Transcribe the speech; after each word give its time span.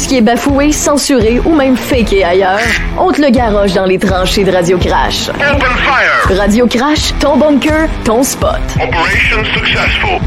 ce 0.00 0.08
qui 0.08 0.16
est 0.16 0.22
bafoué, 0.22 0.72
censuré 0.72 1.40
ou 1.44 1.54
même 1.54 1.76
faké 1.76 2.24
ailleurs, 2.24 2.58
on 2.98 3.12
te 3.12 3.20
le 3.20 3.28
garoche 3.28 3.74
dans 3.74 3.84
les 3.84 3.98
tranchées 3.98 4.44
de 4.44 4.50
Radio 4.50 4.78
Crash. 4.78 5.28
Open 5.28 5.60
fire! 5.60 6.38
Radio 6.38 6.66
Crash, 6.66 7.12
ton 7.20 7.36
bunker, 7.36 7.86
ton 8.04 8.22
spot. 8.22 8.60
Operation 8.76 9.44
successful. 9.54 10.18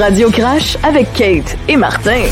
Radio 0.00 0.30
Crash 0.30 0.78
avec 0.82 1.12
Kate 1.12 1.56
et 1.68 1.76
Martin. 1.76 2.22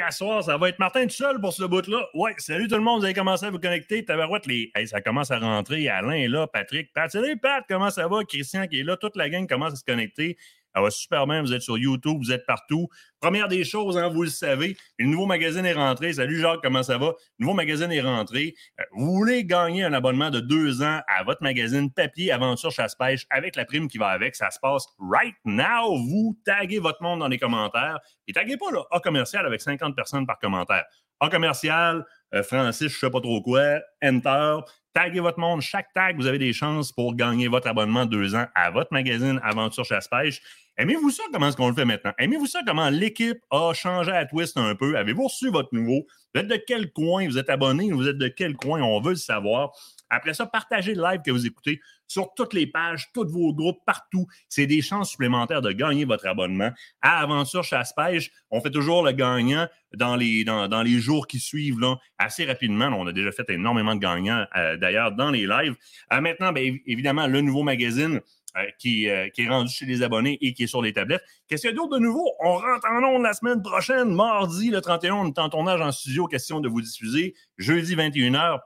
À 0.00 0.10
soir, 0.12 0.42
ça 0.42 0.56
va 0.56 0.70
être 0.70 0.78
Martin 0.78 1.04
tout 1.04 1.10
seul 1.10 1.40
pour 1.40 1.52
ce 1.52 1.64
bout-là. 1.64 2.06
Ouais, 2.14 2.32
salut 2.38 2.68
tout 2.68 2.74
le 2.74 2.80
monde, 2.80 3.00
vous 3.00 3.04
avez 3.04 3.12
commencé 3.12 3.44
à 3.44 3.50
vous 3.50 3.58
connecter. 3.58 4.04
Tabarouette, 4.04 4.46
les... 4.46 4.70
Hey, 4.74 4.88
ça 4.88 5.00
commence 5.00 5.30
à 5.30 5.38
rentrer. 5.38 5.88
Alain 5.88 6.12
est 6.12 6.28
là, 6.28 6.46
Patrick, 6.46 6.92
Pat. 6.94 7.10
Salut 7.10 7.36
Pat, 7.38 7.64
comment 7.68 7.90
ça 7.90 8.08
va? 8.08 8.24
Christian 8.24 8.66
qui 8.66 8.80
est 8.80 8.82
là, 8.82 8.96
toute 8.96 9.16
la 9.16 9.28
gang 9.28 9.46
commence 9.46 9.74
à 9.74 9.76
se 9.76 9.84
connecter. 9.84 10.38
Ça 10.74 10.80
va 10.80 10.90
super 10.90 11.26
bien, 11.26 11.42
vous 11.42 11.52
êtes 11.52 11.62
sur 11.62 11.78
YouTube, 11.78 12.18
vous 12.18 12.32
êtes 12.32 12.46
partout. 12.46 12.88
Première 13.20 13.48
des 13.48 13.64
choses, 13.64 13.98
hein, 13.98 14.08
vous 14.08 14.22
le 14.22 14.28
savez, 14.28 14.76
le 14.98 15.06
nouveau 15.06 15.26
magazine 15.26 15.66
est 15.66 15.72
rentré. 15.72 16.12
Salut 16.12 16.40
Jacques, 16.40 16.60
comment 16.62 16.82
ça 16.82 16.96
va? 16.96 17.06
Le 17.38 17.44
nouveau 17.44 17.54
magazine 17.54 17.90
est 17.90 18.00
rentré. 18.00 18.54
Euh, 18.78 18.84
vous 18.92 19.14
voulez 19.14 19.44
gagner 19.44 19.84
un 19.84 19.92
abonnement 19.92 20.30
de 20.30 20.40
deux 20.40 20.82
ans 20.82 21.00
à 21.08 21.24
votre 21.24 21.42
magazine 21.42 21.90
papier 21.92 22.30
Aventure 22.32 22.70
Chasse-Pêche 22.70 23.26
avec 23.30 23.56
la 23.56 23.64
prime 23.64 23.88
qui 23.88 23.98
va 23.98 24.08
avec. 24.08 24.36
Ça 24.36 24.50
se 24.50 24.58
passe 24.60 24.86
right 24.98 25.36
now. 25.44 25.96
Vous 25.96 26.38
taguez 26.44 26.78
votre 26.78 27.02
monde 27.02 27.20
dans 27.20 27.28
les 27.28 27.38
commentaires. 27.38 27.98
Et 28.28 28.32
taguez 28.32 28.56
pas 28.56 28.70
là, 28.70 28.84
A 28.90 29.00
commercial 29.00 29.44
avec 29.46 29.60
50 29.60 29.96
personnes 29.96 30.26
par 30.26 30.38
commentaire. 30.38 30.84
A 31.20 31.28
commercial, 31.28 32.06
euh, 32.34 32.42
Francis, 32.42 32.92
je 32.92 32.98
sais 32.98 33.10
pas 33.10 33.20
trop 33.20 33.42
quoi, 33.42 33.80
Enter. 34.02 34.60
Taguez 34.92 35.20
votre 35.20 35.38
monde. 35.38 35.60
Chaque 35.60 35.92
tag, 35.92 36.16
vous 36.16 36.26
avez 36.26 36.38
des 36.38 36.52
chances 36.52 36.90
pour 36.90 37.14
gagner 37.14 37.46
votre 37.46 37.68
abonnement 37.68 38.06
de 38.06 38.10
deux 38.10 38.34
ans 38.34 38.46
à 38.56 38.70
votre 38.70 38.92
magazine 38.92 39.40
Aventure 39.44 39.84
Chasse-Pêche. 39.84 40.42
Aimez-vous 40.76 41.10
ça, 41.10 41.22
comment 41.32 41.48
est-ce 41.48 41.56
qu'on 41.56 41.68
le 41.68 41.74
fait 41.74 41.84
maintenant? 41.84 42.12
Aimez-vous 42.18 42.46
ça, 42.46 42.60
comment 42.66 42.88
l'équipe 42.90 43.38
a 43.50 43.72
changé 43.72 44.10
à 44.10 44.26
twist 44.26 44.56
un 44.56 44.74
peu? 44.74 44.96
Avez-vous 44.96 45.24
reçu 45.24 45.50
votre 45.50 45.68
nouveau? 45.72 46.06
Vous 46.34 46.40
êtes 46.40 46.48
de 46.48 46.56
quel 46.56 46.90
coin? 46.90 47.26
Vous 47.28 47.38
êtes 47.38 47.50
abonné? 47.50 47.92
Vous 47.92 48.08
êtes 48.08 48.18
de 48.18 48.28
quel 48.28 48.56
coin? 48.56 48.82
On 48.82 49.00
veut 49.00 49.10
le 49.10 49.16
savoir. 49.16 49.70
Après 50.08 50.34
ça, 50.34 50.46
partagez 50.46 50.94
le 50.94 51.02
live 51.02 51.20
que 51.24 51.30
vous 51.30 51.46
écoutez 51.46 51.80
sur 52.10 52.34
toutes 52.34 52.54
les 52.54 52.66
pages, 52.66 53.08
tous 53.14 53.28
vos 53.28 53.54
groupes, 53.54 53.78
partout. 53.86 54.26
C'est 54.48 54.66
des 54.66 54.82
chances 54.82 55.10
supplémentaires 55.10 55.62
de 55.62 55.70
gagner 55.70 56.04
votre 56.04 56.26
abonnement 56.26 56.72
à 57.02 57.22
Aventure 57.22 57.62
Chasse-Pêche. 57.62 58.32
On 58.50 58.60
fait 58.60 58.70
toujours 58.70 59.04
le 59.04 59.12
gagnant 59.12 59.68
dans 59.94 60.16
les, 60.16 60.42
dans, 60.42 60.66
dans 60.66 60.82
les 60.82 60.98
jours 60.98 61.28
qui 61.28 61.38
suivent 61.38 61.78
là, 61.78 61.98
assez 62.18 62.44
rapidement. 62.44 62.86
On 62.86 63.06
a 63.06 63.12
déjà 63.12 63.30
fait 63.30 63.48
énormément 63.50 63.94
de 63.94 64.00
gagnants, 64.00 64.44
euh, 64.56 64.76
d'ailleurs, 64.76 65.12
dans 65.12 65.30
les 65.30 65.46
lives. 65.46 65.76
Euh, 66.12 66.20
maintenant, 66.20 66.50
bien, 66.50 66.76
évidemment, 66.84 67.28
le 67.28 67.42
nouveau 67.42 67.62
magazine. 67.62 68.20
Euh, 68.56 68.64
qui, 68.80 69.08
euh, 69.08 69.28
qui, 69.28 69.42
est 69.42 69.48
rendu 69.48 69.72
chez 69.72 69.86
les 69.86 70.02
abonnés 70.02 70.36
et 70.40 70.52
qui 70.52 70.64
est 70.64 70.66
sur 70.66 70.82
les 70.82 70.92
tablettes. 70.92 71.22
Qu'est-ce 71.46 71.62
qu'il 71.62 71.70
y 71.70 71.72
a 71.72 71.76
d'autre 71.76 71.96
de 71.96 72.02
nouveau? 72.02 72.32
On 72.40 72.54
rentre 72.54 72.84
en 72.90 73.04
ondes 73.04 73.22
la 73.22 73.32
semaine 73.32 73.62
prochaine, 73.62 74.12
mardi 74.12 74.70
le 74.70 74.80
31, 74.80 75.14
on 75.14 75.28
est 75.28 75.38
en 75.38 75.48
tournage 75.48 75.80
en 75.80 75.92
studio, 75.92 76.26
question 76.26 76.58
de 76.58 76.68
vous 76.68 76.80
diffuser. 76.80 77.36
Jeudi 77.58 77.94
21h, 77.94 78.58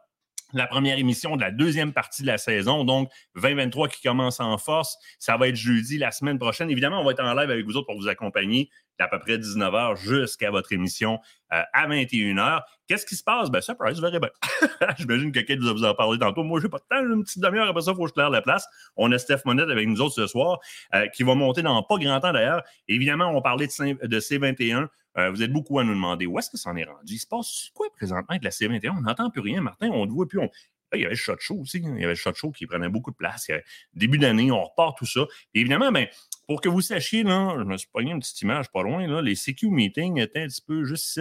la 0.54 0.66
première 0.66 0.98
émission 0.98 1.36
de 1.36 1.40
la 1.40 1.50
deuxième 1.50 1.92
partie 1.92 2.22
de 2.22 2.26
la 2.26 2.38
saison, 2.38 2.84
donc 2.84 3.10
2023 3.36 3.88
qui 3.88 4.02
commence 4.02 4.40
en 4.40 4.56
force. 4.58 4.96
Ça 5.18 5.36
va 5.36 5.48
être 5.48 5.56
jeudi 5.56 5.98
la 5.98 6.10
semaine 6.10 6.38
prochaine. 6.38 6.70
Évidemment, 6.70 7.00
on 7.00 7.04
va 7.04 7.12
être 7.12 7.22
en 7.22 7.34
live 7.34 7.50
avec 7.50 7.64
vous 7.64 7.76
autres 7.76 7.86
pour 7.86 7.96
vous 7.96 8.08
accompagner 8.08 8.70
d'à 8.98 9.08
peu 9.08 9.18
près 9.18 9.38
19h 9.38 9.96
jusqu'à 9.96 10.50
votre 10.50 10.72
émission 10.72 11.18
euh, 11.52 11.62
à 11.72 11.88
21h. 11.88 12.62
Qu'est-ce 12.86 13.06
qui 13.06 13.16
se 13.16 13.24
passe? 13.24 13.50
Ben, 13.50 13.60
surprise, 13.60 13.96
vous 13.96 14.02
verrez 14.02 14.20
bien. 14.20 14.30
J'imagine 14.98 15.32
que 15.32 15.40
quelqu'un 15.40 15.72
vous 15.72 15.84
a 15.84 15.96
parlé 15.96 16.18
tantôt. 16.18 16.44
Moi, 16.44 16.60
je 16.60 16.66
n'ai 16.66 16.70
pas 16.70 16.78
de 16.78 16.84
temps, 16.88 17.04
une 17.04 17.24
petite 17.24 17.42
demi-heure 17.42 17.68
après 17.68 17.82
ça, 17.82 17.92
il 17.92 17.96
faut 17.96 18.02
que 18.02 18.08
je 18.08 18.14
claire 18.14 18.30
la 18.30 18.42
place. 18.42 18.66
On 18.96 19.10
a 19.10 19.18
Steph 19.18 19.40
Monette 19.44 19.70
avec 19.70 19.88
nous 19.88 20.00
autres 20.00 20.14
ce 20.14 20.26
soir, 20.26 20.60
euh, 20.94 21.08
qui 21.08 21.22
va 21.22 21.34
monter 21.34 21.62
dans 21.62 21.82
pas 21.82 21.96
grand 21.96 22.20
temps 22.20 22.32
d'ailleurs. 22.32 22.62
Évidemment, 22.86 23.30
on 23.34 23.42
parlait 23.42 23.66
de, 23.66 24.06
de 24.06 24.20
C21. 24.20 24.88
Euh, 25.16 25.30
vous 25.30 25.42
êtes 25.42 25.52
beaucoup 25.52 25.78
à 25.78 25.84
nous 25.84 25.94
demander 25.94 26.26
où 26.26 26.38
est-ce 26.38 26.50
que 26.50 26.56
ça 26.56 26.70
en 26.70 26.76
est 26.76 26.84
rendu. 26.84 27.14
Il 27.14 27.18
se 27.18 27.26
passe 27.26 27.70
quoi 27.74 27.86
présentement 27.96 28.26
avec 28.30 28.44
la 28.44 28.50
C21? 28.50 28.90
On 28.98 29.02
n'entend 29.02 29.30
plus 29.30 29.40
rien, 29.40 29.60
Martin. 29.60 29.88
On 29.90 30.06
ne 30.06 30.10
voit 30.10 30.26
plus. 30.26 30.40
On... 30.40 30.50
il 30.94 31.00
y 31.00 31.04
avait 31.04 31.14
le 31.14 31.16
shot 31.16 31.36
show 31.38 31.56
aussi. 31.56 31.78
Hein. 31.78 31.94
Il 31.96 32.00
y 32.00 32.04
avait 32.04 32.12
le 32.12 32.14
shot 32.14 32.34
show 32.34 32.50
qui 32.50 32.66
prenait 32.66 32.88
beaucoup 32.88 33.10
de 33.10 33.16
place. 33.16 33.48
Début 33.94 34.18
d'année, 34.18 34.50
on 34.50 34.64
repart 34.64 34.98
tout 34.98 35.06
ça. 35.06 35.26
Évidemment, 35.54 35.92
ben, 35.92 36.08
pour 36.48 36.60
que 36.60 36.68
vous 36.68 36.80
sachiez, 36.80 37.22
là, 37.22 37.54
je 37.58 37.64
me 37.64 37.76
suis 37.76 37.88
pogné 37.92 38.10
une 38.10 38.20
petite 38.20 38.40
image 38.42 38.70
pas 38.70 38.82
loin. 38.82 39.06
Là, 39.06 39.22
les 39.22 39.34
CQ 39.34 39.70
meetings 39.70 40.18
étaient 40.18 40.42
un 40.42 40.48
petit 40.48 40.62
peu 40.62 40.84
juste 40.84 41.06
ici. 41.06 41.20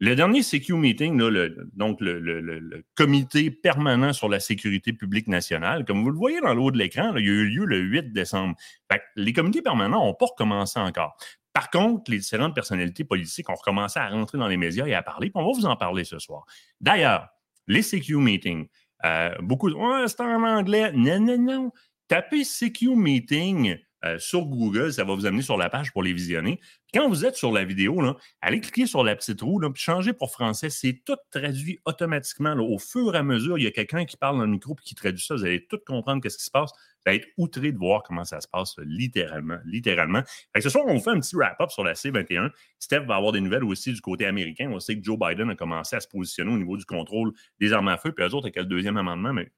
Le 0.00 0.14
dernier 0.14 0.42
CQ 0.42 0.74
meeting, 0.74 1.18
là, 1.18 1.28
le, 1.28 1.70
donc 1.74 2.00
le, 2.00 2.84
comité 2.94 3.50
permanent 3.50 4.12
sur 4.12 4.28
la 4.28 4.38
sécurité 4.38 4.92
publique 4.92 5.26
nationale, 5.26 5.84
comme 5.84 6.04
vous 6.04 6.10
le 6.10 6.16
voyez 6.16 6.40
dans 6.40 6.54
le 6.54 6.60
haut 6.60 6.70
de 6.70 6.78
l'écran, 6.78 7.16
il 7.16 7.28
a 7.28 7.32
eu 7.32 7.46
lieu 7.46 7.64
le 7.64 7.78
8 7.78 8.12
décembre. 8.12 8.54
Fait 8.90 9.02
les 9.16 9.32
comités 9.32 9.60
permanents 9.60 10.04
n'ont 10.04 10.14
pas 10.14 10.26
recommencé 10.26 10.78
encore. 10.78 11.16
Par 11.58 11.70
contre, 11.70 12.08
les 12.12 12.18
différentes 12.18 12.54
personnalités 12.54 13.02
politiques 13.02 13.50
ont 13.50 13.56
recommencé 13.56 13.98
à 13.98 14.08
rentrer 14.10 14.38
dans 14.38 14.46
les 14.46 14.56
médias 14.56 14.86
et 14.86 14.94
à 14.94 15.02
parler, 15.02 15.28
puis 15.28 15.42
on 15.42 15.44
va 15.44 15.58
vous 15.58 15.66
en 15.66 15.74
parler 15.74 16.04
ce 16.04 16.20
soir. 16.20 16.44
D'ailleurs, 16.80 17.30
les 17.66 17.82
CQ 17.82 18.18
meetings, 18.18 18.68
euh, 19.04 19.34
beaucoup 19.40 19.68
de 19.68 19.74
c'est 20.06 20.20
en 20.20 20.44
anglais. 20.44 20.92
Non, 20.92 21.18
non, 21.18 21.36
non. 21.36 21.72
Tapez 22.06 22.44
CQ 22.44 22.94
meeting 22.94 23.76
euh, 24.04 24.18
sur 24.18 24.44
Google, 24.44 24.92
ça 24.92 25.04
va 25.04 25.14
vous 25.14 25.26
amener 25.26 25.42
sur 25.42 25.56
la 25.56 25.68
page 25.68 25.92
pour 25.92 26.02
les 26.02 26.12
visionner. 26.12 26.60
quand 26.94 27.08
vous 27.08 27.24
êtes 27.26 27.34
sur 27.34 27.52
la 27.52 27.64
vidéo, 27.64 28.00
allez 28.40 28.60
cliquer 28.60 28.86
sur 28.86 29.02
la 29.02 29.16
petite 29.16 29.40
roue, 29.40 29.60
puis 29.72 29.82
changez 29.82 30.12
pour 30.12 30.30
français. 30.30 30.70
C'est 30.70 31.02
tout 31.04 31.16
traduit 31.30 31.80
automatiquement. 31.84 32.54
Au 32.54 32.78
fur 32.78 33.14
et 33.14 33.18
à 33.18 33.22
mesure, 33.22 33.58
il 33.58 33.64
y 33.64 33.66
a 33.66 33.70
quelqu'un 33.70 34.04
qui 34.04 34.16
parle 34.16 34.38
dans 34.38 34.44
le 34.44 34.50
micro 34.50 34.74
et 34.74 34.82
qui 34.82 34.94
traduit 34.94 35.24
ça. 35.24 35.34
Vous 35.34 35.44
allez 35.44 35.66
tout 35.66 35.80
comprendre 35.84 36.22
ce 36.28 36.36
qui 36.36 36.44
se 36.44 36.50
passe. 36.50 36.70
Vous 36.72 37.10
allez 37.10 37.18
être 37.18 37.28
outré 37.36 37.72
de 37.72 37.78
voir 37.78 38.02
comment 38.02 38.24
ça 38.24 38.40
se 38.40 38.48
passe 38.48 38.76
littéralement. 38.78 39.58
littéralement. 39.64 40.22
ce 40.58 40.68
soir, 40.68 40.84
on 40.86 41.00
fait 41.00 41.10
un 41.10 41.20
petit 41.20 41.36
wrap-up 41.36 41.70
sur 41.70 41.82
la 41.82 41.94
C21. 41.94 42.50
Steph 42.78 43.00
va 43.00 43.16
avoir 43.16 43.32
des 43.32 43.40
nouvelles 43.40 43.64
aussi 43.64 43.92
du 43.92 44.00
côté 44.00 44.26
américain. 44.26 44.70
On 44.72 44.80
sait 44.80 44.96
que 44.96 45.02
Joe 45.02 45.18
Biden 45.18 45.50
a 45.50 45.54
commencé 45.54 45.96
à 45.96 46.00
se 46.00 46.08
positionner 46.08 46.52
au 46.52 46.58
niveau 46.58 46.76
du 46.76 46.84
contrôle 46.84 47.32
des 47.60 47.72
armes 47.72 47.88
à 47.88 47.98
feu, 47.98 48.12
puis 48.12 48.24
eux 48.24 48.34
autres, 48.34 48.46
avec 48.46 48.56
le 48.56 48.64
deuxième 48.64 48.96
amendement, 48.96 49.32
mais 49.32 49.50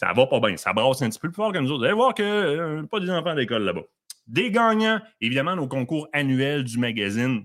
ça 0.00 0.14
va 0.14 0.26
pas 0.26 0.40
bien. 0.40 0.56
Ça 0.56 0.72
brasse 0.72 1.02
un 1.02 1.10
petit 1.10 1.18
peu 1.18 1.28
plus 1.28 1.36
fort 1.36 1.52
que 1.52 1.58
nous 1.58 1.70
autres. 1.70 1.80
Vous 1.80 1.84
allez 1.84 1.94
voir 1.94 2.14
que 2.14 2.22
euh, 2.22 2.82
pas 2.84 3.00
des 3.00 3.10
enfants 3.10 3.34
d'école 3.34 3.64
là-bas. 3.64 3.82
Des 4.26 4.50
gagnants, 4.50 4.98
évidemment, 5.20 5.54
nos 5.56 5.68
concours 5.68 6.08
annuels 6.14 6.64
du 6.64 6.78
magazine. 6.78 7.44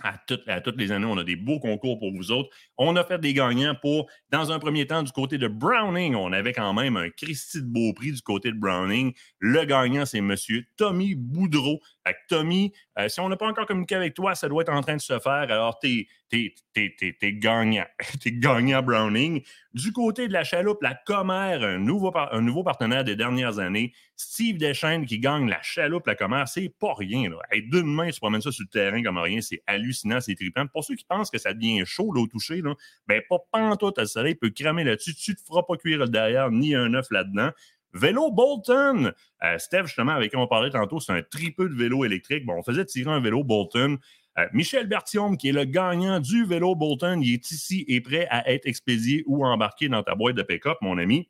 À, 0.00 0.18
toutes 0.18 0.76
les 0.76 0.92
années, 0.92 1.06
on 1.06 1.16
a 1.16 1.24
des 1.24 1.36
beaux 1.36 1.58
concours 1.58 1.98
pour 1.98 2.12
vous 2.12 2.30
autres. 2.30 2.50
On 2.76 2.94
a 2.96 3.02
fait 3.02 3.18
des 3.18 3.32
gagnants 3.32 3.74
pour, 3.80 4.06
dans 4.30 4.52
un 4.52 4.58
premier 4.58 4.86
temps, 4.86 5.02
du 5.02 5.10
côté 5.10 5.38
de 5.38 5.48
Browning. 5.48 6.14
On 6.14 6.32
avait 6.32 6.52
quand 6.52 6.74
même 6.74 6.96
un 6.96 7.08
Christy 7.10 7.62
de 7.62 7.66
beau 7.66 7.92
du 7.98 8.22
côté 8.22 8.52
de 8.52 8.58
Browning. 8.58 9.12
Le 9.40 9.64
gagnant, 9.64 10.04
c'est 10.04 10.18
M. 10.18 10.36
Tommy 10.76 11.14
Boudreau. 11.16 11.80
Fait 12.06 12.16
Tommy, 12.28 12.72
euh, 12.98 13.08
si 13.08 13.18
on 13.20 13.28
n'a 13.28 13.36
pas 13.36 13.48
encore 13.48 13.66
communiqué 13.66 13.96
avec 13.96 14.14
toi, 14.14 14.34
ça 14.34 14.48
doit 14.48 14.62
être 14.62 14.72
en 14.72 14.80
train 14.80 14.96
de 14.96 15.00
se 15.00 15.18
faire. 15.18 15.50
Alors, 15.50 15.78
t'es 15.80 16.06
es, 16.32 17.32
gagnant. 17.32 17.84
t'es 18.22 18.32
gagnant 18.32 18.82
Browning. 18.82 19.42
Du 19.74 19.92
côté 19.92 20.28
de 20.28 20.32
la 20.32 20.44
chaloupe, 20.44 20.82
la 20.82 20.94
commère, 20.94 21.62
un 21.62 21.78
nouveau, 21.78 22.12
un 22.14 22.40
nouveau 22.40 22.62
partenaire 22.62 23.04
des 23.04 23.16
dernières 23.16 23.58
années, 23.58 23.92
Steve 24.16 24.56
Deschaines 24.56 25.04
qui 25.04 25.18
gagne 25.18 25.48
la 25.48 25.60
chaloupe, 25.62 26.06
la 26.06 26.14
commère, 26.14 26.48
c'est 26.48 26.72
pas 26.80 26.94
rien. 26.94 27.28
Là. 27.28 27.38
d'une 27.52 27.92
main, 27.92 28.10
tu 28.10 28.20
promènes 28.20 28.40
ça 28.40 28.52
sur 28.52 28.64
le 28.64 28.70
terrain 28.70 29.02
comme 29.02 29.18
rien, 29.18 29.40
c'est 29.40 29.62
hallucinant, 29.66 30.20
c'est 30.20 30.34
trippant. 30.34 30.66
Pour 30.66 30.84
ceux 30.84 30.94
qui 30.94 31.04
pensent 31.04 31.30
que 31.30 31.38
ça 31.38 31.52
devient 31.52 31.82
chaud 31.84 32.12
là, 32.12 32.22
au 32.22 32.26
toucher, 32.26 32.62
là, 32.62 32.74
ben 33.06 33.20
pas 33.28 33.38
pantoute, 33.52 33.98
le 33.98 34.06
soleil 34.06 34.34
peut 34.34 34.50
cramer 34.50 34.84
là-dessus. 34.84 35.14
Tu 35.14 35.34
te 35.34 35.42
feras 35.42 35.62
pas 35.62 35.76
cuire 35.76 36.08
derrière 36.08 36.50
ni 36.50 36.74
un 36.74 36.94
œuf 36.94 37.10
là-dedans. 37.10 37.50
Vélo 37.96 38.30
Bolton. 38.30 39.12
Euh, 39.42 39.58
Steph, 39.58 39.84
justement, 39.84 40.12
avec 40.12 40.30
qui 40.30 40.36
on 40.36 40.46
parlait 40.46 40.70
tantôt, 40.70 41.00
c'est 41.00 41.12
un 41.12 41.22
tripeux 41.22 41.68
de 41.68 41.74
vélo 41.74 42.04
électrique. 42.04 42.44
Bon, 42.44 42.54
on 42.54 42.62
faisait 42.62 42.84
tirer 42.84 43.10
un 43.10 43.20
vélo 43.20 43.42
Bolton. 43.42 43.98
Euh, 44.38 44.46
Michel 44.52 44.86
Bertium, 44.86 45.36
qui 45.36 45.48
est 45.48 45.52
le 45.52 45.64
gagnant 45.64 46.20
du 46.20 46.44
vélo 46.44 46.74
Bolton, 46.74 47.20
il 47.22 47.34
est 47.34 47.50
ici 47.50 47.84
et 47.88 48.00
prêt 48.00 48.26
à 48.30 48.50
être 48.50 48.66
expédié 48.66 49.24
ou 49.26 49.44
embarqué 49.46 49.88
dans 49.88 50.02
ta 50.02 50.14
boîte 50.14 50.36
de 50.36 50.42
pick-up, 50.42 50.76
mon 50.82 50.98
ami. 50.98 51.28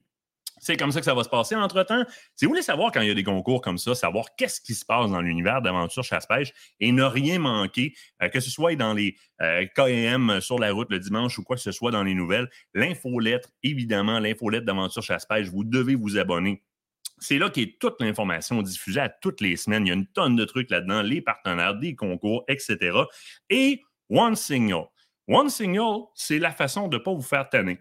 C'est 0.59 0.77
comme 0.77 0.91
ça 0.91 1.01
que 1.01 1.05
ça 1.05 1.15
va 1.15 1.23
se 1.23 1.29
passer. 1.29 1.55
Entre-temps, 1.55 2.05
si 2.35 2.47
vous 2.47 2.51
voulez 2.51 2.63
savoir 2.63 2.91
quand 2.91 3.03
il 3.03 3.09
y 3.09 3.11
a 3.11 3.15
des 3.15 3.25
concours 3.25 3.61
comme 3.61 3.77
ça, 3.77 3.95
savoir 3.95 4.35
qu'est-ce 4.37 4.61
qui 4.61 4.75
se 4.75 4.85
passe 4.87 5.11
dans 5.11 5.21
l'univers 5.21 5.61
d'aventure 5.61 6.03
chasse-pêche 6.03 6.53
et 6.81 6.93
ne 6.93 7.03
rien 7.03 7.39
manquer, 7.39 7.95
euh, 8.23 8.29
que 8.29 8.41
ce 8.41 8.51
soit 8.51 8.75
dans 8.75 8.95
les 8.95 9.17
euh, 9.43 9.67
KM 9.75 10.41
sur 10.41 10.59
la 10.59 10.73
route 10.73 10.91
le 10.91 10.99
dimanche 10.99 11.39
ou 11.39 11.43
quoi 11.43 11.57
que 11.57 11.63
ce 11.63 11.73
soit 11.73 11.91
dans 11.91 12.03
les 12.03 12.15
nouvelles, 12.15 12.49
l'infolettre, 12.75 13.51
évidemment, 13.63 14.19
l'infolettre 14.19 14.65
d'aventure 14.65 15.03
chasse-pêche, 15.03 15.49
vous 15.49 15.65
devez 15.65 15.95
vous 15.95 16.17
abonner. 16.17 16.63
C'est 17.19 17.39
là 17.39 17.51
qu'est 17.51 17.77
toute 17.79 18.01
l'information 18.01 18.61
diffusée 18.63 19.01
à 19.01 19.09
toutes 19.09 19.41
les 19.41 19.57
semaines. 19.57 19.87
Il 19.87 19.89
y 19.89 19.93
a 19.93 19.95
une 19.95 20.07
tonne 20.07 20.37
de 20.37 20.45
trucs 20.45 20.71
là-dedans, 20.71 21.03
les 21.03 21.21
partenaires, 21.21 21.75
des 21.75 21.95
concours, 21.95 22.45
etc. 22.49 22.99
Et 23.51 23.83
One 24.11 24.37
Signal. 24.37 24.85
One 25.29 25.49
Signal, 25.49 26.03
c'est 26.15 26.39
la 26.39 26.53
façon 26.53 26.89
de 26.89 26.97
ne 26.99 27.03
pas 27.03 27.13
vous 27.13 27.23
faire 27.23 27.49
tanner. 27.49 27.79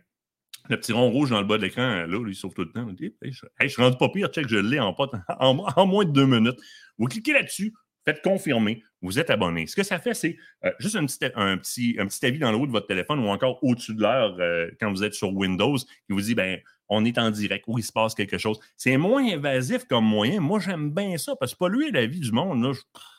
Le 0.69 0.77
petit 0.77 0.93
rond 0.93 1.09
rouge 1.09 1.29
dans 1.29 1.39
le 1.39 1.45
bas 1.45 1.57
de 1.57 1.63
l'écran, 1.63 1.81
là, 1.81 2.05
lui, 2.07 2.35
sauve 2.35 2.53
tout 2.53 2.63
le 2.63 2.71
temps. 2.71 2.87
je, 3.21 3.67
suis 3.67 3.81
rendu 3.81 3.97
pas 3.97 4.09
pire, 4.09 4.27
check, 4.29 4.47
je 4.47 4.57
l'ai 4.57 4.79
en, 4.79 4.95
en, 5.39 5.85
moins 5.85 6.05
de 6.05 6.11
deux 6.11 6.25
minutes. 6.25 6.59
Vous 6.97 7.07
cliquez 7.07 7.33
là-dessus, 7.33 7.73
faites 8.03 8.21
confirmer. 8.21 8.83
Vous 9.05 9.19
êtes 9.19 9.29
abonné. 9.29 9.67
Ce 9.67 9.75
que 9.75 9.83
ça 9.83 9.99
fait, 9.99 10.13
c'est 10.13 10.37
euh, 10.63 10.71
juste 10.79 10.95
un 10.95 11.05
petit, 11.05 11.19
un, 11.35 11.57
petit, 11.57 11.95
un 11.99 12.07
petit 12.07 12.25
avis 12.25 12.39
dans 12.39 12.51
le 12.51 12.57
haut 12.57 12.67
de 12.67 12.71
votre 12.71 12.87
téléphone 12.87 13.19
ou 13.19 13.27
encore 13.27 13.63
au-dessus 13.63 13.93
de 13.93 14.01
l'heure 14.01 14.35
euh, 14.39 14.69
quand 14.79 14.91
vous 14.91 15.03
êtes 15.03 15.13
sur 15.13 15.33
Windows 15.33 15.77
qui 15.77 16.11
vous 16.11 16.21
dit 16.21 16.35
ben, 16.35 16.59
on 16.89 17.03
est 17.05 17.17
en 17.17 17.31
direct 17.31 17.65
ou 17.67 17.79
il 17.79 17.83
se 17.83 17.91
passe 17.91 18.13
quelque 18.13 18.37
chose. 18.37 18.59
C'est 18.77 18.97
moins 18.97 19.25
invasif 19.33 19.85
comme 19.85 20.05
moyen. 20.05 20.39
Moi, 20.39 20.59
j'aime 20.59 20.91
bien 20.91 21.17
ça 21.17 21.35
parce 21.35 21.55
que 21.55 21.65
lui 21.65 21.91
la 21.91 22.05
vie 22.05 22.19
du 22.19 22.31
monde. 22.31 22.63
Là, 22.63 22.73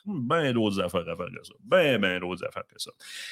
bien 0.05 0.53
d'autres 0.53 0.79
affaires 0.81 1.01
à 1.01 1.15
faire 1.15 1.27
que 1.27 1.43
ça. 1.43 1.53
Bien, 1.63 1.99
bien 1.99 2.19
d'autres 2.19 2.45
affaires 2.45 2.63
que 2.67 2.79
ça. 2.79 2.91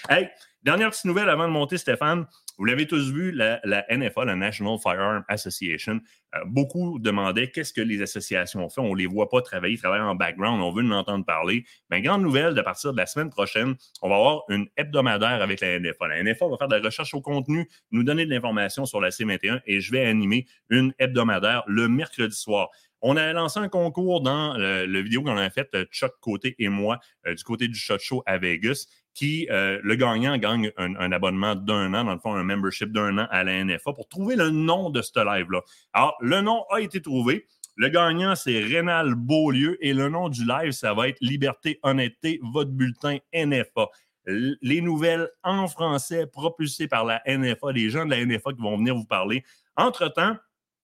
Hey, 0.09 0.29
dernière 0.63 0.89
petite 0.89 1.05
nouvelle 1.05 1.29
avant 1.29 1.47
de 1.47 1.53
monter, 1.53 1.77
Stéphane. 1.77 2.25
Vous 2.57 2.65
l'avez 2.65 2.87
tous 2.87 3.11
vu, 3.11 3.31
la, 3.31 3.59
NFA, 3.89 4.25
la 4.25 4.35
National 4.35 4.77
Firearm 4.81 5.25
Association, 5.27 5.99
euh, 6.35 6.39
beaucoup 6.45 6.99
demandaient 6.99 7.51
qu'est-ce 7.51 7.73
que 7.73 7.81
les 7.81 8.01
associations 8.01 8.69
font. 8.69 8.83
On 8.83 8.93
ne 8.93 8.99
les 8.99 9.07
voit 9.07 9.29
pas 9.29 9.41
travailler, 9.41 9.73
ils 9.73 9.79
travaillent 9.79 9.99
en 9.99 10.15
background, 10.15 10.61
on 10.61 10.71
veut 10.71 10.83
nous 10.83 10.95
entendre 10.95 11.25
parler. 11.25 11.65
Mais 11.89 12.01
grande 12.01 12.21
nouvelle, 12.21 12.44
de 12.53 12.61
partir 12.61 12.93
de 12.93 12.97
la 12.97 13.05
semaine 13.05 13.29
prochaine, 13.29 13.75
on 14.01 14.09
va 14.09 14.15
avoir 14.15 14.43
une 14.49 14.67
hebdomadaire 14.77 15.41
avec 15.41 15.61
la 15.61 15.79
NFA. 15.79 16.07
La 16.07 16.23
NFA 16.23 16.47
va 16.47 16.57
faire 16.57 16.67
de 16.67 16.75
la 16.75 16.81
recherche 16.81 17.13
au 17.13 17.21
contenu, 17.21 17.67
nous 17.91 18.03
donner 18.03 18.25
de 18.25 18.29
l'information 18.29 18.85
sur 18.85 19.01
la 19.01 19.09
C21 19.09 19.61
et 19.65 19.81
je 19.81 19.91
vais 19.91 20.05
animer 20.05 20.45
une 20.69 20.93
hebdomadaire 20.99 21.63
le 21.67 21.87
mercredi 21.87 22.35
soir. 22.35 22.69
On 23.01 23.17
a 23.17 23.33
lancé 23.33 23.59
un 23.59 23.69
concours 23.69 24.21
dans 24.21 24.57
le, 24.57 24.99
vidéo 25.01 25.21
qu'on 25.21 25.37
a 25.37 25.49
fait, 25.49 25.69
euh, 25.75 25.85
Chuck 25.91 26.13
Côté 26.21 26.55
et 26.57 26.69
moi, 26.69 26.99
euh, 27.27 27.35
du 27.35 27.43
côté 27.43 27.67
du 27.67 27.77
Shot 27.77 27.99
Show 27.99 28.23
à 28.25 28.39
Vegas, 28.39 28.87
qui, 29.13 29.47
euh, 29.49 29.79
le 29.83 29.95
gagnant 29.95 30.37
gagne 30.37 30.71
un, 30.77 31.11
abonnement 31.11 31.55
d'un 31.55 31.93
an, 31.93 32.03
dans 32.03 32.13
le 32.13 32.19
fond, 32.19 32.33
un 32.33 32.43
membership 32.43 32.91
d'un 32.91 33.17
an 33.17 33.27
à 33.29 33.43
la 33.43 33.63
NFA 33.63 33.93
pour 33.93 34.07
trouver 34.07 34.35
le 34.35 34.49
nom 34.49 34.89
de 34.89 35.01
ce 35.01 35.23
live-là. 35.23 35.61
Alors, 35.93 36.17
le 36.19 36.41
nom 36.41 36.65
a 36.71 36.81
été 36.81 37.01
trouvé. 37.01 37.45
Le 37.75 37.89
gagnant, 37.89 38.35
c'est 38.35 38.61
Rénal 38.61 39.15
Beaulieu 39.15 39.77
et 39.85 39.93
le 39.93 40.07
nom 40.07 40.29
du 40.29 40.45
live, 40.45 40.71
ça 40.71 40.93
va 40.93 41.09
être 41.09 41.17
Liberté, 41.19 41.79
Honnêteté, 41.83 42.39
votre 42.41 42.71
bulletin 42.71 43.17
NFA. 43.33 43.89
Les 44.25 44.81
nouvelles 44.81 45.29
en 45.43 45.67
français 45.67 46.25
propulsées 46.25 46.87
par 46.87 47.03
la 47.03 47.21
NFA, 47.27 47.73
les 47.73 47.89
gens 47.89 48.05
de 48.05 48.11
la 48.11 48.25
NFA 48.25 48.53
qui 48.53 48.61
vont 48.61 48.77
venir 48.77 48.95
vous 48.95 49.05
parler. 49.05 49.43
Entre-temps, 49.75 50.37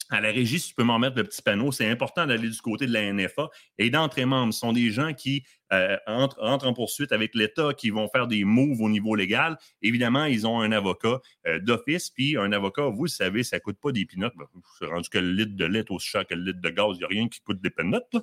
à 0.09 0.19
la 0.19 0.29
régie, 0.31 0.59
si 0.59 0.69
tu 0.69 0.75
peux 0.75 0.83
m'en 0.83 0.99
mettre 0.99 1.15
le 1.15 1.23
petit 1.23 1.41
panneau, 1.41 1.71
c'est 1.71 1.89
important 1.89 2.27
d'aller 2.27 2.49
du 2.49 2.61
côté 2.61 2.85
de 2.85 2.91
la 2.91 3.11
NFA 3.13 3.49
et 3.77 3.89
d'entrer 3.89 4.25
membre. 4.25 4.53
Ce 4.53 4.59
sont 4.59 4.73
des 4.73 4.91
gens 4.91 5.13
qui 5.13 5.45
euh, 5.73 5.97
entrent, 6.05 6.67
en 6.67 6.73
poursuite 6.73 7.11
avec 7.11 7.33
l'État, 7.33 7.73
qui 7.73 7.89
vont 7.89 8.09
faire 8.09 8.27
des 8.27 8.43
moves 8.43 8.81
au 8.81 8.89
niveau 8.89 9.15
légal. 9.15 9.57
Évidemment, 9.81 10.25
ils 10.25 10.45
ont 10.45 10.59
un 10.59 10.71
avocat 10.71 11.19
euh, 11.47 11.59
d'office, 11.59 12.09
puis 12.09 12.37
un 12.37 12.51
avocat, 12.51 12.87
vous 12.89 13.03
le 13.03 13.09
savez, 13.09 13.43
ça 13.43 13.57
ne 13.57 13.61
coûte 13.61 13.77
pas 13.81 13.91
des 13.91 14.05
pinottes. 14.05 14.33
C'est 14.79 14.85
rendu 14.85 15.09
que 15.09 15.17
le 15.17 15.31
litre 15.31 15.55
de 15.55 15.65
lait 15.65 15.85
aussi 15.89 16.09
cher 16.09 16.27
que 16.27 16.33
le 16.33 16.43
litre 16.43 16.61
de 16.61 16.69
gaz, 16.69 16.95
il 16.95 16.97
n'y 16.97 17.03
a 17.05 17.07
rien 17.07 17.29
qui 17.29 17.39
coûte 17.41 17.61
des 17.61 17.69
pinottes. 17.69 18.15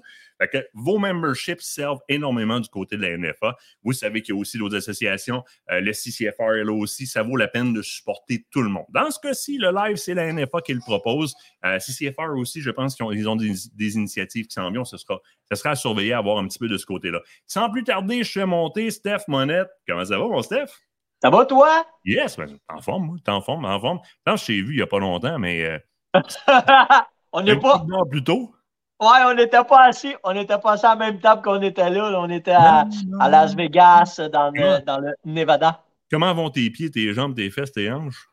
Vos 0.75 0.99
memberships 0.99 1.61
servent 1.61 2.01
énormément 2.09 2.61
du 2.61 2.69
côté 2.69 2.97
de 2.97 3.03
la 3.03 3.17
NFA. 3.17 3.57
Vous 3.83 3.93
savez 3.93 4.23
qu'il 4.23 4.35
y 4.35 4.39
a 4.39 4.41
aussi 4.41 4.59
d'autres 4.59 4.77
associations, 4.77 5.43
euh, 5.71 5.81
le 5.81 5.93
CCFR 5.93 6.65
là 6.65 6.73
aussi, 6.73 7.07
ça 7.07 7.23
vaut 7.23 7.37
la 7.37 7.49
peine 7.49 7.73
de 7.73 7.83
supporter 7.83 8.45
tout 8.51 8.63
le 8.63 8.69
monde. 8.69 8.87
Dans 8.91 9.11
ce 9.11 9.19
cas-ci, 9.21 9.59
le 9.59 9.71
live, 9.71 9.97
c'est 9.97 10.15
la 10.15 10.33
NFA 10.33 10.61
qui 10.61 10.75
le 10.75 10.81
propose. 10.81 11.35
CCFR 11.63 12.37
aussi, 12.37 12.61
je 12.61 12.71
pense 12.71 12.95
qu'ils 12.95 13.29
ont, 13.29 13.37
des, 13.37 13.97
initiatives 13.97 14.47
qui 14.47 14.55
s'en 14.55 14.71
viennent. 14.71 14.85
Ce 14.85 14.97
sera, 14.97 15.21
sera 15.53 15.71
à 15.71 15.75
surveiller, 15.75 16.13
à 16.13 16.21
voir 16.21 16.39
un 16.39 16.47
petit 16.47 16.59
peu 16.59 16.69
de 16.69 16.77
ce 16.77 16.87
côté-là. 16.87 17.21
Sans 17.47 17.71
plus 17.71 17.85
tarder, 17.85 18.23
je 18.25 18.33
fais 18.33 18.47
monter 18.47 18.91
Steph 18.91 19.25
Monette. 19.29 19.69
Comment 19.87 20.05
ça 20.05 20.19
va, 20.19 20.25
mon 20.25 20.43
Steph? 20.43 20.67
Ça 21.23 21.31
va, 21.31 21.45
toi? 21.47 21.87
Yes, 22.05 22.37
ben, 22.37 22.59
en 22.69 22.81
forme, 22.81 23.07
moi. 23.07 23.17
T'es 23.25 23.31
en 23.31 23.41
forme, 23.41 23.65
en 23.65 23.81
forme. 23.81 24.01
je 24.27 24.45
t'ai 24.45 24.63
vu 24.63 24.75
il 24.75 24.77
n'y 24.77 24.83
a 24.83 24.87
pas 24.87 24.99
longtemps, 24.99 25.39
mais. 25.39 25.65
Euh, 25.65 25.79
on 27.33 27.43
n'est 27.43 27.57
pas. 27.57 27.85
Plus 28.11 28.23
tôt. 28.23 28.55
Ouais, 29.01 29.25
on 29.27 29.35
n'était 29.35 29.63
pas 29.65 29.85
assis. 29.85 30.15
On 30.25 30.33
n'était 30.33 30.59
pas 30.59 30.73
assis 30.73 30.87
à 30.87 30.91
la 30.91 30.97
même 30.97 31.21
table 31.21 31.43
qu'on 31.43 31.63
était 31.63 31.91
là. 31.91 32.21
On 32.21 32.29
était 32.29 32.53
à, 32.53 32.85
Las 33.29 33.55
Vegas, 33.55 34.21
dans 34.33 34.51
le, 34.51 34.85
dans 34.85 34.99
le 34.99 35.15
Nevada. 35.25 35.83
Comment 36.11 36.33
vont 36.35 36.51
tes 36.51 36.71
pieds, 36.71 36.91
tes 36.91 37.13
jambes, 37.13 37.35
tes 37.35 37.51
fesses, 37.51 37.73
tes 37.73 37.91
hanches? 37.91 38.29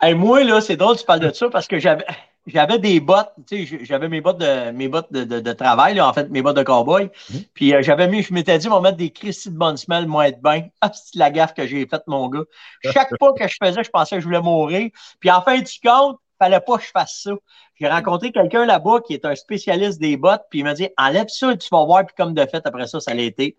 Hey, 0.00 0.14
moi, 0.14 0.42
là, 0.44 0.60
c'est 0.60 0.76
drôle, 0.76 0.96
tu 0.96 1.04
parles 1.04 1.20
de 1.20 1.32
ça 1.32 1.48
parce 1.48 1.66
que 1.66 1.78
j'avais 1.78 2.04
j'avais 2.46 2.78
des 2.78 3.00
bottes, 3.00 3.32
tu 3.46 3.66
sais, 3.66 3.84
j'avais 3.84 4.08
mes 4.08 4.20
bottes 4.20 4.38
de 4.38 4.70
mes 4.70 4.88
bottes 4.88 5.12
de, 5.12 5.24
de, 5.24 5.52
travail, 5.52 5.94
là, 5.94 6.08
en 6.08 6.12
fait, 6.12 6.30
mes 6.30 6.42
bottes 6.42 6.56
de 6.56 6.62
cowboy. 6.62 7.10
Mhm. 7.30 7.44
Puis 7.54 7.74
euh, 7.74 7.82
j'avais 7.82 8.06
mis, 8.08 8.22
je 8.22 8.32
m'étais 8.32 8.56
dit, 8.58 8.68
on 8.68 8.74
va 8.74 8.80
mettre 8.80 8.96
des 8.96 9.10
Christy 9.10 9.50
de 9.50 9.58
bonne 9.58 9.76
semelle, 9.76 10.06
moi 10.06 10.28
être 10.28 10.42
bien. 10.42 10.68
Ah, 10.80 10.92
c'est 10.92 11.18
la 11.18 11.30
gaffe 11.30 11.54
que 11.54 11.66
j'ai 11.66 11.86
faite, 11.86 12.02
mon 12.06 12.28
gars. 12.28 12.44
Chaque 12.82 13.10
pas 13.20 13.32
que 13.32 13.48
je 13.48 13.56
faisais, 13.60 13.82
je 13.82 13.90
pensais 13.90 14.16
que 14.16 14.20
je 14.20 14.26
voulais 14.26 14.40
mourir. 14.40 14.90
Puis 15.18 15.30
en 15.30 15.42
fin 15.42 15.58
du 15.58 15.72
compte, 15.82 16.18
fallait 16.38 16.60
pas 16.60 16.76
que 16.76 16.84
je 16.84 16.90
fasse 16.90 17.22
ça. 17.22 17.32
J'ai 17.80 17.88
rencontré 17.88 18.30
quelqu'un 18.30 18.64
là-bas 18.64 19.00
qui 19.06 19.14
est 19.14 19.24
un 19.24 19.34
spécialiste 19.34 20.00
des 20.00 20.16
bottes, 20.16 20.44
puis 20.50 20.60
il 20.60 20.64
m'a 20.64 20.74
dit 20.74 20.88
enlève 20.96 21.28
ça 21.28 21.52
et 21.52 21.58
tu 21.58 21.68
vas 21.72 21.84
voir, 21.84 22.06
puis 22.06 22.14
comme 22.16 22.34
de 22.34 22.46
fait, 22.46 22.64
après 22.64 22.86
ça, 22.86 23.00
ça 23.00 23.14
l'a 23.14 23.22
été. 23.22 23.56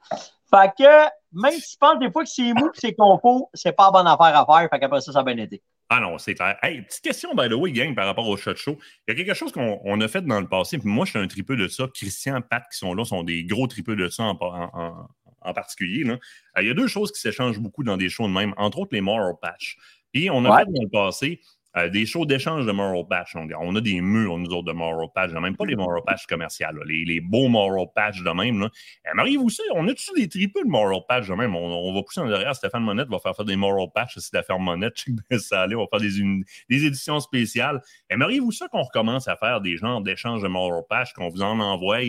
Fait 0.49 0.71
que 0.77 1.05
même 1.33 1.53
si 1.53 1.71
tu 1.71 1.77
penses 1.77 1.99
des 1.99 2.09
fois 2.11 2.23
que 2.23 2.29
c'est 2.29 2.53
mou 2.53 2.69
c'est 2.73 2.93
confort, 2.93 3.49
c'est 3.53 3.73
pas 3.73 3.91
bonne 3.91 4.07
affaire 4.07 4.37
à 4.37 4.45
faire, 4.45 4.69
fait 4.69 4.79
qu'après 4.79 5.01
ça, 5.01 5.11
ça 5.11 5.19
a 5.19 5.23
bien 5.23 5.37
été. 5.37 5.61
Ah 5.89 6.01
non, 6.01 6.17
c'est 6.17 6.35
clair. 6.35 6.57
Hey, 6.61 6.81
petite 6.81 7.01
question, 7.01 7.33
by 7.33 7.47
the 7.47 7.53
way, 7.53 7.71
gang, 7.71 7.95
par 7.95 8.05
rapport 8.05 8.27
au 8.27 8.35
shot 8.35 8.55
show. 8.55 8.77
Il 9.07 9.11
y 9.11 9.21
a 9.21 9.23
quelque 9.23 9.33
chose 9.33 9.53
qu'on 9.53 10.01
a 10.01 10.07
fait 10.07 10.21
dans 10.21 10.41
le 10.41 10.47
passé, 10.47 10.77
puis 10.77 10.89
moi, 10.89 11.05
je 11.05 11.11
suis 11.11 11.19
un 11.19 11.27
tripeux 11.27 11.55
de 11.55 11.67
ça. 11.69 11.87
Christian, 11.93 12.41
Pat, 12.41 12.63
qui 12.69 12.77
sont 12.77 12.93
là, 12.93 13.05
sont 13.05 13.23
des 13.23 13.45
gros 13.45 13.67
tripeux 13.67 13.95
de 13.95 14.09
ça 14.09 14.23
en, 14.23 15.53
particulier. 15.53 16.03
Là. 16.03 16.13
Euh, 16.57 16.61
il 16.61 16.67
y 16.67 16.71
a 16.71 16.73
deux 16.73 16.87
choses 16.87 17.11
qui 17.13 17.21
s'échangent 17.21 17.59
beaucoup 17.59 17.83
dans 17.83 17.95
des 17.95 18.09
shows 18.09 18.27
de 18.27 18.33
même, 18.33 18.53
entre 18.57 18.79
autres 18.79 18.93
les 18.93 18.99
moral 18.99 19.35
patch. 19.41 19.77
Puis 20.11 20.29
on 20.29 20.43
a 20.43 20.57
fait 20.57 20.65
dans 20.65 20.81
le 20.81 20.89
passé 20.89 21.41
euh, 21.75 21.89
des 21.89 22.05
shows 22.05 22.25
d'échange 22.25 22.65
de 22.65 22.71
moral 22.71 23.03
patch. 23.09 23.35
On, 23.35 23.75
a 23.75 23.81
des 23.81 24.01
murs, 24.01 24.37
nous 24.37 24.49
autres, 24.49 24.67
de 24.67 24.71
moral 24.71 25.07
patch. 25.13 25.31
Même 25.31 25.55
pas 25.55 25.65
les 25.65 25.75
moral 25.75 26.01
patch 26.05 26.25
commerciales, 26.25 26.79
les, 26.85 27.19
beaux 27.19 27.49
moral 27.49 27.87
patch 27.93 28.23
de 28.23 28.29
même. 28.29 28.59
Là. 28.59 28.69
Marie, 29.13 29.35
vous 29.37 29.49
savez, 29.49 29.69
on 29.73 29.87
a-tu 29.87 30.11
des 30.15 30.29
triples 30.29 30.63
de 30.63 30.69
moral 30.69 31.01
patch 31.07 31.27
de 31.27 31.33
même? 31.33 31.55
On, 31.55 31.93
va 31.93 32.01
pousser 32.03 32.21
en 32.21 32.27
derrière. 32.27 32.55
Stéphane 32.55 32.83
Monette 32.83 33.09
va 33.09 33.19
faire, 33.19 33.35
faire 33.35 33.45
des 33.45 33.55
moral 33.55 33.87
patch 33.93 34.17
c'est 34.17 34.33
l'affaire 34.33 34.59
Monette. 34.59 35.05
ça 35.37 35.61
aller. 35.61 35.75
On 35.75 35.81
va 35.81 35.87
faire 35.91 35.99
des, 35.99 36.43
des 36.69 36.85
éditions 36.85 37.19
spéciales. 37.19 37.81
Et 38.09 38.15
eh, 38.17 38.39
vous 38.39 38.51
savez 38.51 38.69
qu'on 38.69 38.83
recommence 38.83 39.27
à 39.27 39.35
faire 39.35 39.61
des 39.61 39.77
genres 39.77 40.01
d'échanges 40.01 40.41
de 40.41 40.47
moral 40.47 40.83
patch, 40.89 41.13
qu'on 41.13 41.29
vous 41.29 41.41
en 41.41 41.59
envoie. 41.59 41.99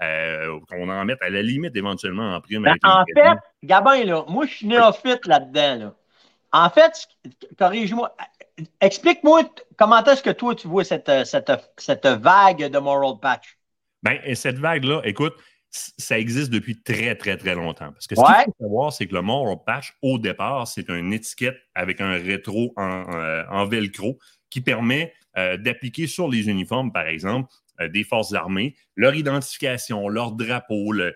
Euh, 0.00 0.60
qu'on 0.68 0.88
en 0.88 1.04
mette 1.04 1.20
à 1.22 1.28
la 1.28 1.42
limite 1.42 1.74
éventuellement 1.74 2.36
en 2.36 2.40
prime. 2.40 2.62
Ben, 2.62 2.76
en 2.84 3.04
fait, 3.12 3.36
Gabin, 3.64 4.04
là, 4.04 4.24
moi, 4.28 4.46
je 4.46 4.54
suis 4.54 4.66
néophyte 4.68 5.26
là-dedans. 5.26 5.92
En 6.52 6.70
fait, 6.70 7.08
corrige-moi, 7.58 8.14
explique-moi 8.80 9.42
comment 9.76 10.04
est-ce 10.04 10.22
que 10.22 10.30
toi, 10.30 10.54
tu 10.54 10.68
vois 10.68 10.84
cette, 10.84 11.10
cette, 11.24 12.06
vague 12.06 12.70
de 12.70 12.78
moral 12.78 13.18
patch? 13.20 13.58
Bien, 14.02 14.18
cette 14.34 14.58
vague-là, 14.58 15.00
écoute, 15.04 15.34
ça 15.70 16.18
existe 16.18 16.50
depuis 16.50 16.80
très, 16.82 17.14
très, 17.14 17.36
très 17.36 17.54
longtemps. 17.54 17.92
Parce 17.92 18.06
que 18.06 18.14
ce 18.14 18.20
qu'il 18.20 18.44
faut 18.46 18.64
savoir, 18.64 18.92
c'est 18.92 19.06
que 19.06 19.14
le 19.14 19.22
moral 19.22 19.56
patch, 19.64 19.94
au 20.02 20.18
départ, 20.18 20.66
c'est 20.66 20.88
une 20.88 21.12
étiquette 21.12 21.58
avec 21.74 22.00
un 22.00 22.12
rétro 22.12 22.72
en, 22.76 23.04
euh, 23.12 23.64
velcro 23.66 24.18
qui 24.50 24.60
permet 24.60 25.12
euh, 25.36 25.56
d'appliquer 25.56 26.06
sur 26.06 26.28
les 26.28 26.48
uniformes, 26.48 26.90
par 26.92 27.06
exemple, 27.06 27.52
euh, 27.52 27.67
des 27.86 28.02
forces 28.02 28.34
armées, 28.34 28.74
leur 28.96 29.14
identification, 29.14 30.08
leur 30.08 30.32
drapeau, 30.32 30.92
euh, 30.94 31.12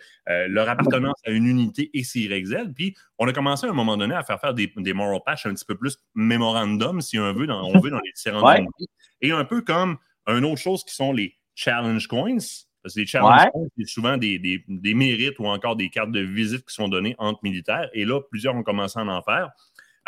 leur 0.48 0.68
appartenance 0.68 1.20
à 1.26 1.30
une 1.30 1.46
unité 1.46 1.90
et 1.94 2.04
ses 2.04 2.28
règles. 2.28 2.72
Puis, 2.74 2.94
on 3.18 3.26
a 3.26 3.32
commencé 3.32 3.66
à 3.66 3.70
un 3.70 3.74
moment 3.74 3.96
donné 3.96 4.14
à 4.14 4.22
faire 4.22 4.40
faire 4.40 4.54
des, 4.54 4.72
des 4.76 4.92
moral 4.92 5.20
patch 5.26 5.46
un 5.46 5.54
petit 5.54 5.64
peu 5.64 5.76
plus 5.76 5.98
mémorandum, 6.14 7.00
si 7.00 7.18
on 7.18 7.32
veut, 7.32 7.46
dans, 7.46 7.64
on 7.64 7.80
veut, 7.80 7.90
dans 7.90 8.00
les 8.00 8.12
différentes 8.14 8.58
unités. 8.58 8.86
Et 9.20 9.32
un 9.32 9.44
peu 9.44 9.62
comme 9.62 9.98
une 10.28 10.44
autre 10.44 10.60
chose 10.60 10.84
qui 10.84 10.94
sont 10.94 11.12
les 11.12 11.36
challenge 11.54 12.06
coins. 12.06 12.38
Parce 12.82 12.94
que 12.94 13.00
les 13.00 13.06
challenge 13.06 13.50
coins, 13.52 13.66
c'est 13.76 13.86
souvent 13.86 14.16
des, 14.16 14.38
des, 14.38 14.94
mérites 14.94 15.38
ou 15.38 15.46
encore 15.46 15.76
des 15.76 15.88
cartes 15.88 16.12
de 16.12 16.20
visite 16.20 16.64
qui 16.66 16.74
sont 16.74 16.88
données 16.88 17.16
entre 17.18 17.40
militaires. 17.42 17.90
Et 17.92 18.04
là, 18.04 18.20
plusieurs 18.20 18.54
ont 18.54 18.62
commencé 18.62 18.98
à 18.98 19.04
en 19.04 19.22
faire, 19.22 19.50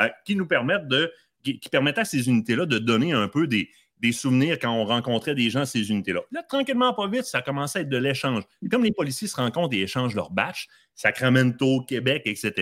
euh, 0.00 0.08
qui 0.25 0.37
nous 0.37 0.46
permettent 0.46 0.88
de 0.88 1.12
qui, 1.42 1.61
qui 1.61 1.68
permettent 1.68 1.99
à 1.99 2.06
ces 2.06 2.28
unités-là 2.28 2.64
de 2.64 2.78
donner 2.78 3.12
un 3.12 3.28
peu 3.28 3.46
des, 3.46 3.68
des 4.00 4.12
souvenirs 4.12 4.58
quand 4.60 4.72
on 4.72 4.84
rencontrait 4.84 5.34
des 5.34 5.50
gens 5.50 5.60
à 5.60 5.66
ces 5.66 5.90
unités-là. 5.90 6.20
Là, 6.30 6.42
tranquillement, 6.42 6.92
pas 6.92 7.08
vite, 7.08 7.24
ça 7.24 7.42
commençait 7.42 7.80
à 7.80 7.82
être 7.82 7.88
de 7.88 7.96
l'échange. 7.96 8.42
Comme 8.70 8.84
les 8.84 8.92
policiers 8.92 9.28
se 9.28 9.36
rencontrent 9.36 9.74
et 9.74 9.82
échangent 9.82 10.14
leurs 10.14 10.30
batchs, 10.30 10.68
Sacramento, 10.94 11.80
Québec, 11.82 12.22
etc., 12.26 12.52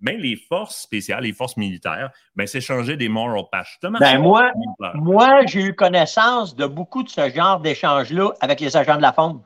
bien, 0.00 0.16
les 0.16 0.36
forces 0.36 0.82
spéciales, 0.82 1.24
les 1.24 1.32
forces 1.32 1.56
militaires, 1.56 2.10
bien, 2.36 2.46
s'échangeaient 2.46 2.96
des 2.96 3.08
moral 3.08 3.44
patch. 3.50 3.78
Ben 3.82 4.18
moi, 4.18 4.50
moi 4.94 5.46
j'ai 5.46 5.62
eu 5.62 5.74
connaissance 5.74 6.54
de 6.54 6.66
beaucoup 6.66 7.02
de 7.02 7.08
ce 7.08 7.30
genre 7.30 7.60
d'échanges-là 7.60 8.32
avec 8.40 8.60
les 8.60 8.76
agents 8.76 8.96
de 8.96 9.02
la 9.02 9.12
Fonde. 9.12 9.40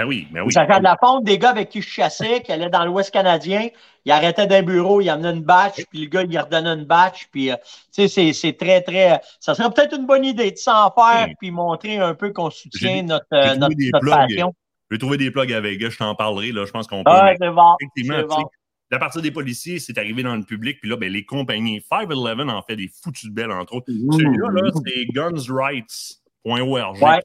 Ben 0.00 0.06
oui, 0.06 0.26
ben 0.30 0.40
oui. 0.40 0.54
Les 0.56 0.58
agents 0.58 0.78
de 0.78 0.84
la 0.84 0.96
Fonde, 0.98 1.24
des 1.24 1.38
gars 1.38 1.50
avec 1.50 1.68
qui 1.68 1.82
je 1.82 1.88
chassais, 1.88 2.40
qui 2.40 2.50
allaient 2.52 2.70
dans 2.70 2.86
l'Ouest 2.86 3.10
canadien, 3.10 3.68
ils 4.06 4.12
arrêtaient 4.12 4.46
d'un 4.46 4.62
bureau, 4.62 5.02
ils 5.02 5.10
amenaient 5.10 5.32
une 5.32 5.42
batch, 5.42 5.84
puis 5.90 6.00
le 6.00 6.08
gars, 6.08 6.22
il 6.22 6.38
redonnait 6.38 6.70
une 6.70 6.86
batch, 6.86 7.28
puis, 7.30 7.50
euh, 7.50 7.56
tu 7.94 8.08
sais, 8.08 8.32
c'est 8.32 8.52
très, 8.54 8.80
très... 8.80 9.20
Ça 9.40 9.54
serait 9.54 9.68
peut-être 9.70 9.94
une 9.98 10.06
bonne 10.06 10.24
idée 10.24 10.52
de 10.52 10.56
s'en 10.56 10.90
faire, 10.90 11.28
puis 11.38 11.50
montrer 11.50 11.98
un 11.98 12.14
peu 12.14 12.32
qu'on 12.32 12.48
soutient 12.48 13.02
notre, 13.02 13.26
euh, 13.34 13.56
notre, 13.56 13.76
passion. 14.08 14.54
Je 14.88 14.94
vais 14.94 14.98
trouver 14.98 15.18
des 15.18 15.30
plugs 15.30 15.52
avec 15.52 15.82
eux, 15.82 15.90
je 15.90 15.98
t'en 15.98 16.14
parlerai, 16.14 16.52
là, 16.52 16.64
je 16.64 16.70
pense 16.70 16.86
qu'on 16.86 17.04
peut... 17.04 17.10
Ah, 17.12 17.34
c'est 17.38 17.50
bon, 17.50 17.74
Effectivement, 17.82 18.46
à 18.92 18.98
partir 18.98 19.20
des 19.20 19.30
policiers, 19.30 19.80
c'est 19.80 19.98
arrivé 19.98 20.22
dans 20.22 20.34
le 20.34 20.44
public, 20.44 20.78
puis 20.80 20.88
là, 20.88 20.96
ben, 20.96 21.12
les 21.12 21.26
compagnies, 21.26 21.82
511 21.90 22.48
en 22.48 22.62
fait 22.62 22.76
des 22.76 22.88
foutus 22.88 23.28
de 23.28 23.34
belles, 23.34 23.52
entre 23.52 23.74
autres. 23.74 23.86
Celui-là, 23.86 24.48
là, 24.50 24.70
c'est 24.86 25.04
Guns 25.12 25.54
Rights. 25.54 26.20
Ouais. 26.44 26.60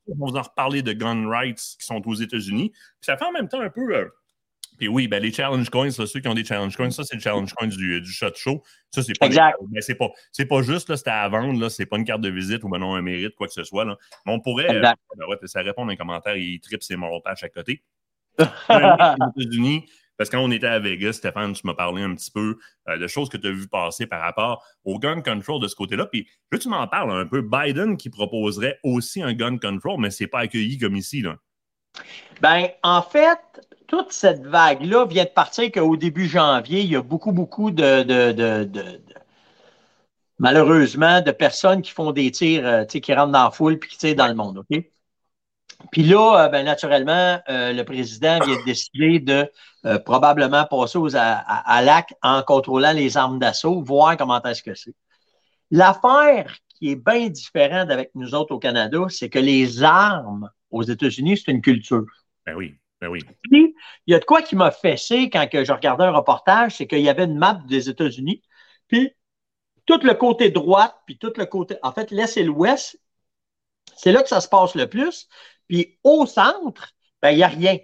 On 0.07 0.25
va 0.25 0.31
vous 0.31 0.37
en 0.37 0.41
reparler 0.41 0.81
de 0.81 0.93
gun 0.93 1.29
rights 1.29 1.77
qui 1.79 1.85
sont 1.85 2.01
aux 2.05 2.15
États-Unis. 2.15 2.71
ça 3.01 3.17
fait 3.17 3.25
en 3.25 3.31
même 3.31 3.47
temps 3.47 3.61
un 3.61 3.69
peu. 3.69 3.95
Euh, 3.95 4.09
Puis 4.77 4.87
oui, 4.87 5.07
ben, 5.07 5.21
les 5.23 5.31
challenge 5.31 5.69
coins, 5.69 5.89
ceux 5.89 6.05
qui 6.19 6.27
ont 6.27 6.33
des 6.33 6.43
challenge 6.43 6.75
coins, 6.75 6.91
ça, 6.91 7.03
c'est 7.03 7.15
le 7.15 7.21
challenge 7.21 7.53
coins 7.53 7.67
du, 7.67 8.01
du 8.01 8.11
shot 8.11 8.33
show. 8.35 8.61
Ça, 8.91 9.03
c'est 9.03 9.17
pas, 9.17 9.27
Exact. 9.27 9.57
mais 9.71 9.81
c'est 9.81 9.95
pas, 9.95 10.09
c'est 10.31 10.45
pas 10.45 10.61
juste, 10.61 10.89
là, 10.89 10.97
c'était 10.97 11.11
à 11.11 11.27
vendre, 11.29 11.59
là, 11.59 11.69
c'est 11.69 11.85
pas 11.85 11.97
une 11.97 12.05
carte 12.05 12.21
de 12.21 12.29
visite 12.29 12.63
ou 12.63 12.69
ben 12.69 12.79
non, 12.79 12.95
un 12.95 13.01
mérite, 13.01 13.35
quoi 13.35 13.47
que 13.47 13.53
ce 13.53 13.63
soit. 13.63 13.85
Là. 13.85 13.95
Mais 14.25 14.33
on 14.33 14.41
pourrait, 14.41 14.69
euh, 14.69 14.81
ben 14.81 14.95
ouais, 15.29 15.37
ça 15.45 15.61
répond 15.61 15.85
dans 15.85 15.91
les 15.91 15.97
commentaires, 15.97 16.35
il 16.35 16.59
tripe 16.59 16.83
ses 16.83 16.97
montages 16.97 17.43
à 17.43 17.49
côté. 17.49 17.83
aux 18.39 18.43
États-Unis, 19.41 19.85
parce 20.17 20.29
que 20.29 20.35
quand 20.35 20.43
on 20.43 20.51
était 20.51 20.67
à 20.67 20.79
Vegas, 20.79 21.13
Stéphane, 21.13 21.53
tu 21.53 21.61
m'as 21.65 21.73
parlé 21.73 22.01
un 22.01 22.15
petit 22.15 22.31
peu 22.31 22.57
euh, 22.89 22.97
de 22.97 23.07
choses 23.07 23.29
que 23.29 23.37
tu 23.37 23.47
as 23.47 23.51
vues 23.51 23.67
passer 23.67 24.07
par 24.07 24.21
rapport 24.21 24.63
au 24.83 24.99
gun 24.99 25.21
control 25.21 25.61
de 25.61 25.67
ce 25.67 25.75
côté-là. 25.75 26.05
Puis, 26.05 26.27
que 26.49 26.57
tu 26.57 26.69
m'en 26.69 26.87
parles 26.87 27.11
un 27.11 27.25
peu. 27.25 27.41
Biden 27.41 27.97
qui 27.97 28.09
proposerait 28.09 28.79
aussi 28.83 29.21
un 29.21 29.33
gun 29.33 29.57
control, 29.57 29.99
mais 29.99 30.11
c'est 30.11 30.27
pas 30.27 30.39
accueilli 30.39 30.77
comme 30.77 30.95
ici. 30.95 31.21
Là. 31.21 31.35
Ben, 32.41 32.67
en 32.83 33.01
fait, 33.01 33.39
toute 33.87 34.11
cette 34.11 34.45
vague-là 34.45 35.05
vient 35.05 35.25
de 35.25 35.29
partir 35.29 35.71
qu'au 35.71 35.95
début 35.97 36.27
janvier, 36.27 36.81
il 36.81 36.89
y 36.89 36.95
a 36.95 37.01
beaucoup, 37.01 37.31
beaucoup 37.31 37.71
de, 37.71 38.03
de, 38.03 38.31
de, 38.31 39.01
malheureusement, 40.39 41.21
de 41.21 41.31
personnes 41.31 41.81
qui 41.81 41.91
font 41.91 42.11
des 42.11 42.31
tirs, 42.31 42.65
euh, 42.65 42.85
qui 42.85 43.13
rentrent 43.13 43.31
dans 43.31 43.45
la 43.45 43.51
foule 43.51 43.79
puis 43.79 43.89
qui 43.89 43.97
tirent 43.97 44.15
dans 44.15 44.27
le 44.27 44.35
monde, 44.35 44.59
OK? 44.59 44.83
Puis 45.91 46.03
là, 46.03 46.45
euh, 46.45 46.49
ben, 46.49 46.65
naturellement, 46.65 47.39
euh, 47.49 47.73
le 47.73 47.83
président 47.83 48.39
vient 48.45 48.57
de 48.57 48.63
décider 48.65 49.19
de 49.19 49.51
euh, 49.85 49.99
probablement 49.99 50.65
passer 50.65 50.97
aux, 50.97 51.15
à, 51.15 51.19
à, 51.19 51.77
à 51.77 51.81
l'acte 51.81 52.13
en 52.21 52.41
contrôlant 52.43 52.91
les 52.91 53.17
armes 53.17 53.39
d'assaut, 53.39 53.81
voir 53.81 54.17
comment 54.17 54.41
est-ce 54.43 54.63
que 54.63 54.73
c'est. 54.73 54.95
L'affaire 55.71 56.55
qui 56.77 56.91
est 56.91 56.95
bien 56.95 57.29
différente 57.29 57.89
avec 57.89 58.11
nous 58.15 58.35
autres 58.35 58.53
au 58.53 58.59
Canada, 58.59 58.99
c'est 59.09 59.29
que 59.29 59.39
les 59.39 59.83
armes 59.83 60.49
aux 60.71 60.83
États-Unis, 60.83 61.37
c'est 61.37 61.51
une 61.51 61.61
culture. 61.61 62.05
Ben 62.45 62.55
oui, 62.55 62.75
ben 63.01 63.07
oui. 63.07 63.21
Puis, 63.43 63.75
il 64.07 64.11
y 64.11 64.15
a 64.15 64.19
de 64.19 64.25
quoi 64.25 64.41
qui 64.41 64.55
m'a 64.55 64.71
fessé 64.71 65.29
quand 65.29 65.47
que 65.49 65.63
je 65.63 65.71
regardais 65.71 66.03
un 66.03 66.11
reportage, 66.11 66.75
c'est 66.75 66.87
qu'il 66.87 66.99
y 66.99 67.09
avait 67.09 67.25
une 67.25 67.37
map 67.37 67.61
des 67.67 67.89
États-Unis, 67.89 68.41
puis 68.87 69.11
tout 69.85 69.99
le 70.03 70.13
côté 70.13 70.49
droit, 70.49 71.01
puis 71.05 71.17
tout 71.17 71.33
le 71.37 71.45
côté, 71.45 71.75
en 71.83 71.91
fait, 71.91 72.11
l'Est 72.11 72.37
et 72.37 72.43
l'Ouest, 72.43 72.99
c'est 73.95 74.11
là 74.11 74.23
que 74.23 74.29
ça 74.29 74.41
se 74.41 74.49
passe 74.49 74.75
le 74.75 74.87
plus. 74.87 75.27
Puis 75.67 75.97
au 76.03 76.25
centre, 76.25 76.89
ben, 77.21 77.31
il 77.31 77.37
n'y 77.37 77.43
a 77.43 77.47
rien. 77.47 77.77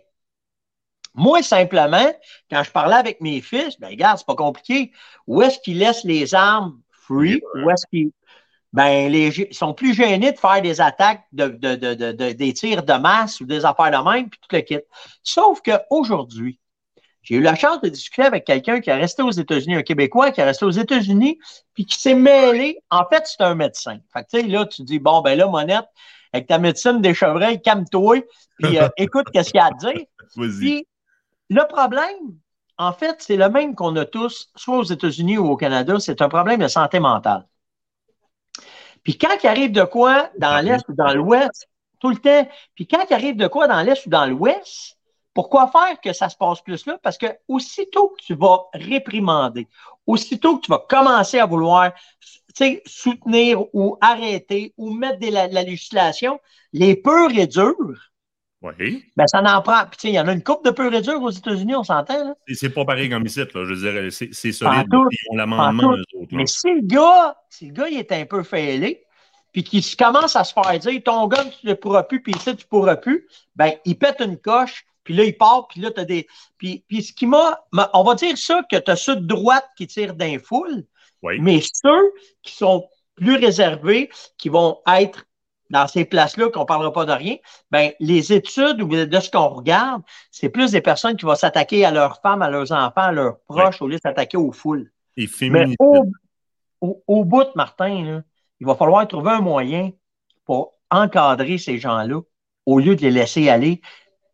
Moi, 1.14 1.44
simplement, 1.44 2.12
quand 2.50 2.64
je 2.64 2.72
parlais 2.72 2.96
avec 2.96 3.20
mes 3.22 3.42
fils, 3.42 3.78
ben, 3.80 3.90
regarde, 3.90 4.18
c'est 4.18 4.26
pas 4.28 4.36
compliqué. 4.36 4.92
Où 5.28 5.42
est-ce 5.42 5.60
qu'ils 5.60 5.80
laissent 5.80 6.04
les 6.06 6.34
armes 6.34 6.80
free? 6.92 7.42
Où 7.56 7.70
est-ce 7.70 7.86
qu'ils. 7.88 8.12
Ben, 8.74 9.12
les, 9.12 9.38
ils 9.38 9.54
sont 9.56 9.74
plus 9.74 9.94
gênés 9.94 10.32
de 10.32 10.40
faire 10.40 10.62
des 10.62 10.80
attaques, 10.80 11.26
de, 11.34 11.50
de, 11.50 11.76
de, 11.76 11.94
de- 11.94 12.12
de- 12.14 12.32
des 12.32 12.54
tirs 12.54 12.84
de 12.84 12.94
masse 12.94 13.42
ou 13.42 13.46
des 13.46 13.66
affaires 13.66 13.92
de 13.92 14.10
même, 14.10 14.30
puis 14.30 14.40
tout 14.40 14.56
le 14.56 14.62
kit. 14.62 14.80
Sauf 15.24 15.62
qu'aujourd'hui, 15.62 16.60
j'ai 17.22 17.36
eu 17.36 17.42
la 17.42 17.56
chance 17.56 17.82
de 17.82 17.90
discuter 17.90 18.24
avec 18.24 18.46
quelqu'un 18.46 18.80
qui 18.82 18.90
est 18.90 18.96
resté 18.96 19.24
aux 19.24 19.32
États-Unis, 19.32 19.76
un 19.76 19.84
Québécois 19.84 20.32
qui 20.32 20.42
est 20.42 20.46
resté 20.46 20.66
aux 20.66 20.72
États-Unis, 20.72 21.38
puis 21.74 21.86
qui 21.86 22.00
s'est 22.00 22.16
mêlé. 22.16 22.80
En 22.90 23.06
fait, 23.12 23.24
c'est 23.26 23.42
un 23.42 23.56
médecin. 23.56 24.00
Fait 24.14 24.24
que, 24.24 24.30
tu 24.32 24.42
sais, 24.42 24.48
là, 24.48 24.66
tu 24.66 24.84
dis, 24.84 25.00
bon, 25.00 25.22
ben 25.22 25.38
là, 25.38 25.48
Monette, 25.48 25.86
avec 26.34 26.48
ta 26.48 26.58
médecine 26.58 27.02
des 27.02 27.14
chevreuils, 27.14 27.62
calme-toi, 27.62 28.24
puis 28.60 28.80
euh, 28.80 28.88
écoute 28.98 29.28
qu'est-ce 29.34 29.52
qu'il 29.52 29.60
y 29.60 29.62
a 29.62 29.68
à 29.68 29.72
dire. 29.72 30.06
Puis, 30.60 30.88
le 31.50 31.68
problème, 31.68 32.38
en 32.78 32.94
fait, 32.94 33.18
c'est 33.20 33.36
le 33.36 33.50
même 33.50 33.76
qu'on 33.76 33.96
a 33.98 34.06
tous, 34.06 34.50
soit 34.56 34.78
aux 34.78 34.84
États-Unis 34.84 35.38
ou 35.38 35.50
au 35.50 35.58
Canada, 35.58 36.00
c'est 36.00 36.22
un 36.22 36.30
problème 36.30 36.62
de 36.62 36.68
santé 36.68 37.00
mentale. 37.00 37.46
Puis 39.04 39.18
quand 39.18 39.36
il 39.44 39.48
arrive 39.48 39.72
de 39.72 39.84
quoi 39.84 40.30
dans 40.38 40.52
Ah, 40.52 40.62
l'Est 40.62 40.88
ou 40.88 40.94
dans 40.94 41.14
l'Ouest, 41.14 41.68
tout 42.00 42.10
le 42.10 42.18
temps, 42.18 42.48
puis 42.76 42.88
quand 42.88 43.04
il 43.10 43.14
arrive 43.14 43.36
de 43.36 43.48
quoi 43.48 43.68
dans 43.68 43.82
l'Est 43.82 44.06
ou 44.06 44.10
dans 44.10 44.26
l'Ouest, 44.26 44.98
pourquoi 45.34 45.68
faire 45.68 46.00
que 46.02 46.14
ça 46.14 46.30
se 46.30 46.36
passe 46.36 46.62
plus 46.62 46.86
là? 46.86 46.98
Parce 47.02 47.18
que 47.18 47.28
aussitôt 47.48 48.10
que 48.10 48.24
tu 48.24 48.36
vas 48.36 48.66
réprimander, 48.74 49.68
aussitôt 50.06 50.58
que 50.58 50.66
tu 50.66 50.72
vas 50.72 50.84
commencer 50.90 51.40
à 51.40 51.46
vouloir 51.46 51.92
soutenir 52.86 53.64
ou 53.74 53.98
arrêter 54.02 54.74
ou 54.78 54.94
mettre 54.94 55.20
de 55.20 55.32
la, 55.32 55.48
législation, 55.48 56.40
les 56.74 56.96
purs 56.96 57.32
et 57.38 57.48
durs, 57.48 58.12
Oui. 58.62 59.04
ben, 59.16 59.26
ça 59.28 59.42
n'en 59.42 59.62
prend. 59.62 59.84
Puis, 59.90 60.10
il 60.10 60.14
y 60.16 60.20
en 60.20 60.28
a 60.28 60.34
une 60.34 60.44
coupe 60.44 60.64
de 60.66 60.72
purs 60.72 60.94
et 60.94 61.02
durs 61.02 61.22
aux 61.22 61.30
États-Unis, 61.32 61.76
on 61.76 61.84
s'entend, 61.84 62.24
là. 62.26 62.36
C'est- 62.48 62.70
pas 62.70 62.86
pareil 62.86 63.10
comme 63.10 63.26
ici, 63.26 63.40
là. 63.40 63.46
Je 63.54 63.60
veux 63.74 63.92
dire, 64.02 64.12
c'est 64.12 64.52
solide. 64.52 64.86
tout. 64.92 65.08
L'amendement. 65.34 65.96
Mais 66.32 66.46
si 66.46 66.68
le 66.74 66.82
gars, 66.84 67.36
si 67.50 67.68
le 67.68 67.74
gars, 67.74 67.88
il 67.90 67.98
est 67.98 68.12
un 68.12 68.26
peu 68.26 68.44
fêlé, 68.44 69.04
puis 69.52 69.64
qu'il 69.64 69.84
commence 69.98 70.36
à 70.36 70.44
se 70.44 70.54
faire 70.54 70.80
dire, 70.80 71.02
ton 71.04 71.28
gun, 71.28 71.44
tu 71.60 71.68
ne 71.68 71.74
pourras 71.74 72.04
plus, 72.04 72.22
puis 72.22 72.34
ici, 72.34 72.56
tu 72.56 72.64
ne 72.64 72.70
pourras 72.70 72.96
plus, 72.96 73.28
ben, 73.56 73.74
il 73.86 73.98
pète 73.98 74.22
une 74.22 74.38
coche, 74.38 74.86
puis 75.04 75.14
là, 75.16 75.24
il 75.26 75.36
part, 75.36 75.68
puis 75.68 75.82
là, 75.82 75.90
tu 75.92 76.00
as 76.00 76.06
des. 76.06 76.28
Puis, 76.58 76.84
puis 76.88 77.02
ce 77.04 77.12
qui 77.12 77.26
m'a. 77.26 77.60
m'a- 77.72 77.90
On 77.94 78.04
va 78.04 78.14
dire 78.16 78.38
ça, 78.38 78.62
que 78.72 78.78
tu 78.78 78.92
as 78.92 78.96
ceux 78.96 79.16
de 79.16 79.26
droite 79.26 79.68
qui 79.76 79.88
tirent 79.88 80.14
d'un 80.14 80.38
foule, 80.40 80.86
Oui. 81.24 81.40
mais 81.40 81.60
ceux 81.62 82.14
qui 82.42 82.54
sont 82.54 82.88
plus 83.16 83.36
réservés, 83.36 84.10
qui 84.38 84.50
vont 84.50 84.80
être 84.88 85.26
dans 85.70 85.88
ces 85.88 86.04
places-là, 86.06 86.50
qu'on 86.50 86.62
ne 86.62 86.66
parlera 86.66 86.92
pas 86.92 87.06
de 87.06 87.12
rien, 87.14 87.38
ben, 87.70 87.92
les 88.00 88.34
études 88.34 88.82
ou 88.82 88.88
de 88.88 89.20
ce 89.20 89.32
qu'on 89.32 89.48
regarde, 89.48 90.02
c'est 90.30 90.50
plus 90.50 90.72
des 90.72 90.82
personnes 90.82 91.16
qui 91.16 91.26
vont 91.26 91.36
s'attaquer 91.36 91.86
à 91.86 91.92
leurs 91.92 92.20
femmes, 92.22 92.42
à 92.42 92.50
leurs 92.50 92.72
enfants, 92.72 93.02
à 93.02 93.12
leurs 93.12 93.40
proches, 93.48 93.82
au 93.82 93.88
lieu 93.88 93.96
de 93.96 94.02
s'attaquer 94.02 94.38
aux 94.38 94.52
foules. 94.52 94.92
Et 95.18 95.28
Mais 95.50 95.66
au, 95.80 96.06
au, 96.82 97.04
au 97.08 97.24
bout, 97.24 97.48
Martin, 97.56 98.04
là, 98.04 98.22
il 98.60 98.68
va 98.68 98.76
falloir 98.76 99.08
trouver 99.08 99.32
un 99.32 99.42
moyen 99.42 99.92
pour 100.46 100.74
encadrer 100.90 101.58
ces 101.58 101.78
gens-là 101.78 102.20
au 102.66 102.80
lieu 102.80 102.96
de 102.96 103.02
les 103.02 103.12
laisser 103.12 103.50
aller. 103.50 103.82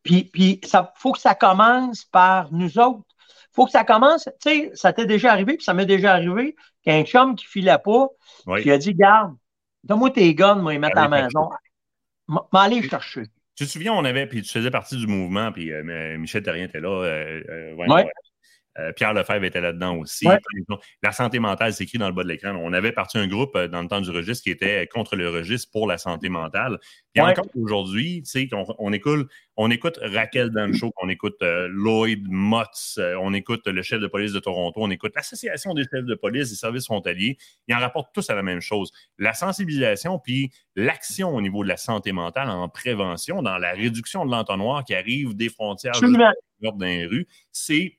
Puis, 0.04 0.26
puis 0.26 0.60
ça 0.64 0.92
faut 0.96 1.12
que 1.12 1.20
ça 1.20 1.36
commence 1.36 2.06
par 2.06 2.52
nous 2.52 2.80
autres. 2.80 3.04
faut 3.52 3.66
que 3.66 3.72
ça 3.72 3.84
commence, 3.84 4.30
tu 4.42 4.50
sais, 4.50 4.72
ça 4.74 4.94
t'est 4.94 5.06
déjà 5.06 5.32
arrivé, 5.32 5.56
puis 5.56 5.64
ça 5.64 5.74
m'est 5.74 5.86
déjà 5.86 6.14
arrivé 6.14 6.56
qu'un 6.88 7.04
chum 7.04 7.36
qui 7.36 7.46
filait 7.46 7.78
pas, 7.84 8.08
Oui. 8.46 8.64
qui 8.64 8.72
a 8.72 8.78
dit, 8.78 8.94
garde, 8.94 9.36
donne-moi 9.84 10.10
tes 10.12 10.34
guns, 10.34 10.56
moi, 10.56 10.72
les 10.74 10.80
mettre 10.80 10.98
à 10.98 11.08
la 11.08 11.22
maison. 11.24 11.50
M'aller 12.54 12.82
chercher. 12.88 13.24
Tu 13.56 13.66
te 13.66 13.70
souviens, 13.70 13.94
on 13.94 14.06
avait, 14.06 14.28
puis 14.28 14.42
tu 14.42 14.52
faisais 14.52 14.70
partie 14.72 14.98
du 14.98 15.08
mouvement, 15.08 15.52
puis 15.52 15.72
euh, 15.72 16.18
Michel 16.18 16.44
Terrien 16.44 16.66
était 16.66 16.80
là. 16.80 16.90
euh, 16.90 17.42
euh, 17.50 17.74
ouais, 17.74 17.90
Ouais. 17.90 18.12
Euh, 18.80 18.92
Pierre 18.94 19.14
Lefebvre 19.14 19.44
était 19.46 19.62
là-dedans 19.62 19.96
aussi. 19.98 20.28
Ouais. 20.28 20.38
La 21.02 21.12
santé 21.12 21.40
mentale, 21.40 21.74
c'est 21.74 21.84
écrit 21.84 21.98
dans 21.98 22.08
le 22.08 22.14
bas 22.14 22.24
de 22.24 22.28
l'écran. 22.28 22.56
On 22.62 22.74
avait 22.74 22.92
parti 22.92 23.18
un 23.18 23.28
groupe 23.28 23.56
euh, 23.56 23.68
dans 23.68 23.82
le 23.82 23.88
temps 23.88 24.02
du 24.02 24.12
registre 24.12 24.44
qui 24.44 24.52
était 24.52 24.88
contre 24.88 25.16
le 25.16 25.30
registre 25.30 25.72
pour 25.72 25.88
la 25.88 25.98
santé 25.98 26.30
mentale. 26.30 26.78
Puis 27.14 27.24
Ouais. 27.24 27.32
encore 27.32 27.48
aujourd'hui, 27.60 28.24
on, 28.54 28.66
on 28.78 28.94
écoute, 28.94 29.28
on 29.56 29.72
écoute 29.72 30.00
Raquel 30.02 30.52
Dancho, 30.52 30.92
on 31.02 31.10
écoute 31.10 31.38
euh, 31.42 31.68
Lloyd 31.72 32.28
Motz, 32.30 32.98
euh, 33.00 33.16
on 33.20 33.34
écoute 33.34 33.66
le 33.68 33.82
chef 33.82 34.00
de 34.00 34.06
police 34.08 34.34
de 34.34 34.40
Toronto, 34.40 34.80
on 34.84 34.92
écoute 34.92 35.14
l'Association 35.16 35.74
des 35.74 35.84
chefs 35.84 36.06
de 36.06 36.14
police 36.16 36.50
des 36.52 36.56
services 36.56 36.86
frontaliers. 36.86 37.38
Ils 37.68 37.74
en 37.74 37.80
rapportent 37.80 38.14
tous 38.14 38.30
à 38.30 38.36
la 38.36 38.44
même 38.44 38.62
chose. 38.62 38.92
La 39.18 39.34
sensibilisation, 39.34 40.20
puis 40.20 40.52
l'action 40.76 41.36
au 41.36 41.42
niveau 41.42 41.64
de 41.64 41.70
la 41.70 41.78
santé 41.78 42.12
mentale 42.12 42.50
en 42.50 42.70
prévention, 42.70 43.42
dans 43.42 43.58
la 43.58 43.72
réduction 43.72 44.24
de 44.26 44.32
l'entonnoir 44.32 44.84
qui 44.84 44.94
arrive 44.94 45.36
des 45.36 45.50
frontières 45.50 45.94
dans 46.62 46.78
les 46.80 47.06
rues, 47.06 47.28
c'est 47.52 47.96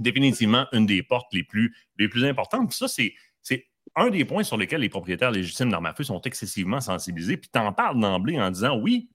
définitivement 0.00 0.66
une 0.72 0.86
des 0.86 1.02
portes 1.02 1.32
les 1.32 1.44
plus, 1.44 1.74
les 1.98 2.08
plus 2.08 2.24
importantes. 2.24 2.68
Puis 2.68 2.76
ça, 2.76 2.88
c'est, 2.88 3.14
un 3.96 4.08
des 4.10 4.24
points 4.24 4.44
sur 4.44 4.56
lesquels 4.56 4.82
les 4.82 4.88
propriétaires 4.88 5.32
légitimes 5.32 5.70
d'armes 5.70 5.86
à 5.86 5.94
feu 5.94 6.04
sont 6.04 6.20
excessivement 6.20 6.80
sensibilisés. 6.80 7.36
Puis 7.36 7.50
t'en 7.50 7.72
parles 7.72 7.98
d'emblée 7.98 8.40
en 8.40 8.50
disant 8.50 8.78
oui, 8.78 9.10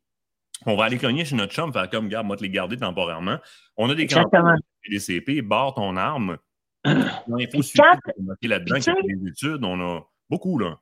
on 0.66 0.76
va 0.76 0.86
aller 0.86 0.98
cogner 0.98 1.24
chez 1.24 1.36
notre 1.36 1.54
chum, 1.54 1.72
faire 1.72 1.90
comme, 1.90 2.10
garde, 2.10 2.28
moi, 2.28 2.36
te 2.36 2.44
les 2.44 2.50
garder 2.50 2.76
temporairement. 2.76 3.38
On 3.78 3.90
a 3.90 3.96
des 3.96 4.08
campagnes 4.08 4.58
des 4.90 5.00
CP, 5.00 5.42
barre 5.42 5.76
ton 5.76 5.96
arme. 5.98 6.38
Il 6.86 7.50
faut 7.52 7.62
suivre 7.62 7.86
là-dedans, 8.42 8.76
a 8.76 8.82
fait 8.82 8.94
des 9.04 9.30
études. 9.30 9.64
On 9.64 9.80
a 9.80 10.02
beaucoup, 10.30 10.60
là. 10.60 10.78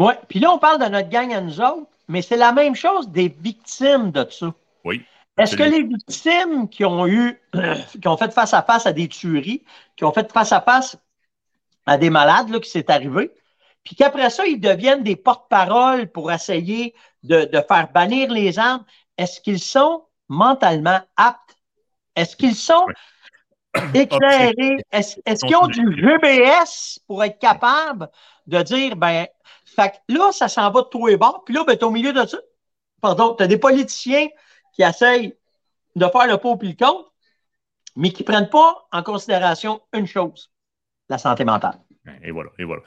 Oui, 0.00 0.12
puis 0.28 0.40
là, 0.40 0.50
on 0.50 0.58
parle 0.58 0.82
de 0.82 0.88
notre 0.88 1.08
gang 1.08 1.32
à 1.32 1.40
nous 1.40 1.60
autres, 1.60 1.88
mais 2.08 2.22
c'est 2.22 2.36
la 2.36 2.52
même 2.52 2.74
chose 2.74 3.08
des 3.10 3.28
victimes 3.28 4.10
de 4.10 4.26
ça. 4.28 4.52
Oui. 4.84 5.04
Est-ce 5.36 5.56
que 5.56 5.64
les 5.64 5.82
victimes 5.82 6.68
qui 6.68 6.84
ont 6.84 7.06
eu, 7.06 7.40
qui 8.00 8.08
ont 8.08 8.16
fait 8.16 8.32
face 8.32 8.54
à 8.54 8.62
face 8.62 8.86
à 8.86 8.92
des 8.92 9.08
tueries, 9.08 9.64
qui 9.96 10.04
ont 10.04 10.12
fait 10.12 10.30
face 10.32 10.52
à 10.52 10.60
face 10.60 10.96
à 11.86 11.98
des 11.98 12.10
malades 12.10 12.50
là, 12.50 12.60
qui 12.60 12.70
s'est 12.70 12.90
arrivé, 12.90 13.32
puis 13.82 13.96
qu'après 13.96 14.30
ça, 14.30 14.46
ils 14.46 14.60
deviennent 14.60 15.02
des 15.02 15.16
porte-paroles 15.16 16.08
pour 16.10 16.32
essayer 16.32 16.94
de, 17.22 17.44
de 17.44 17.60
faire 17.68 17.90
bannir 17.92 18.32
les 18.32 18.58
armes, 18.58 18.84
est-ce 19.18 19.40
qu'ils 19.40 19.60
sont 19.60 20.04
mentalement 20.28 21.00
aptes? 21.16 21.58
Est-ce 22.16 22.36
qu'ils 22.36 22.54
sont 22.54 22.86
éclairés? 23.94 24.78
Est-ce 24.92 25.44
qu'ils 25.44 25.56
ont 25.56 25.66
du 25.66 25.84
GBS 26.00 27.00
pour 27.06 27.24
être 27.24 27.38
capables 27.38 28.08
de 28.46 28.62
dire, 28.62 28.96
ben, 28.96 29.26
fait 29.64 30.00
là, 30.08 30.30
ça 30.32 30.48
s'en 30.48 30.70
va 30.70 30.82
de 30.82 30.88
tous 30.88 31.06
les 31.06 31.16
bords, 31.16 31.42
puis 31.44 31.54
là, 31.54 31.64
ben, 31.64 31.76
t'es 31.76 31.84
au 31.84 31.90
milieu 31.90 32.12
de 32.12 32.24
ça. 32.24 32.38
Pardon, 33.00 33.34
tu 33.34 33.42
as 33.42 33.46
des 33.48 33.58
politiciens 33.58 34.28
qui 34.74 34.82
essayent 34.82 35.34
de 35.96 36.06
faire 36.06 36.26
le 36.26 36.36
pot 36.36 36.56
puis 36.56 36.68
le 36.68 36.74
contre, 36.74 37.12
mais 37.96 38.10
qui 38.10 38.22
ne 38.22 38.26
prennent 38.26 38.50
pas 38.50 38.86
en 38.92 39.02
considération 39.02 39.80
une 39.92 40.06
chose, 40.06 40.50
la 41.08 41.18
santé 41.18 41.44
mentale. 41.44 41.78
Et 42.22 42.32
voilà, 42.32 42.50
et 42.58 42.64
voilà. 42.64 42.82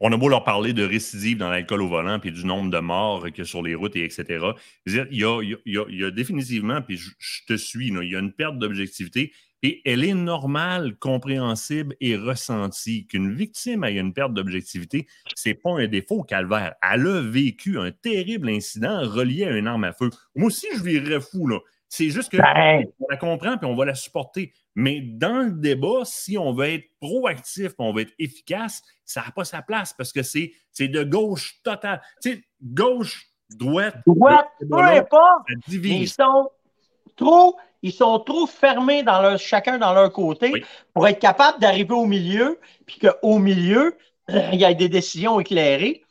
On 0.00 0.12
a 0.12 0.16
beau 0.18 0.28
leur 0.28 0.44
parler 0.44 0.74
de 0.74 0.84
récidive 0.84 1.38
dans 1.38 1.48
l'alcool 1.48 1.80
au 1.80 1.88
volant, 1.88 2.18
puis 2.18 2.30
du 2.30 2.44
nombre 2.44 2.70
de 2.70 2.78
morts 2.78 3.24
a 3.24 3.44
sur 3.44 3.62
les 3.62 3.74
routes, 3.74 3.96
et 3.96 4.04
etc. 4.04 4.44
Il 4.84 5.08
y 5.16 6.04
a, 6.04 6.10
définitivement, 6.10 6.82
puis 6.82 6.98
je, 6.98 7.10
te 7.46 7.56
suis, 7.56 7.88
il 7.88 8.10
y 8.10 8.16
a 8.16 8.18
une 8.18 8.32
perte 8.32 8.58
d'objectivité. 8.58 9.32
Et 9.62 9.82
elle 9.84 10.04
est 10.04 10.14
normale, 10.14 10.96
compréhensible 10.96 11.94
et 12.00 12.16
ressentie. 12.16 13.06
Qu'une 13.06 13.34
victime 13.34 13.84
ait 13.84 13.96
une 13.96 14.12
perte 14.12 14.32
d'objectivité, 14.32 15.06
c'est 15.34 15.54
pas 15.54 15.70
un 15.70 15.86
défaut 15.86 16.22
calvaire. 16.22 16.74
Elle 16.82 17.06
a 17.06 17.20
vécu 17.20 17.78
un 17.78 17.90
terrible 17.90 18.48
incident 18.48 19.00
relié 19.02 19.44
à 19.44 19.50
une 19.50 19.66
arme 19.66 19.84
à 19.84 19.92
feu. 19.92 20.10
Moi 20.34 20.46
aussi, 20.46 20.66
je 20.74 20.82
virerais 20.82 21.20
fou, 21.20 21.46
là. 21.46 21.58
C'est 21.92 22.08
juste 22.10 22.30
que 22.30 22.36
Ben. 22.36 22.84
on 23.00 23.06
la 23.10 23.16
comprend 23.16 23.58
puis 23.58 23.66
on 23.66 23.74
va 23.74 23.84
la 23.84 23.96
supporter. 23.96 24.52
Mais 24.76 25.00
dans 25.00 25.42
le 25.42 25.50
débat, 25.50 26.04
si 26.04 26.38
on 26.38 26.52
veut 26.52 26.68
être 26.68 26.88
proactif 27.00 27.72
on 27.78 27.92
veut 27.92 28.02
être 28.02 28.14
efficace, 28.20 28.80
ça 29.04 29.22
n'a 29.22 29.32
pas 29.32 29.44
sa 29.44 29.60
place 29.60 29.92
parce 29.92 30.12
que 30.12 30.22
c'est 30.22 30.52
c'est 30.70 30.86
de 30.86 31.02
gauche 31.02 31.60
totale. 31.64 32.00
Tu 32.22 32.30
sais, 32.30 32.44
gauche, 32.62 33.26
droite, 33.50 33.96
Droite, 34.06 34.46
peu 34.60 34.78
importe. 34.78 35.48
Ils 35.68 36.08
sont 36.08 36.48
trop, 37.20 37.56
ils 37.82 37.92
sont 37.92 38.18
trop 38.20 38.46
fermés 38.46 39.02
dans 39.02 39.20
leur, 39.22 39.38
chacun 39.38 39.78
dans 39.78 39.92
leur 39.94 40.12
côté 40.12 40.50
Oui. 40.52 40.64
pour 40.94 41.06
être 41.08 41.18
capable 41.20 41.60
d'arriver 41.60 41.94
au 41.94 42.06
milieu, 42.06 42.58
puis 42.86 42.98
qu'au 43.00 43.38
milieu, 43.38 43.96
il 44.28 44.60
y 44.60 44.64
a 44.64 44.74
des 44.74 44.88
décisions 44.88 45.40
éclairées, 45.40 46.02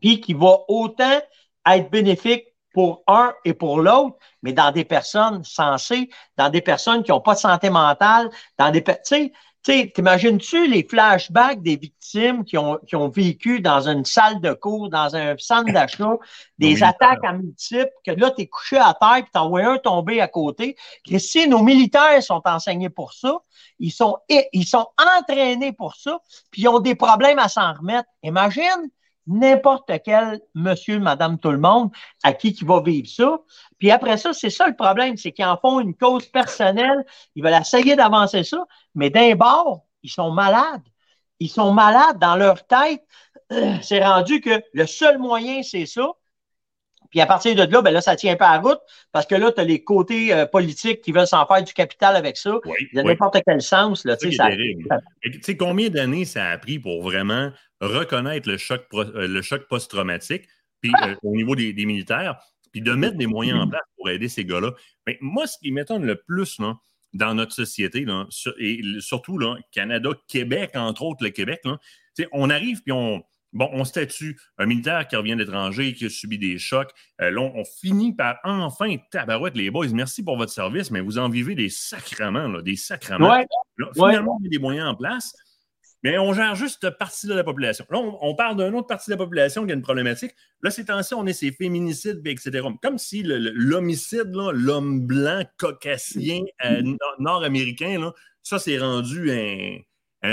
puis 0.00 0.20
qui 0.20 0.34
va 0.34 0.58
autant 0.68 1.20
être 1.66 1.90
bénéfique 1.90 2.44
pour 2.72 3.02
un 3.06 3.34
et 3.44 3.54
pour 3.54 3.80
l'autre, 3.80 4.16
mais 4.42 4.52
dans 4.52 4.70
des 4.70 4.84
personnes 4.84 5.42
sensées, 5.44 6.10
dans 6.36 6.50
des 6.50 6.60
personnes 6.60 7.02
qui 7.02 7.10
n'ont 7.10 7.20
pas 7.22 7.34
de 7.34 7.38
santé 7.40 7.70
mentale, 7.70 8.28
dans 8.58 8.70
des... 8.70 8.82
pe- 8.82 8.92
Tu 8.92 8.98
sais, 9.04 9.32
tu 9.32 9.36
sais, 9.72 9.92
t'imagines-tu 9.94 10.68
les 10.68 10.82
flashbacks 10.84 11.60
des 11.60 11.76
victimes 11.76 12.44
qui 12.44 12.56
ont, 12.56 12.78
qui 12.86 12.94
ont 12.94 13.08
vécu 13.08 13.60
dans 13.60 13.88
une 13.88 14.04
salle 14.04 14.40
de 14.40 14.52
cours, 14.52 14.88
dans 14.88 15.16
un 15.16 15.36
centre 15.38 15.72
d'achat, 15.72 16.16
des 16.58 16.82
attaques 16.82 17.24
à 17.24 17.32
multiples, 17.32 17.90
que 18.04 18.12
là, 18.12 18.30
tu 18.30 18.42
es 18.42 18.46
couché 18.46 18.76
à 18.76 18.94
terre 18.94 19.22
puis 19.22 19.30
t'en 19.32 19.48
vois 19.48 19.64
un 19.64 19.78
tomber 19.78 20.20
à 20.20 20.28
côté? 20.28 20.76
Christine, 21.04 21.50
nos 21.50 21.62
militaires 21.62 22.22
sont 22.22 22.42
enseignés 22.44 22.90
pour 22.90 23.12
ça. 23.12 23.38
Ils 23.78 23.90
sont, 23.90 24.16
ils 24.28 24.66
sont 24.66 24.86
entraînés 25.18 25.72
pour 25.72 25.96
ça, 25.96 26.20
puis 26.50 26.62
ils 26.62 26.68
ont 26.68 26.80
des 26.80 26.94
problèmes 26.94 27.38
à 27.38 27.48
s'en 27.48 27.72
remettre. 27.72 28.08
Imagine 28.22 28.90
n'importe 29.26 29.90
quel 30.04 30.40
monsieur, 30.54 30.98
madame, 30.98 31.38
tout 31.38 31.50
le 31.50 31.58
monde 31.58 31.90
à 32.22 32.32
qui 32.32 32.52
qui 32.52 32.64
va 32.64 32.80
vivre 32.80 33.08
ça. 33.08 33.38
Puis 33.78 33.90
après 33.90 34.16
ça, 34.16 34.32
c'est 34.32 34.50
ça 34.50 34.66
le 34.68 34.74
problème, 34.76 35.16
c'est 35.16 35.32
qu'ils 35.32 35.44
en 35.44 35.56
font 35.56 35.80
une 35.80 35.94
cause 35.94 36.26
personnelle. 36.26 37.04
Ils 37.34 37.42
veulent 37.42 37.54
essayer 37.60 37.96
d'avancer 37.96 38.44
ça, 38.44 38.64
mais 38.94 39.10
d'un 39.10 39.34
bord, 39.34 39.84
ils 40.02 40.10
sont 40.10 40.30
malades. 40.30 40.82
Ils 41.40 41.48
sont 41.50 41.72
malades 41.72 42.18
dans 42.18 42.36
leur 42.36 42.66
tête. 42.66 43.04
C'est 43.82 44.04
rendu 44.04 44.40
que 44.40 44.62
le 44.72 44.86
seul 44.86 45.18
moyen, 45.18 45.62
c'est 45.62 45.86
ça. 45.86 46.08
Puis 47.10 47.20
à 47.20 47.26
partir 47.26 47.54
de 47.54 47.62
là, 47.62 47.82
ben 47.82 47.92
là, 47.92 48.00
ça 48.00 48.16
tient 48.16 48.34
pas 48.36 48.48
à 48.48 48.58
route 48.58 48.80
parce 49.12 49.26
que 49.26 49.36
là, 49.36 49.52
tu 49.52 49.60
as 49.60 49.64
les 49.64 49.84
côtés 49.84 50.34
euh, 50.34 50.44
politiques 50.44 51.02
qui 51.02 51.12
veulent 51.12 51.26
s'en 51.26 51.46
faire 51.46 51.62
du 51.62 51.72
capital 51.72 52.16
avec 52.16 52.36
ça. 52.36 52.54
Oui, 52.64 52.74
De 52.94 53.00
oui. 53.00 53.06
n'importe 53.06 53.38
quel 53.46 53.62
sens. 53.62 54.04
Là, 54.04 54.16
ça 54.18 54.30
ça- 54.32 54.48
terrible. 54.48 54.86
ça- 54.90 54.98
Et 55.22 55.30
Tu 55.30 55.40
sais, 55.42 55.56
combien 55.56 55.88
d'années 55.88 56.24
ça 56.24 56.46
a 56.46 56.58
pris 56.58 56.78
pour 56.80 57.02
vraiment 57.02 57.50
reconnaître 57.80 58.48
le 58.48 58.56
choc, 58.56 58.86
euh, 58.94 59.26
le 59.26 59.42
choc 59.42 59.66
post-traumatique 59.68 60.48
puis, 60.80 60.92
euh, 61.04 61.14
au 61.22 61.34
niveau 61.34 61.56
des, 61.56 61.72
des 61.72 61.86
militaires, 61.86 62.38
puis 62.72 62.80
de 62.82 62.92
mettre 62.92 63.16
des 63.16 63.26
moyens 63.26 63.60
en 63.60 63.68
place 63.68 63.82
pour 63.96 64.10
aider 64.10 64.28
ces 64.28 64.44
gars-là? 64.44 64.72
Mais 65.06 65.18
moi, 65.20 65.46
ce 65.46 65.58
qui 65.58 65.72
m'étonne 65.72 66.04
le 66.04 66.16
plus 66.16 66.58
là, 66.58 66.74
dans 67.14 67.34
notre 67.34 67.52
société, 67.52 68.04
là, 68.04 68.26
sur- 68.28 68.54
et 68.58 68.82
surtout 69.00 69.38
là, 69.38 69.56
Canada, 69.72 70.10
Québec, 70.28 70.72
entre 70.74 71.02
autres 71.02 71.24
le 71.24 71.30
Québec, 71.30 71.60
là, 71.64 71.78
on 72.32 72.50
arrive 72.50 72.82
puis 72.82 72.92
on. 72.92 73.22
Bon, 73.52 73.70
on 73.72 73.84
statue 73.84 74.38
un 74.58 74.66
militaire 74.66 75.06
qui 75.08 75.16
revient 75.16 75.34
d'étranger, 75.36 75.94
qui 75.94 76.06
a 76.06 76.10
subi 76.10 76.36
des 76.36 76.58
chocs. 76.58 76.90
Euh, 77.22 77.30
là, 77.30 77.40
on, 77.40 77.60
on 77.60 77.64
finit 77.64 78.12
par 78.14 78.36
enfin, 78.44 78.96
tabarouette, 79.10 79.56
les 79.56 79.70
boys, 79.70 79.86
merci 79.94 80.22
pour 80.22 80.36
votre 80.36 80.52
service, 80.52 80.90
mais 80.90 81.00
vous 81.00 81.16
en 81.16 81.30
vivez 81.30 81.54
des 81.54 81.70
sacrements, 81.70 82.48
là, 82.48 82.60
des 82.60 82.76
sacrements. 82.76 83.30
Ouais, 83.30 83.46
Là, 83.78 83.86
finalement, 83.94 84.36
on 84.36 84.40
met 84.42 84.50
des 84.50 84.58
moyens 84.58 84.88
en 84.88 84.94
place, 84.94 85.34
mais 86.10 86.18
on 86.18 86.32
gère 86.32 86.54
juste 86.54 86.78
cette 86.80 86.98
partie 86.98 87.26
de 87.26 87.34
la 87.34 87.42
population. 87.44 87.84
Là, 87.90 87.98
on, 87.98 88.18
on 88.20 88.34
parle 88.34 88.56
d'une 88.56 88.74
autre 88.74 88.86
partie 88.86 89.10
de 89.10 89.14
la 89.14 89.18
population 89.18 89.64
qui 89.66 89.72
a 89.72 89.74
une 89.74 89.82
problématique. 89.82 90.32
Là, 90.62 90.70
ces 90.70 90.84
temps-ci, 90.84 91.14
on 91.14 91.26
est 91.26 91.32
ces 91.32 91.52
féminicides, 91.52 92.20
etc. 92.26 92.66
Comme 92.82 92.98
si 92.98 93.22
l'homicide, 93.24 94.30
l'homme 94.34 95.00
blanc, 95.00 95.42
caucasien, 95.58 96.40
euh, 96.64 96.82
nord- 96.82 97.16
nord-américain, 97.18 98.12
ça, 98.42 98.58
c'est 98.58 98.78
rendu 98.78 99.30
un, 99.30 99.78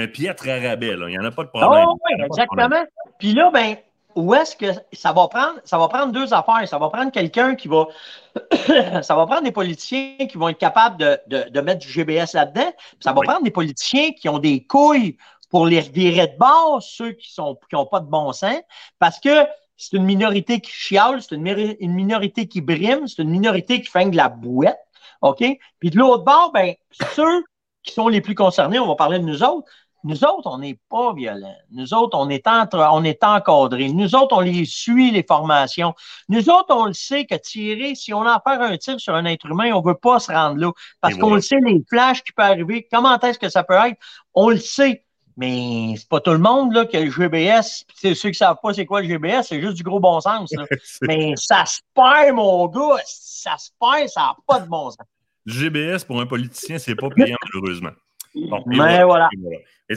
un 0.04 0.08
piètre 0.08 0.46
là. 0.46 0.76
Il 0.82 1.06
n'y 1.08 1.20
en 1.20 1.26
a 1.26 1.32
pas 1.32 1.44
de 1.44 1.50
problème. 1.50 1.86
Oh, 1.88 1.98
Il 2.10 2.18
y 2.20 2.22
oui, 2.24 2.28
problème. 2.30 2.74
exactement. 2.74 2.86
Puis 3.20 3.34
là, 3.34 3.50
ben, 3.52 3.76
où 4.16 4.36
est-ce 4.36 4.56
que 4.56 4.68
ça 4.92 5.12
va 5.12 5.28
prendre? 5.28 5.60
Ça 5.64 5.80
va 5.80 5.88
prendre 5.88 6.12
deux 6.14 6.34
affaires. 6.34 6.68
Ça 6.68 6.78
va 6.78 6.90
prendre 6.90 7.12
quelqu'un 7.12 7.56
qui 7.56 7.68
va. 7.68 7.88
ça 9.02 9.16
va 9.16 9.26
prendre 9.26 9.44
des 9.44 9.52
politiciens 9.52 10.16
qui 10.30 10.38
vont 10.38 10.50
être 10.50 10.58
capables 10.60 10.98
de, 10.98 11.18
de- 11.28 11.50
de 11.50 11.62
mettre 11.62 11.80
du 11.86 11.90
GBS 11.90 12.34
là-dedans. 12.34 12.72
Ça 13.00 13.12
va 13.14 13.20
Oui. 13.22 13.28
prendre 13.28 13.44
des 13.44 13.52
politiciens 13.52 14.12
qui 14.12 14.30
ont 14.30 14.40
des 14.40 14.64
couilles 14.66 15.18
pour 15.54 15.68
les 15.68 15.82
revirer 15.82 16.26
de 16.26 16.38
bord, 16.40 16.82
ceux 16.82 17.12
qui 17.12 17.32
sont 17.32 17.60
qui 17.70 17.76
ont 17.76 17.86
pas 17.86 18.00
de 18.00 18.08
bon 18.08 18.34
sens, 18.34 18.60
parce 18.98 19.20
que 19.20 19.46
c'est 19.78 19.96
une 19.96 20.04
minorité 20.04 20.60
qui 20.60 20.72
chiale, 20.72 21.22
c'est 21.22 21.36
une, 21.36 21.94
minorité 21.94 22.48
qui 22.48 22.60
brime, 22.60 23.08
c'est 23.08 23.22
une 23.22 23.30
minorité 23.30 23.80
qui 23.80 23.88
fait 23.88 24.10
de 24.10 24.18
la 24.18 24.30
bouette. 24.30 24.80
OK? 25.22 25.44
Puis 25.78 25.92
de 25.92 25.98
l'autre 26.00 26.24
bord, 26.24 26.52
ben, 26.56 26.74
ceux 27.14 27.44
qui 27.84 27.94
sont 27.94 28.08
les 28.08 28.20
plus 28.20 28.34
concernés, 28.34 28.80
on 28.80 28.88
va 28.88 28.96
parler 28.96 29.20
de 29.20 29.26
nous 29.26 29.44
autres, 29.44 29.70
nous 30.04 30.26
autres, 30.26 30.50
on 30.50 30.58
n'est 30.58 30.80
pas 30.90 31.14
violents. 31.14 31.56
Nous 31.70 31.94
autres, 31.94 32.18
on 32.18 32.30
est, 32.30 32.48
entre, 32.48 32.80
on 32.92 33.04
est 33.04 33.24
encadrés. 33.24 33.90
Nous 33.90 34.16
autres, 34.16 34.36
on 34.36 34.40
les 34.42 34.66
suit, 34.66 35.12
les 35.12 35.24
formations. 35.24 35.94
Nous 36.30 36.50
autres, 36.50 36.76
on 36.76 36.88
le 36.88 36.94
sait 36.94 37.26
que 37.26 37.36
tirer, 37.36 37.94
si 37.94 38.12
on 38.12 38.24
a 38.24 38.34
à 38.34 38.42
faire 38.42 38.60
un 38.60 38.76
tir 38.76 39.00
sur 39.00 39.14
un 39.14 39.26
être 39.26 39.46
humain, 39.46 39.72
on 39.72 39.82
ne 39.82 39.88
veut 39.88 40.00
pas 40.02 40.20
se 40.20 40.32
rendre 40.32 40.58
là. 40.58 40.72
Parce 41.00 41.16
qu'on 41.16 41.36
le 41.36 41.42
sait, 41.42 41.60
les 41.64 41.84
flashs 41.88 42.24
qui 42.24 42.34
peuvent 42.34 42.48
arriver, 42.48 42.88
comment 42.92 43.20
est-ce 43.20 43.38
que 43.38 43.50
ça 43.50 43.64
peut 43.64 43.76
être, 43.76 43.98
on 44.34 44.50
le 44.50 44.58
sait. 44.58 45.06
Mais 45.38 45.96
c'est 45.98 46.08
pas 46.08 46.20
tout 46.20 46.32
le 46.32 46.38
monde 46.38 46.74
là, 46.74 46.86
qui 46.86 46.96
a 46.98 47.02
le 47.02 47.10
GBS. 47.12 47.84
Puis 47.88 47.98
c'est 48.00 48.16
ceux 48.16 48.30
qui 48.30 48.36
savent 48.38 48.58
pas 48.62 48.74
c'est 48.74 48.86
quoi 48.86 49.02
le 49.02 49.08
GBS, 49.08 49.44
c'est 49.48 49.60
juste 49.62 49.76
du 49.76 49.84
gros 49.84 50.00
bon 50.00 50.20
sens. 50.22 50.52
là. 50.54 50.66
Mais 51.02 51.34
ça 51.36 51.66
se 51.66 51.80
perd, 51.96 52.36
mon 52.36 52.68
gars. 52.68 53.02
Ça 53.06 53.58
se 53.58 53.70
perd, 53.80 54.10
ça 54.10 54.22
n'a 54.22 54.36
pas 54.48 54.60
de 54.60 54.68
bon 54.70 54.90
sens. 54.92 55.06
Du 55.46 55.54
GBS 55.54 56.04
pour 56.06 56.22
un 56.22 56.26
politicien, 56.26 56.78
c'est 56.78 56.96
pas 56.96 57.10
payant, 57.10 57.36
malheureusement. 57.54 57.92
Bon, 58.36 58.60
et 58.72 58.78
Mais 58.78 59.04
voilà. 59.04 59.30
et 59.34 59.38
voilà. 59.40 59.58
Et 59.90 59.96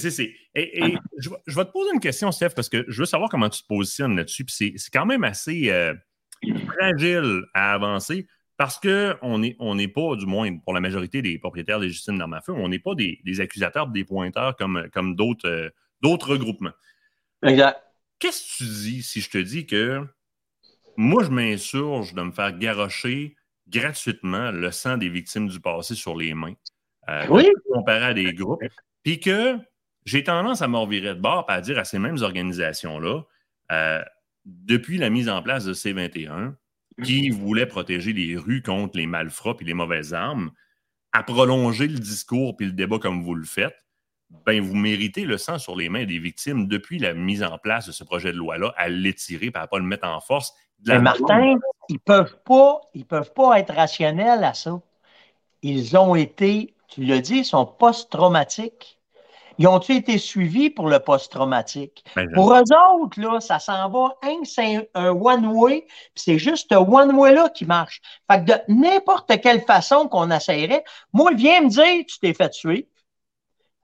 je, 1.19 1.31
vais- 1.31 1.37
je 1.47 1.55
vais 1.57 1.65
te 1.65 1.71
poser 1.71 1.91
une 1.95 2.01
question, 2.01 2.33
Steph, 2.33 2.51
parce 2.57 2.69
que 2.69 2.85
je 2.89 2.99
veux 3.03 3.07
savoir 3.07 3.31
comment 3.31 3.49
tu 3.49 3.63
te 3.63 3.67
positionnes 3.67 4.17
là-dessus. 4.17 4.45
Puis 4.45 4.55
c'est- 4.57 4.73
c'est 4.77 4.91
quand 4.91 5.07
même 5.07 5.25
assez 5.25 5.71
euh, 5.71 5.95
fragile 6.67 7.43
à 7.55 7.73
avancer 7.75 8.27
parce 8.57 8.79
qu'on 8.79 9.39
n'est 9.39 9.57
on 9.59 9.75
n'est 9.75 9.89
pas, 9.89 10.17
du 10.17 10.27
moins 10.27 10.57
pour 10.59 10.73
la 10.73 10.81
majorité 10.81 11.23
des 11.23 11.39
propriétaires 11.39 11.79
légitimes 11.79 12.19
d'armes 12.19 12.35
à 12.35 12.41
feu, 12.41 12.53
on 12.53 12.69
n'est 12.69 12.79
pas 12.79 12.95
des, 12.95 13.21
des 13.25 13.41
accusateurs, 13.41 13.89
des 13.89 14.05
pointeurs 14.05 14.57
comme, 14.57 14.89
comme 14.93 15.15
d'autres 15.15 15.49
euh, 15.49 15.71
d'autres 16.01 16.31
regroupements. 16.31 16.73
Exact. 17.43 17.83
Qu'est-ce 18.19 18.43
que 18.43 18.65
tu 18.65 18.65
dis 18.65 19.03
si 19.03 19.21
je 19.21 19.31
te 19.31 19.39
dis 19.39 19.67
que 19.67 20.07
moi, 20.97 21.23
je 21.25 21.31
m'insurge 21.31 22.15
de 22.15 22.23
me 22.23 22.33
faire 22.33 22.57
garrocher 22.57 23.37
gratuitement 23.69 24.51
le 24.51 24.71
sang 24.71 24.97
des 24.97 25.09
victimes 25.09 25.49
du 25.49 25.61
passé 25.61 25.95
sur 25.95 26.17
les 26.17 26.33
mains, 26.35 26.55
euh, 27.09 27.27
Oui. 27.29 27.49
comparé 27.71 28.05
à 28.05 28.15
des 28.15 28.33
groupes, 28.33 28.63
puis 29.03 29.21
que 29.21 29.59
j'ai 30.05 30.25
tendance 30.25 30.63
à 30.63 30.69
me 30.69 30.79
revirer 30.79 31.15
de 31.15 31.21
bord 31.21 31.45
et 31.49 31.53
à 31.53 31.61
dire 31.61 31.79
à 31.79 31.85
ces 31.85 31.99
mêmes 31.99 32.23
organisations-là, 32.23 33.23
euh, 33.73 34.03
depuis 34.45 34.99
la 34.99 35.11
mise 35.11 35.29
en 35.29 35.43
place 35.43 35.65
de 35.65 35.75
C21, 35.75 36.55
qui 37.05 37.31
voulait 37.31 37.67
protéger 37.67 38.13
les 38.13 38.37
rues 38.37 38.63
contre 38.63 38.97
les 38.97 39.07
malfrats 39.07 39.57
et 39.61 39.65
les 39.65 39.75
mauvaises 39.75 40.15
armes, 40.15 40.51
à 41.13 41.23
prolonger 41.23 41.89
le 41.89 41.99
discours 41.99 42.57
puis 42.57 42.67
le 42.67 42.73
débat 42.73 42.99
comme 42.99 43.23
vous 43.23 43.35
le 43.35 43.45
faites, 43.45 43.77
ben 44.45 44.61
vous 44.61 44.75
méritez 44.75 45.25
le 45.25 45.39
sang 45.39 45.59
sur 45.59 45.77
les 45.77 45.89
mains 45.89 46.05
des 46.05 46.19
victimes 46.19 46.67
depuis 46.67 46.99
la 46.99 47.15
mise 47.15 47.43
en 47.43 47.59
place 47.59 47.87
de 47.87 47.93
ce 47.93 48.05
projet 48.05 48.33
de 48.33 48.37
loi-là, 48.37 48.75
à 48.77 48.89
l'étirer, 48.89 49.47
et 49.47 49.53
à 49.55 49.63
ne 49.63 49.67
pas 49.67 49.79
le 49.79 49.85
mettre 49.85 50.07
en 50.07 50.21
force. 50.21 50.53
Mais 50.85 50.99
Martin, 50.99 51.57
ils 51.89 52.01
peuvent 52.01 52.39
pas, 52.45 52.81
ils 52.95 53.07
peuvent 53.07 53.33
pas 53.33 53.59
être 53.59 53.73
rationnels 53.75 54.45
à 54.45 54.55
ça. 54.55 54.81
Ils 55.63 55.97
ont 55.97 56.15
été, 56.15 56.75
tu 56.89 57.05
l'as 57.05 57.21
dit, 57.21 57.39
ils 57.39 57.45
sont 57.45 57.67
post-traumatiques. 57.67 58.96
Ils 59.59 59.67
ont-ils 59.69 59.97
été 59.97 60.19
suivis 60.19 60.71
pour 60.71 60.89
le 60.89 60.99
post-traumatique? 60.99 62.05
Ben, 62.15 62.31
Pour 62.35 62.55
eux 62.55 62.65
autres, 63.01 63.21
là, 63.21 63.41
ça 63.41 63.59
s'en 63.59 63.89
va, 63.89 64.17
hein, 64.23 64.39
c'est 64.45 64.91
un 64.95 65.11
one-way, 65.11 65.87
puis 65.89 66.23
c'est 66.25 66.39
juste 66.39 66.69
ce 66.71 66.77
one-way-là 66.77 67.49
qui 67.51 67.65
marche. 67.65 68.01
Fait 68.31 68.45
que 68.45 68.53
de 68.53 68.61
n'importe 68.69 69.41
quelle 69.41 69.63
façon 69.63 70.09
qu'on 70.09 70.31
essayerait, 70.31 70.85
moi, 71.13 71.33
viens 71.35 71.63
me 71.63 71.69
dire, 71.69 72.05
tu 72.07 72.19
t'es 72.19 72.35
fait 72.35 72.51
tuer. 72.51 72.89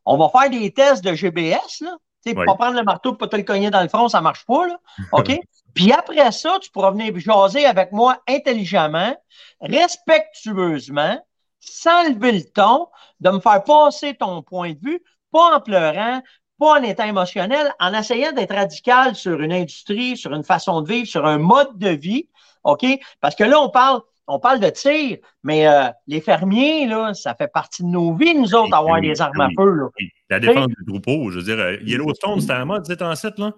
On 0.04 0.16
va 0.16 0.28
faire 0.28 0.50
des 0.50 0.72
tests 0.72 1.04
de 1.04 1.14
GBS, 1.14 1.80
là. 1.80 1.96
Tu 2.24 2.30
sais, 2.30 2.34
pour 2.34 2.42
Oui. 2.42 2.46
pas 2.46 2.54
prendre 2.54 2.76
le 2.76 2.84
marteau 2.84 3.10
pour 3.12 3.18
pas 3.18 3.28
te 3.28 3.36
le 3.36 3.42
cogner 3.42 3.70
dans 3.70 3.82
le 3.82 3.88
front, 3.88 4.08
ça 4.08 4.20
marche 4.20 4.44
pas, 4.46 4.66
là. 4.66 4.78
OK? 5.12 5.38
Puis 5.74 5.92
après 5.92 6.30
ça, 6.32 6.58
tu 6.60 6.70
pourras 6.70 6.90
venir 6.90 7.18
jaser 7.18 7.64
avec 7.66 7.92
moi 7.92 8.18
intelligemment, 8.28 9.16
respectueusement, 9.60 11.18
sans 11.60 12.08
lever 12.08 12.32
le 12.32 12.44
ton, 12.44 12.88
de 13.20 13.30
me 13.30 13.40
faire 13.40 13.62
passer 13.64 14.14
ton 14.14 14.42
point 14.42 14.72
de 14.72 14.78
vue, 14.80 15.02
pas 15.32 15.56
en 15.56 15.60
pleurant, 15.60 16.22
pas 16.58 16.78
en 16.78 16.82
étant 16.82 17.04
émotionnel, 17.04 17.72
en 17.80 17.92
essayant 17.92 18.32
d'être 18.32 18.54
radical 18.54 19.14
sur 19.14 19.40
une 19.40 19.52
industrie, 19.52 20.16
sur 20.16 20.32
une 20.32 20.44
façon 20.44 20.80
de 20.82 20.88
vivre, 20.88 21.08
sur 21.08 21.26
un 21.26 21.38
mode 21.38 21.76
de 21.78 21.88
vie, 21.88 22.28
OK? 22.64 22.86
Parce 23.20 23.34
que 23.34 23.44
là, 23.44 23.60
on 23.60 23.68
parle, 23.68 24.00
on 24.28 24.38
parle 24.38 24.60
de 24.60 24.70
tir, 24.70 25.18
mais 25.42 25.66
euh, 25.66 25.88
les 26.06 26.20
fermiers, 26.20 26.86
là, 26.86 27.14
ça 27.14 27.34
fait 27.34 27.48
partie 27.48 27.82
de 27.82 27.88
nos 27.88 28.14
vies, 28.14 28.34
nous 28.34 28.54
autres, 28.54 28.74
avoir 28.74 29.00
oui, 29.00 29.08
des 29.08 29.20
armes 29.20 29.40
à 29.40 29.48
feu. 29.56 29.70
Là. 29.70 29.88
Oui, 29.98 30.08
La 30.30 30.38
défense 30.38 30.68
du 30.68 30.84
troupeau, 30.86 31.30
je 31.30 31.38
veux 31.38 31.44
dire, 31.44 31.58
euh, 31.58 31.76
Yellowstone, 31.82 32.40
c'était 32.40 32.52
la 32.54 32.64
mode, 32.64 32.86
c'est 32.86 33.02
en 33.02 33.14
7, 33.14 33.38
là? 33.38 33.52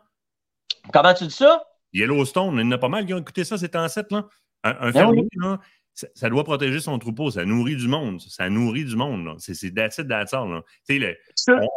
Comment 0.92 1.14
tu 1.14 1.26
dis 1.26 1.34
ça? 1.34 1.62
Yellowstone, 1.92 2.54
il 2.58 2.64
y 2.64 2.68
en 2.68 2.72
a 2.72 2.78
pas 2.78 2.88
mal 2.88 3.06
qui 3.06 3.14
ont 3.14 3.18
écouté 3.18 3.44
ça, 3.44 3.58
c'est 3.58 3.76
en 3.76 3.88
7, 3.88 4.10
là? 4.12 4.24
Un, 4.62 4.70
un 4.70 4.90
Ben 4.90 4.92
fermier, 4.92 5.28
là, 5.36 5.58
ça, 5.94 6.08
ça 6.14 6.28
doit 6.28 6.44
protéger 6.44 6.80
son 6.80 6.98
troupeau, 6.98 7.30
ça 7.30 7.44
nourrit 7.44 7.76
du 7.76 7.86
monde, 7.86 8.20
ça 8.20 8.50
nourrit 8.50 8.84
du 8.84 8.96
monde. 8.96 9.36
C'est 9.38 9.70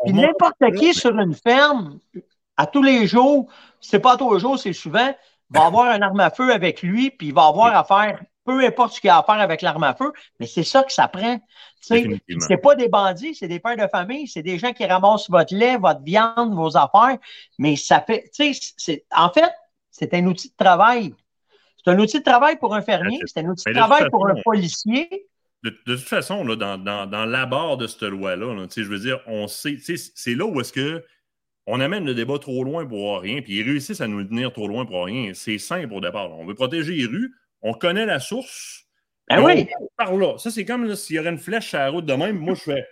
puis 0.03 0.13
monte 0.13 0.25
n'importe 0.25 0.75
qui 0.75 0.93
sur 0.93 1.17
une 1.17 1.36
ferme, 1.36 1.99
à 2.58 2.65
tous 2.65 2.82
les 2.82 3.06
jours, 3.06 3.47
c'est 3.80 3.99
pas 3.99 4.13
à 4.13 4.17
tous 4.17 4.34
les 4.34 4.39
jours, 4.39 4.58
c'est 4.58 4.73
souvent, 4.73 5.13
va 5.51 5.65
avoir 5.65 5.86
un 5.86 6.01
arme 6.01 6.19
à 6.19 6.32
feu 6.32 6.51
avec 6.51 6.82
lui, 6.82 7.12
puis 7.12 7.27
il 7.27 7.34
va 7.34 7.45
avoir 7.45 7.75
à 7.75 7.84
faire, 7.84 8.19
peu 8.43 8.65
importe 8.65 8.93
ce 8.93 9.01
qu'il 9.01 9.12
a 9.12 9.19
à 9.19 9.23
faire 9.23 9.39
avec 9.39 9.62
l'arme 9.62 9.84
à 9.84 9.93
feu, 9.93 10.12
mais 10.39 10.47
c'est 10.47 10.63
ça 10.63 10.84
que 10.84 10.91
ça 10.91 11.08
prend. 11.08 11.39
C'est 11.80 12.58
pas 12.62 12.75
des 12.75 12.89
bandits, 12.89 13.36
c'est 13.36 13.47
des 13.47 13.60
pères 13.60 13.77
de 13.77 13.88
famille, 13.88 14.27
c'est 14.27 14.41
des 14.41 14.58
gens 14.58 14.73
qui 14.73 14.86
ramassent 14.86 15.30
votre 15.30 15.53
lait, 15.53 15.77
votre 15.77 16.01
viande, 16.01 16.56
vos 16.56 16.75
affaires, 16.75 17.17
mais 17.60 17.75
ça 17.75 18.01
fait, 18.01 18.32
tu 18.34 18.53
sais, 18.53 18.73
c'est, 18.77 19.06
en 19.15 19.30
fait, 19.30 19.51
c'est 19.91 20.13
un 20.15 20.25
outil 20.25 20.49
de 20.49 20.56
travail. 20.56 21.13
C'est 21.88 21.93
un 21.93 22.00
outil 22.00 22.19
de 22.19 22.23
travail 22.23 22.58
pour 22.60 22.76
un 22.76 22.82
fermier, 22.82 23.17
c'est 23.26 23.39
un 23.39 23.45
outil 23.50 23.63
Mais 23.67 23.71
de 23.73 23.78
travail 23.78 24.10
pour 24.10 24.28
un 24.28 24.36
policier. 24.43 25.08
de, 25.63 25.69
de 25.69 25.95
toute 25.95 26.04
façon, 26.06 26.43
là, 26.43 26.58
dans, 26.58 26.78
dans, 26.78 27.08
dans 27.10 27.26
l'abord 27.26 27.78
de 27.78 27.88
cette 27.88 28.02
loi-là, 28.02 28.54
là, 28.54 28.67
je 28.76 28.82
veux 28.84 29.00
dire, 29.00 29.21
on 29.26 29.47
sait, 29.47 29.78
c'est 29.80 30.36
là 30.36 30.45
où 30.45 30.60
est-ce 30.60 30.73
que 30.73 31.06
on 31.65 31.80
amène 31.80 32.04
le 32.06 32.13
débat 32.13 32.39
trop 32.39 32.65
loin 32.65 32.86
pour 32.86 33.21
rien, 33.21 33.41
puis 33.41 33.60
ils 33.60 33.63
réussissent 33.63 34.02
à 34.02 34.08
nous 34.08 34.21
tenir 34.26 34.52
trop 34.52 34.67
loin 34.67 34.86
pour 34.86 35.06
rien. 35.06 35.32
C'est 35.34 35.58
simple 35.60 35.93
au 35.93 36.02
départ. 36.02 36.28
là. 36.28 36.36
On 36.36 36.45
veut 36.45 36.56
protéger 36.56 36.93
les 36.93 37.06
rues, 37.06 37.34
on 37.62 37.73
connaît 37.73 38.06
la 38.06 38.19
source. 38.19 38.84
Ben 39.30 39.41
oui. 39.41 39.67
on 39.80 39.88
part 39.97 40.13
là. 40.15 40.38
Ça, 40.38 40.52
c'est 40.52 40.65
comme 40.65 40.93
s'il 40.93 41.15
y 41.15 41.19
aurait 41.19 41.30
une 41.30 41.38
flèche 41.38 41.73
à 41.73 41.86
la 41.86 41.89
route 41.91 42.06
de 42.06 42.13
même, 42.13 42.38
moi, 42.38 42.56
je 42.56 42.63
fais. 42.63 42.86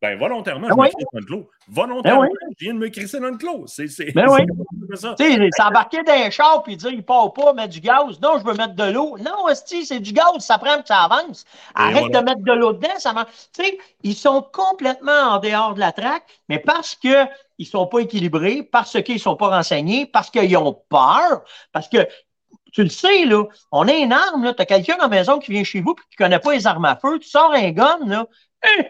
Ben, 0.00 0.16
volontairement, 0.16 0.68
Ben 0.68 0.74
je 0.74 0.76
me 0.76 0.82
oui. 0.82 0.90
crisse 0.90 1.06
dans 1.12 1.18
le 1.18 1.24
clos. 1.24 1.50
Volontairement, 1.66 2.22
Ben 2.22 2.30
je 2.56 2.64
viens 2.64 2.74
de 2.74 2.78
me 2.78 2.88
crisser 2.88 3.18
dans 3.18 3.30
le 3.30 3.36
clos. 3.36 3.66
C'est 3.66 3.88
c'est- 3.88 4.12
Ben 4.14 4.26
oui. 4.28 4.42
ça. 4.94 5.14
Tu 5.18 5.24
sais, 5.24 5.48
s'embarquer 5.56 6.04
dans 6.04 6.12
un 6.12 6.30
char 6.30 6.62
puis 6.62 6.76
dire 6.76 6.90
il 6.90 7.04
part 7.04 7.32
pas, 7.32 7.52
mettre 7.52 7.70
du 7.70 7.80
gaz. 7.80 8.20
Non, 8.22 8.38
je 8.38 8.44
veux 8.44 8.54
mettre 8.54 8.74
de 8.74 8.92
l'eau. 8.92 9.18
Non, 9.18 9.46
c'est 9.52 9.98
du 9.98 10.12
gaz, 10.12 10.38
ça 10.38 10.58
prend 10.58 10.80
que 10.80 10.86
ça 10.86 11.00
avance. 11.02 11.44
Arrête 11.74 12.04
voilà. 12.04 12.20
de 12.20 12.24
mettre 12.24 12.42
de 12.42 12.52
l'eau 12.52 12.72
dedans, 12.72 12.96
ça. 12.98 13.12
Tu 13.52 13.64
sais, 13.64 13.78
ils 14.04 14.14
sont 14.14 14.46
complètement 14.52 15.32
en 15.32 15.38
dehors 15.40 15.74
de 15.74 15.80
la 15.80 15.90
traque, 15.90 16.26
mais 16.48 16.60
parce 16.60 16.94
que 16.94 17.26
ils 17.58 17.66
sont 17.66 17.88
pas 17.88 17.98
équilibrés, 17.98 18.62
parce 18.62 19.02
qu'ils 19.02 19.18
sont 19.18 19.34
pas 19.34 19.48
renseignés, 19.48 20.06
parce 20.06 20.30
qu'ils 20.30 20.56
ont 20.56 20.80
peur, 20.88 21.42
parce 21.72 21.88
que 21.88 22.06
tu 22.72 22.84
le 22.84 22.88
sais, 22.88 23.24
là, 23.24 23.44
on 23.72 23.88
a 23.88 23.92
une 23.94 24.12
arme, 24.12 24.44
là, 24.44 24.54
tu 24.54 24.62
as 24.62 24.66
quelqu'un 24.66 24.94
à 24.94 25.02
la 25.02 25.08
maison 25.08 25.40
qui 25.40 25.50
vient 25.50 25.64
chez 25.64 25.80
vous 25.80 25.92
et 25.92 26.10
qui 26.10 26.16
connaît 26.16 26.38
pas 26.38 26.52
les 26.52 26.66
armes 26.68 26.84
à 26.84 26.94
feu, 26.94 27.18
tu 27.18 27.28
sors 27.28 27.52
un 27.52 27.70
gun, 27.72 27.98
là, 28.06 28.26
hein, 28.62 28.84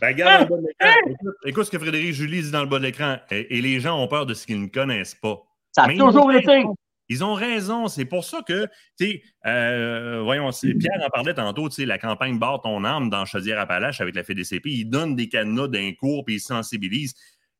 Ben, 0.00 0.08
regarde 0.08 0.48
dans 0.48 0.56
le 0.56 0.62
bas 0.62 0.62
de 0.62 0.66
l'écran. 0.68 1.00
Écoute, 1.06 1.34
écoute 1.44 1.64
ce 1.66 1.70
que 1.70 1.78
Frédéric 1.78 2.12
Julie 2.12 2.42
dit 2.42 2.50
dans 2.50 2.62
le 2.62 2.68
bas 2.68 2.78
de 2.78 2.84
l'écran. 2.84 3.16
Et, 3.30 3.58
et 3.58 3.62
les 3.62 3.80
gens 3.80 3.98
ont 4.02 4.08
peur 4.08 4.26
de 4.26 4.34
ce 4.34 4.46
qu'ils 4.46 4.60
ne 4.60 4.66
connaissent 4.68 5.14
pas. 5.14 5.40
ça 5.72 5.84
a 5.84 5.86
Mais 5.86 5.96
ils 5.96 6.02
ont 6.02 6.06
toujours 6.12 6.32
été. 6.32 6.46
raison. 6.46 6.74
Ils 7.08 7.22
ont 7.24 7.34
raison. 7.34 7.88
C'est 7.88 8.06
pour 8.06 8.24
ça 8.24 8.40
que, 8.46 8.66
tu 8.98 9.06
sais, 9.06 9.22
euh, 9.46 10.22
voyons, 10.24 10.50
Pierre 10.50 11.02
en 11.04 11.10
parlait 11.10 11.34
tantôt, 11.34 11.68
tu 11.68 11.76
sais, 11.76 11.86
la 11.86 11.98
campagne 11.98 12.38
Barre 12.38 12.62
ton 12.62 12.82
âme 12.84 13.10
dans 13.10 13.24
Chaudière-Appalaches 13.24 14.00
avec 14.00 14.14
la 14.14 14.24
FDCP. 14.24 14.70
Ils 14.70 14.84
donnent 14.86 15.14
des 15.14 15.28
cadenas 15.28 15.68
d'un 15.68 15.92
cours 15.92 16.24
puis 16.24 16.36
ils 16.36 16.40
sensibilisent. 16.40 17.14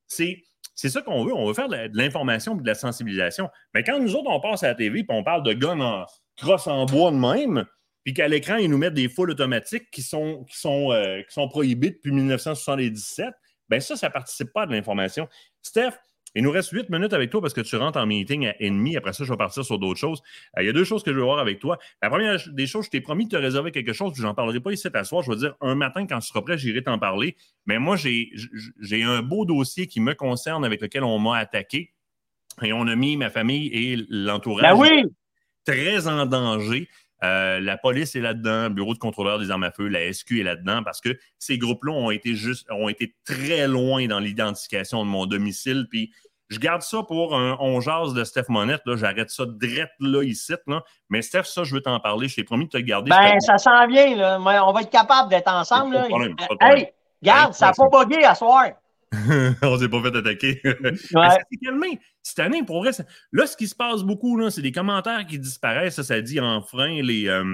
C'est. 0.07 0.43
C'est 0.77 0.89
ça 0.89 1.03
qu'on 1.03 1.25
veut. 1.25 1.33
On 1.33 1.47
veut 1.47 1.55
faire 1.55 1.69
de 1.69 1.89
l'information 1.97 2.59
et 2.59 2.61
de 2.61 2.67
la 2.67 2.75
sensibilisation. 2.75 3.49
Mais 3.75 3.85
quand 3.85 4.01
nous 4.01 4.17
autres, 4.17 4.29
on 4.29 4.41
passe 4.41 4.65
à 4.65 4.69
la 4.69 4.75
TV 4.75 5.01
et 5.01 5.07
on 5.09 5.23
parle 5.23 5.45
de 5.45 5.53
guns 5.53 5.79
en 5.79 6.05
crosse 6.37 6.67
en 6.67 6.85
bois 6.85 7.13
de 7.13 7.17
même, 7.17 7.65
puis 8.05 8.13
qu'à 8.15 8.29
l'écran, 8.29 8.57
ils 8.57 8.71
nous 8.71 8.79
mettent 8.79 8.95
des 8.95 9.09
foules 9.09 9.31
automatiques 9.31 9.91
qui 9.91 10.03
sont, 10.03 10.45
qui 10.45 10.59
sont, 10.59 10.93
euh, 10.93 11.23
qui 11.23 11.33
sont 11.33 11.49
prohibées 11.49 11.91
depuis 11.91 12.13
1977, 12.13 13.35
ben 13.69 13.81
ça, 13.81 13.97
ça 13.97 14.09
ne 14.09 14.13
participe 14.13 14.53
pas 14.53 14.67
de 14.67 14.73
l'information. 14.73 15.27
Steph, 15.63 15.95
il 16.35 16.43
nous 16.43 16.51
reste 16.51 16.71
huit 16.71 16.91
minutes 16.91 17.13
avec 17.13 17.31
toi 17.31 17.41
parce 17.41 17.55
que 17.55 17.61
tu 17.61 17.77
rentres 17.77 17.99
en 17.99 18.07
meeting 18.07 18.47
à 18.47 18.55
ennemi. 18.61 18.97
Après 18.97 19.13
ça, 19.13 19.25
je 19.25 19.31
vais 19.31 19.37
partir 19.37 19.65
sur 19.65 19.79
d'autres 19.79 20.01
choses. 20.01 20.21
Euh, 20.59 20.63
il 20.63 20.67
y 20.67 20.69
a 20.69 20.73
deux 20.73 20.85
choses 20.85 21.03
que 21.03 21.13
je 21.13 21.17
veux 21.17 21.25
voir 21.25 21.39
avec 21.39 21.61
toi. 21.61 21.79
La 22.03 22.11
première 22.11 22.39
des 22.51 22.67
choses, 22.67 22.87
je 22.87 22.91
t'ai 22.91 23.01
promis 23.01 23.27
de 23.27 23.31
te 23.31 23.37
réserver 23.37 23.71
quelque 23.71 23.93
chose, 23.93 24.13
puis 24.13 24.23
j'en 24.23 24.35
parlerai 24.35 24.61
pas 24.61 24.73
ici 24.73 24.89
à 24.93 25.05
soir. 25.05 25.23
Je 25.23 25.31
vais 25.31 25.37
dire 25.37 25.55
un 25.61 25.75
matin, 25.75 26.07
quand 26.07 26.19
tu 26.19 26.29
seras 26.29 26.43
prêt, 26.43 26.59
j'irai 26.59 26.83
t'en 26.83 26.99
parler. 26.99 27.37
Mais 27.67 27.79
moi, 27.79 27.97
j'ai 27.97 28.31
j'ai 28.81 29.03
un 29.03 29.23
beau 29.23 29.45
dossier 29.45 29.87
qui 29.87 30.01
me 30.01 30.15
concerne 30.15 30.65
avec 30.65 30.81
lequel 30.81 31.05
on 31.05 31.19
m'a 31.19 31.39
attaqué. 31.39 31.93
Et 32.63 32.73
on 32.73 32.87
a 32.87 32.95
mis 32.95 33.17
ma 33.17 33.31
famille 33.31 33.69
et 33.69 33.97
l'entourage 34.09 34.63
Ben 34.63 34.77
oui, 34.77 35.05
très 35.65 36.07
en 36.07 36.27
danger. 36.27 36.89
Euh, 37.25 37.61
la 37.61 37.77
police 37.77 38.15
est 38.15 38.21
là-dedans, 38.21 38.65
le 38.65 38.75
bureau 38.75 38.95
de 38.95 38.99
contrôleur 38.99 39.39
des 39.39 39.51
armes 39.51 39.65
à 39.65 39.71
feu, 39.71 39.89
la 39.89 40.13
SQ 40.13 40.41
est 40.41 40.43
là-dedans 40.43 40.83
parce 40.83 41.01
que 41.01 41.17
ces 41.39 41.59
groupes-là 41.59 41.93
ont 41.93 42.11
été 42.11 42.35
juste 42.35 42.67
ont 42.71 42.89
été 42.89 43.15
très 43.25 43.67
loin 43.67 44.07
dans 44.07 44.19
l'identification 44.19 45.05
de 45.05 45.11
mon 45.11 45.27
domicile. 45.27 45.87
Puis 45.91 46.13
je 46.51 46.59
garde 46.59 46.83
ça 46.83 47.03
pour 47.03 47.35
un 47.35 47.57
on 47.61 47.81
jase 47.81 48.13
de 48.13 48.25
Steph 48.25 48.45
Monette. 48.49 48.83
Là, 48.87 48.97
j'arrête 48.97 49.31
ça 49.31 49.45
direct 49.47 49.93
là 50.01 50.23
ici. 50.23 50.53
Là. 50.67 50.83
Mais 51.09 51.23
Steph, 51.23 51.45
ça, 51.45 51.65
je 51.65 51.75
veux 51.75 51.81
t'en 51.81 51.99
parler. 52.01 52.29
Je 52.29 52.37
t'ai 52.37 52.45
promis 52.45 52.67
de 52.67 52.71
te 52.71 52.79
garder. 52.79 53.11
Ben, 53.11 53.41
ça 53.41 53.59
s'en 53.59 53.87
vient, 53.87 54.15
là. 54.15 54.39
Mais 54.39 54.59
On 54.59 54.73
va 54.73 54.83
être 54.83 54.91
capable 54.91 55.31
d'être 55.31 55.49
ensemble, 55.49 55.95
là. 55.95 56.05
problème. 56.05 56.37
Hey, 56.61 56.89
regarde, 57.23 57.55
ça 57.55 57.73
n'a 57.77 57.89
pas 57.91 58.05
bugué 58.05 58.25
à 58.25 58.35
soir. 58.35 58.67
on 59.63 59.79
s'est 59.79 59.89
pas 59.89 60.03
fait 60.03 60.17
attaquer. 60.17 60.61
Ouais. 60.65 60.97
ça 61.13 61.39
s'est 61.51 61.57
calmé. 61.63 61.99
Cette 62.23 62.39
année, 62.41 62.63
pour 62.63 62.83
vrai, 62.83 62.93
ça- 62.93 63.05
là, 63.33 63.47
ce 63.47 63.57
qui 63.57 63.69
se 63.69 63.75
passe 63.75 64.03
beaucoup, 64.03 64.37
là, 64.37 64.51
c'est 64.51 64.63
des 64.63 64.73
commentaires 64.73 65.25
qui 65.27 65.39
disparaissent. 65.39 65.97
Ça, 65.97 66.03
ça 66.05 66.21
dit 66.21 66.41
enfreint 66.41 67.03
les, 67.03 67.29
euh, 67.29 67.45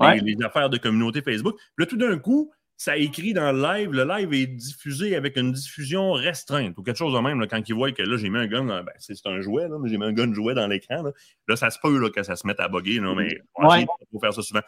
les- 0.00 0.04
Ouais. 0.06 0.20
les, 0.20 0.36
affaires 0.44 0.70
de 0.70 0.78
communauté 0.78 1.22
Facebook. 1.22 1.56
Puis 1.56 1.66
Là, 1.78 1.86
tout 1.86 1.96
d'un 1.96 2.18
coup, 2.18 2.52
ça 2.76 2.96
écrit 2.96 3.32
dans 3.32 3.50
le 3.50 3.60
live. 3.60 3.90
Le 3.92 4.04
live 4.04 4.32
est 4.32 4.46
diffusé 4.46 5.16
avec 5.16 5.36
une 5.36 5.50
diffusion 5.50 6.12
restreinte 6.12 6.78
ou 6.78 6.82
quelque 6.84 6.96
chose 6.98 7.12
de 7.12 7.18
même. 7.18 7.40
là, 7.40 7.46
quand 7.48 7.68
ils 7.68 7.74
voient 7.74 7.90
que 7.90 8.02
là, 8.02 8.16
j'ai 8.16 8.30
mis 8.30 8.38
un 8.38 8.46
gun, 8.46 8.64
dans- 8.64 8.84
ben, 8.84 8.92
c'est 8.98 9.14
un 9.26 9.40
jouet, 9.40 9.68
là, 9.68 9.76
mais 9.80 9.88
j'ai 9.88 9.98
mis 9.98 10.04
un 10.04 10.12
gun 10.12 10.32
jouet 10.32 10.54
dans 10.54 10.68
l'écran. 10.68 11.02
Là. 11.02 11.10
Là, 11.48 11.56
ça 11.56 11.70
se 11.70 11.78
peut 11.82 11.98
là, 11.98 12.10
que 12.10 12.22
ça 12.22 12.36
se 12.36 12.46
mette 12.46 12.60
à 12.60 12.68
bugger, 12.68 13.00
mais 13.00 13.40
Ouais. 13.56 13.82
de 13.82 13.86
pas 13.86 14.20
faire 14.20 14.32
ça 14.34 14.42
souvent. 14.42 14.60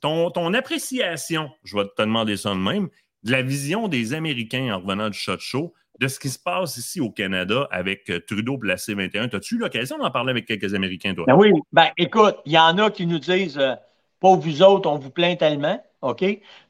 Ton, 0.00 0.30
ton 0.32 0.52
appréciation, 0.52 1.48
je 1.62 1.76
vais 1.76 1.84
te 1.84 2.02
demander 2.02 2.36
ça 2.36 2.50
de 2.50 2.58
même, 2.58 2.88
de 3.22 3.32
la 3.32 3.42
vision 3.42 3.88
des 3.88 4.14
Américains 4.14 4.74
en 4.74 4.78
revenant 4.78 5.10
du 5.10 5.18
shot 5.18 5.38
show, 5.38 5.72
de 6.00 6.08
ce 6.08 6.18
qui 6.18 6.28
se 6.28 6.38
passe 6.38 6.76
ici 6.76 7.00
au 7.00 7.10
Canada 7.10 7.68
avec 7.70 8.10
euh, 8.10 8.20
Trudeau 8.20 8.58
et 8.62 8.66
la 8.68 8.76
C-21. 8.76 9.34
As-tu 9.34 9.54
eu 9.54 9.58
l'occasion 9.58 9.98
d'en 9.98 10.10
parler 10.10 10.30
avec 10.30 10.46
quelques 10.46 10.74
Américains, 10.74 11.14
toi? 11.14 11.24
Ben 11.26 11.34
oui. 11.34 11.52
Ben, 11.72 11.88
écoute, 11.96 12.36
il 12.44 12.52
y 12.52 12.58
en 12.58 12.76
a 12.78 12.90
qui 12.90 13.06
nous 13.06 13.18
disent, 13.18 13.58
euh, 13.58 13.74
pas 14.20 14.34
vous 14.34 14.62
autres, 14.62 14.90
on 14.90 14.98
vous 14.98 15.10
plaint 15.10 15.38
tellement, 15.38 15.82
OK? 16.02 16.24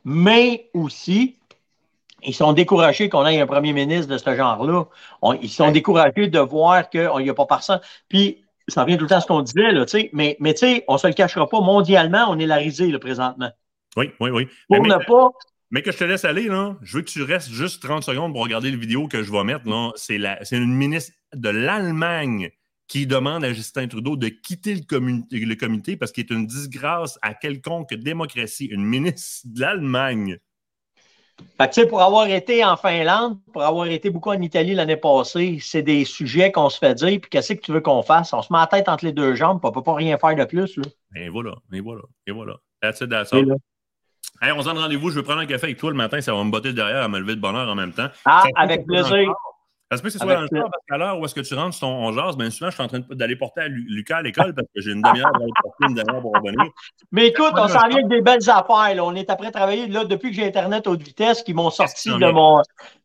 Mais 0.04 0.70
aussi, 0.74 1.38
ils 2.22 2.34
sont 2.34 2.52
découragés 2.52 3.08
qu'on 3.08 3.26
ait 3.26 3.40
un 3.40 3.46
premier 3.46 3.72
ministre 3.72 4.12
de 4.12 4.18
ce 4.18 4.34
genre-là. 4.34 4.84
Ils 5.42 5.48
sont 5.48 5.70
découragés 5.70 6.28
de 6.28 6.38
voir 6.38 6.88
qu'il 6.88 7.10
n'y 7.18 7.30
a 7.30 7.34
pas 7.34 7.46
personne. 7.46 7.80
Puis, 8.08 8.44
ça 8.68 8.82
revient 8.82 8.96
tout 8.96 9.04
le 9.04 9.08
temps 9.08 9.16
à 9.16 9.20
ce 9.20 9.26
qu'on 9.26 9.42
disait, 9.42 9.72
là, 9.72 9.84
tu 9.84 9.98
sais. 9.98 10.10
Mais, 10.12 10.36
mais 10.40 10.54
tu 10.54 10.60
sais, 10.60 10.84
on 10.88 10.94
ne 10.94 10.98
se 10.98 11.06
le 11.06 11.12
cachera 11.12 11.48
pas. 11.48 11.60
Mondialement, 11.60 12.26
on 12.28 12.38
est 12.38 12.46
la 12.46 12.56
risée, 12.56 12.90
là, 12.90 12.98
présentement. 12.98 13.50
Oui, 13.96 14.10
oui, 14.20 14.30
oui. 14.30 14.48
Pour 14.68 14.82
Mais- 14.82 14.88
ne 14.88 15.04
pas. 15.04 15.30
Mais 15.70 15.82
que 15.82 15.90
je 15.90 15.98
te 15.98 16.04
laisse 16.04 16.24
aller, 16.24 16.46
là, 16.46 16.76
je 16.82 16.96
veux 16.96 17.02
que 17.02 17.10
tu 17.10 17.22
restes 17.22 17.50
juste 17.50 17.82
30 17.82 18.04
secondes 18.04 18.32
pour 18.32 18.42
regarder 18.42 18.70
le 18.70 18.78
vidéo 18.78 19.08
que 19.08 19.22
je 19.22 19.32
vais 19.32 19.44
mettre. 19.44 19.64
C'est 19.96 20.18
la- 20.18 20.38
une 20.52 20.74
ministre 20.74 21.12
de 21.34 21.48
l'Allemagne 21.48 22.50
qui 22.88 23.06
demande 23.06 23.44
à 23.44 23.52
Justin 23.52 23.88
Trudeau 23.88 24.16
de 24.16 24.28
quitter 24.28 24.74
le, 24.74 25.54
comité 25.54 25.96
parce 25.96 26.12
qu'il 26.12 26.24
est 26.24 26.30
une 26.30 26.46
disgrâce 26.46 27.18
à 27.20 27.34
quelconque 27.34 27.94
démocratie. 27.94 28.66
Une 28.66 28.84
ministre 28.84 29.46
de 29.46 29.60
l'Allemagne. 29.60 30.38
Fait 31.58 31.68
que, 31.68 31.74
tu 31.74 31.80
sais, 31.82 31.86
pour 31.86 32.00
avoir 32.00 32.28
été 32.28 32.64
en 32.64 32.76
Finlande, 32.76 33.38
pour 33.52 33.62
avoir 33.62 33.86
été 33.88 34.08
beaucoup 34.08 34.30
en 34.30 34.40
Italie 34.40 34.74
l'année 34.74 34.96
passée, 34.96 35.58
c'est 35.60 35.82
des 35.82 36.04
sujets 36.04 36.50
qu'on 36.50 36.70
se 36.70 36.78
fait 36.78 36.94
dire, 36.94 37.20
puis 37.20 37.28
qu'est-ce 37.28 37.52
que 37.52 37.60
tu 37.60 37.72
veux 37.72 37.80
qu'on 37.80 38.02
fasse? 38.02 38.32
On 38.32 38.40
se 38.40 38.52
met 38.52 38.58
la 38.58 38.66
tête 38.66 38.88
entre 38.88 39.04
les 39.04 39.12
deux 39.12 39.34
jambes, 39.34 39.60
puis 39.60 39.66
on 39.66 39.70
ne 39.70 39.74
peut 39.74 39.82
pas 39.82 39.94
rien 39.94 40.16
faire 40.16 40.34
de 40.34 40.44
plus. 40.44 40.78
Là. 40.78 40.84
Et 41.16 41.28
voilà, 41.28 41.54
et 41.72 41.80
voilà, 41.80 42.02
et 42.26 42.30
voilà. 42.30 42.56
That's 42.80 43.00
it, 43.00 43.10
that's 43.10 43.32
Et 43.32 43.38
all. 43.40 43.58
Hey, 44.42 44.52
on 44.52 44.60
se 44.60 44.66
donne 44.66 44.78
rendez-vous. 44.78 45.10
Je 45.10 45.16
veux 45.16 45.22
prendre 45.22 45.40
un 45.40 45.46
café 45.46 45.64
avec 45.66 45.78
toi 45.78 45.90
le 45.90 45.96
matin. 45.96 46.20
Ça 46.20 46.34
va 46.34 46.44
me 46.44 46.50
botter 46.50 46.72
derrière 46.72 47.02
à 47.02 47.08
me 47.08 47.18
lever 47.18 47.36
de 47.36 47.40
bonheur 47.40 47.68
en 47.68 47.74
même 47.74 47.92
temps. 47.92 48.08
Ah, 48.24 48.42
Ça 48.44 48.48
avec 48.56 48.86
plaisir. 48.86 49.06
char. 49.08 49.34
Ça 49.88 49.98
se 49.98 50.02
peut 50.02 50.08
que 50.08 50.12
ce 50.14 50.18
soit 50.18 50.26
Avec 50.32 50.50
dans 50.50 50.56
le 50.56 50.60
char 50.62 50.68
parce 50.70 50.82
qu'à 50.88 50.96
l'heure 50.98 51.20
où 51.20 51.24
est-ce 51.24 51.34
que 51.34 51.40
tu 51.42 51.54
rentres 51.54 51.78
ton 51.78 51.86
on 51.86 52.12
jase, 52.12 52.36
bien 52.36 52.50
souvent, 52.50 52.70
je 52.70 52.74
suis 52.74 52.82
en 52.82 52.88
train 52.88 52.98
d'aller 53.10 53.36
porter 53.36 53.60
à 53.60 53.68
Lu- 53.68 53.86
Lucas 53.88 54.16
à 54.16 54.22
l'école 54.22 54.52
parce 54.52 54.66
que 54.74 54.80
j'ai 54.80 54.90
une 54.90 55.00
demi-heure 55.00 55.30
pour 55.32 55.42
aller 55.42 55.52
porter 55.62 55.84
une 55.88 55.94
demi-heure 55.94 56.20
pour 56.20 56.32
revenir. 56.34 56.72
Mais 57.12 57.28
écoute, 57.28 57.52
on 57.54 57.68
s'en 57.68 57.86
vient 57.86 57.98
avec 57.98 58.08
des 58.08 58.20
belles 58.20 58.50
affaires. 58.50 58.94
Là. 58.96 59.04
On 59.04 59.14
est 59.14 59.30
après 59.30 59.52
travailler 59.52 59.86
là, 59.86 60.04
depuis 60.04 60.30
que 60.30 60.36
j'ai 60.36 60.44
Internet 60.46 60.88
haute 60.88 61.02
vitesse 61.02 61.42
qui 61.44 61.54
m'ont 61.54 61.70
sorti 61.70 62.08
de 62.10 62.30
mon, 62.32 62.62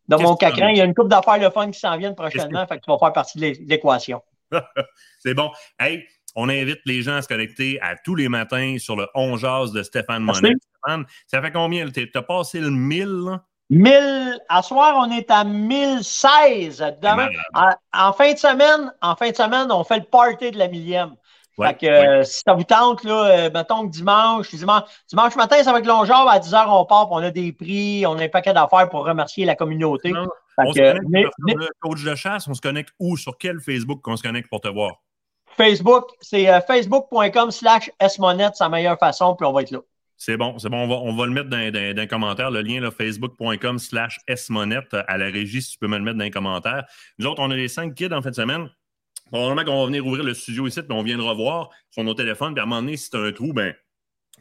de 0.07 0.15
mon? 0.15 0.35
Il 0.41 0.77
y 0.77 0.81
a 0.81 0.85
une 0.85 0.95
couple 0.95 1.09
d'affaires 1.09 1.37
le 1.37 1.51
fun 1.51 1.69
qui 1.69 1.79
s'en 1.79 1.95
viennent 1.97 2.15
prochainement, 2.15 2.65
fait 2.65 2.79
que 2.79 2.83
tu 2.83 2.89
vas 2.91 2.97
faire 2.97 3.13
partie 3.13 3.37
de 3.39 3.53
l'équation. 3.69 4.21
C'est 5.19 5.35
bon. 5.35 5.51
Hey, 5.79 6.03
on 6.35 6.49
invite 6.49 6.79
les 6.85 7.01
gens 7.01 7.15
à 7.15 7.21
se 7.21 7.27
connecter 7.27 7.79
à 7.81 7.95
tous 7.95 8.15
les 8.15 8.29
matins 8.29 8.77
sur 8.79 8.95
le 8.95 9.07
On 9.15 9.37
Jase 9.37 9.71
de 9.71 9.83
Stéphane. 9.83 10.23
Monet. 10.23 10.53
Stéphane, 10.83 11.05
ça 11.27 11.41
fait 11.41 11.51
combien? 11.51 11.87
Tu 11.89 12.09
as 12.13 12.21
passé 12.21 12.59
le 12.59 12.69
1000? 12.69 13.05
là? 13.05 13.43
1000, 13.69 14.37
à 14.49 14.61
soir, 14.61 14.95
on 14.97 15.09
est 15.11 15.31
à 15.31 15.45
1016. 15.45 16.83
Demain, 17.01 17.29
en, 17.93 18.13
fin 18.13 18.33
de 18.33 18.37
semaine, 18.37 18.93
en 19.01 19.15
fin 19.15 19.29
de 19.29 19.35
semaine, 19.35 19.71
on 19.71 19.85
fait 19.85 19.99
le 19.99 20.03
party 20.03 20.51
de 20.51 20.57
la 20.57 20.67
millième. 20.67 21.15
Ouais, 21.57 21.67
fait 21.67 21.73
que 21.75 21.85
euh, 21.85 22.23
si 22.23 22.41
ça 22.45 22.53
vous 22.53 22.63
tente, 22.63 23.03
là, 23.03 23.25
euh, 23.25 23.49
mettons 23.53 23.85
que 23.85 23.91
dimanche, 23.91 24.53
dimanche, 24.53 24.83
dimanche 25.07 25.35
matin, 25.35 25.63
ça 25.63 25.71
va 25.71 25.79
être 25.79 25.85
long 25.85 26.03
genre, 26.05 26.29
à 26.29 26.39
10h, 26.39 26.65
on 26.67 26.85
part, 26.85 27.11
on 27.11 27.17
a 27.17 27.31
des 27.31 27.53
prix, 27.53 28.05
on 28.05 28.17
a 28.17 28.23
un 28.23 28.29
paquet 28.29 28.53
d'affaires 28.53 28.89
pour 28.89 29.05
remercier 29.05 29.45
la 29.45 29.55
communauté. 29.55 30.11
Non, 30.11 30.27
on 30.57 30.73
se 30.73 30.79
connecte, 30.79 31.05
mais- 31.09 31.21
sur 31.21 31.31
mais- 31.39 31.53
le 31.55 31.69
coach 31.79 32.03
de 32.03 32.15
chasse, 32.15 32.47
on 32.47 32.53
se 32.53 32.61
connecte 32.61 32.93
où? 32.99 33.15
Sur 33.15 33.37
quel 33.37 33.59
Facebook 33.59 34.01
qu'on 34.01 34.17
se 34.17 34.23
connecte 34.23 34.49
pour 34.49 34.61
te 34.61 34.69
voir? 34.69 34.95
Facebook, 35.57 36.05
c'est 36.21 36.49
euh, 36.49 36.61
facebook.com 36.61 37.51
slash 37.51 37.91
smonette, 38.09 38.53
la 38.59 38.69
meilleure 38.69 38.97
façon, 38.97 39.35
puis 39.35 39.45
on 39.45 39.53
va 39.53 39.61
être 39.61 39.71
là. 39.71 39.79
C'est 40.17 40.37
bon, 40.37 40.59
c'est 40.59 40.69
bon. 40.69 40.77
On 40.83 40.87
va, 40.87 40.95
on 40.95 41.15
va 41.15 41.25
le 41.25 41.31
mettre 41.31 41.49
dans, 41.49 41.71
dans, 41.71 41.97
les 41.97 42.07
commentaires, 42.07 42.51
le 42.51 42.61
lien, 42.61 42.89
facebook.com 42.91 43.79
slash 43.79 44.19
smonette 44.35 44.93
à 45.07 45.17
la 45.17 45.25
régie, 45.25 45.61
si 45.63 45.71
tu 45.71 45.77
peux 45.79 45.87
me 45.87 45.97
le 45.97 46.03
mettre 46.03 46.17
dans 46.17 46.23
les 46.23 46.31
commentaires. 46.31 46.85
Nous 47.17 47.25
autres, 47.25 47.41
on 47.41 47.49
a 47.49 47.55
les 47.55 47.67
cinq 47.67 47.95
kids 47.95 48.13
en 48.13 48.21
fin 48.21 48.29
de 48.29 48.35
semaine. 48.35 48.69
Probablement 49.31 49.63
qu'on 49.63 49.79
va 49.79 49.85
venir 49.87 50.05
ouvrir 50.05 50.23
le 50.23 50.33
studio 50.33 50.67
ici, 50.67 50.81
puis 50.83 50.91
on 50.91 51.03
viendra 51.03 51.33
voir 51.33 51.69
sur 51.89 52.03
nos 52.03 52.13
téléphones. 52.13 52.53
Puis 52.53 52.59
à 52.59 52.63
un 52.63 52.67
moment 52.67 52.81
donné, 52.81 52.97
si 52.97 53.09
tu 53.09 53.17
as 53.17 53.21
un 53.21 53.31
trou, 53.31 53.53
ben, 53.53 53.73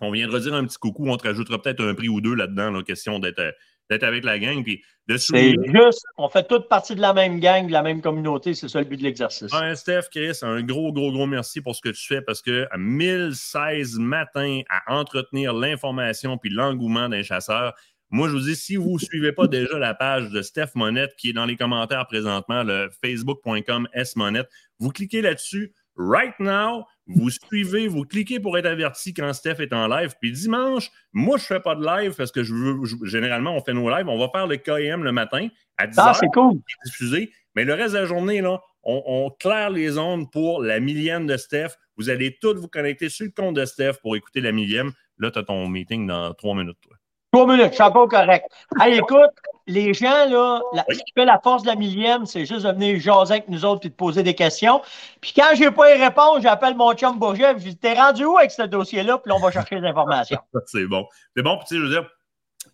on 0.01 0.11
viendra 0.11 0.38
dire 0.40 0.53
un 0.53 0.64
petit 0.64 0.79
coucou. 0.79 1.09
On 1.09 1.16
te 1.16 1.27
rajoutera 1.27 1.62
peut-être 1.62 1.83
un 1.83 1.94
prix 1.94 2.09
ou 2.09 2.20
deux 2.20 2.35
là-dedans, 2.35 2.70
là, 2.70 2.83
question 2.83 3.18
d'être 3.18 3.38
euh, 3.38 3.53
d'être 3.90 4.05
avec 4.05 4.24
la 4.24 4.38
gang. 4.38 4.62
Puis 4.62 4.83
de 5.09 5.16
C'est 5.16 5.55
juste, 5.64 6.05
on 6.16 6.29
fait 6.29 6.46
toute 6.46 6.68
partie 6.68 6.94
de 6.94 7.00
la 7.00 7.12
même 7.12 7.40
gang, 7.40 7.66
de 7.66 7.72
la 7.72 7.83
même 7.83 8.00
communauté, 8.00 8.55
c'est 8.55 8.68
ça 8.68 8.79
le 8.79 8.85
but 8.85 8.96
de 8.96 9.03
l'exercice. 9.03 9.53
Ouais, 9.53 9.74
Steph, 9.74 10.05
Chris, 10.11 10.38
un 10.42 10.62
gros, 10.62 10.92
gros, 10.92 11.11
gros 11.11 11.26
merci 11.26 11.61
pour 11.61 11.74
ce 11.74 11.83
que 11.83 11.88
tu 11.88 12.07
fais 12.07 12.22
parce 12.22 12.40
que 12.40 12.66
à 12.70 12.79
1016 12.79 13.98
matins 13.98 14.61
à 14.70 14.94
entretenir 14.94 15.53
l'information 15.53 16.38
puis 16.38 16.50
l'engouement 16.50 17.09
d'un 17.09 17.22
chasseur, 17.22 17.74
moi, 18.12 18.29
je 18.29 18.33
vous 18.33 18.40
dis, 18.40 18.57
si 18.57 18.74
vous 18.74 18.94
ne 18.94 18.98
suivez 18.98 19.33
pas 19.33 19.46
déjà 19.46 19.79
la 19.79 19.94
page 19.94 20.31
de 20.31 20.42
Steph 20.42 20.70
Monette 20.74 21.14
qui 21.16 21.31
est 21.31 21.33
dans 21.33 21.44
les 21.44 21.57
commentaires 21.57 22.07
présentement, 22.07 22.64
le 22.64 22.90
facebook.com 23.03 23.88
smonette, 24.05 24.48
vous 24.81 24.90
cliquez 24.90 25.22
là-dessus 25.22 25.72
right 25.96 26.35
now, 26.40 26.85
vous 27.14 27.31
suivez, 27.31 27.88
vous 27.88 28.05
cliquez 28.05 28.40
pour 28.40 28.57
être 28.59 28.66
averti 28.66 29.12
quand 29.14 29.33
Steph 29.33 29.57
est 29.61 29.73
en 29.73 29.87
live. 29.88 30.14
Puis 30.20 30.33
dimanche, 30.33 30.90
moi, 31.12 31.37
je 31.38 31.42
ne 31.44 31.46
fais 31.46 31.61
pas 31.61 31.75
de 31.75 31.85
live 31.85 32.14
parce 32.16 32.33
que 32.33 32.42
je 32.42 32.55
veux, 32.55 32.85
je- 32.85 32.96
généralement, 33.05 33.55
on 33.57 33.61
fait 33.62 33.73
nos 33.75 33.88
lives. 33.90 34.09
On 34.09 34.18
va 34.18 34.29
faire 34.29 34.46
le 34.46 34.57
KM 34.57 35.03
le 35.05 35.12
matin 35.12 35.49
à 35.79 35.87
10 35.87 35.96
Ah, 35.99 36.12
c'est 36.18 36.27
cool. 36.29 36.59
diffusé. 36.85 37.33
Mais 37.57 37.64
le 37.64 37.75
reste 37.75 37.94
de 37.94 37.99
la 37.99 38.05
journée, 38.07 38.40
là, 38.40 38.61
on, 38.85 39.03
on 39.07 39.31
claire 39.31 39.70
les 39.70 39.99
ondes 39.99 40.31
pour 40.31 40.62
la 40.62 40.79
millième 40.81 41.27
de 41.27 41.37
Steph. 41.37 41.70
Vous 41.96 42.09
allez 42.11 42.38
tous 42.40 42.55
vous 42.55 42.68
connecter 42.68 43.09
sur 43.09 43.27
le 43.27 43.33
compte 43.33 43.57
de 43.57 43.64
Steph 43.64 43.94
pour 44.03 44.16
écouter 44.16 44.40
la 44.40 44.53
millième. 44.53 44.92
Là, 45.18 45.31
tu 45.31 45.38
as 45.38 45.42
ton 45.42 45.68
meeting 45.68 46.07
dans 46.07 46.33
trois 46.35 46.55
minutes, 46.55 46.79
toi. 46.81 46.96
Trois 47.33 47.46
minutes, 47.46 47.68
je 47.70 47.75
suis 47.75 47.83
encore 47.83 48.09
correct. 48.09 48.44
Hey, 48.81 48.99
écoute, 48.99 49.31
les 49.70 49.94
gens, 49.94 50.26
là, 50.28 50.61
la- 50.74 50.85
ce 50.88 50.98
qui 50.98 51.12
fait 51.14 51.24
la 51.24 51.38
force 51.38 51.62
de 51.62 51.68
la 51.68 51.74
millième, 51.76 52.26
c'est 52.26 52.44
juste 52.44 52.66
de 52.66 52.72
venir 52.72 53.00
jaser 53.00 53.35
avec 53.35 53.48
nous 53.48 53.64
autres 53.64 53.80
puis 53.80 53.90
de 53.90 53.94
poser 53.94 54.22
des 54.22 54.35
questions. 54.35 54.83
Puis 55.20 55.33
quand 55.35 55.50
j'ai 55.54 55.70
pas 55.70 55.94
y 55.94 56.02
répondre, 56.02 56.40
j'appelle 56.42 56.74
mon 56.76 56.92
chum 56.94 57.18
Bourget, 57.18 57.54
je 57.59 57.64
dis 57.64 57.76
T'es 57.76 57.94
rendu 57.94 58.24
où 58.24 58.37
avec 58.38 58.50
ce 58.50 58.62
dossier-là? 58.62 59.18
Puis 59.18 59.30
là, 59.30 59.37
on 59.37 59.40
va 59.40 59.50
chercher 59.50 59.80
les 59.80 59.87
informations. 59.88 60.38
C'est 60.66 60.87
bon. 60.87 61.06
C'est 61.37 61.42
bon, 61.42 61.56
puis 61.56 61.66
tu 61.68 61.74
sais, 61.74 61.80
je 61.80 61.85
veux 61.87 61.90
dire, 61.90 62.09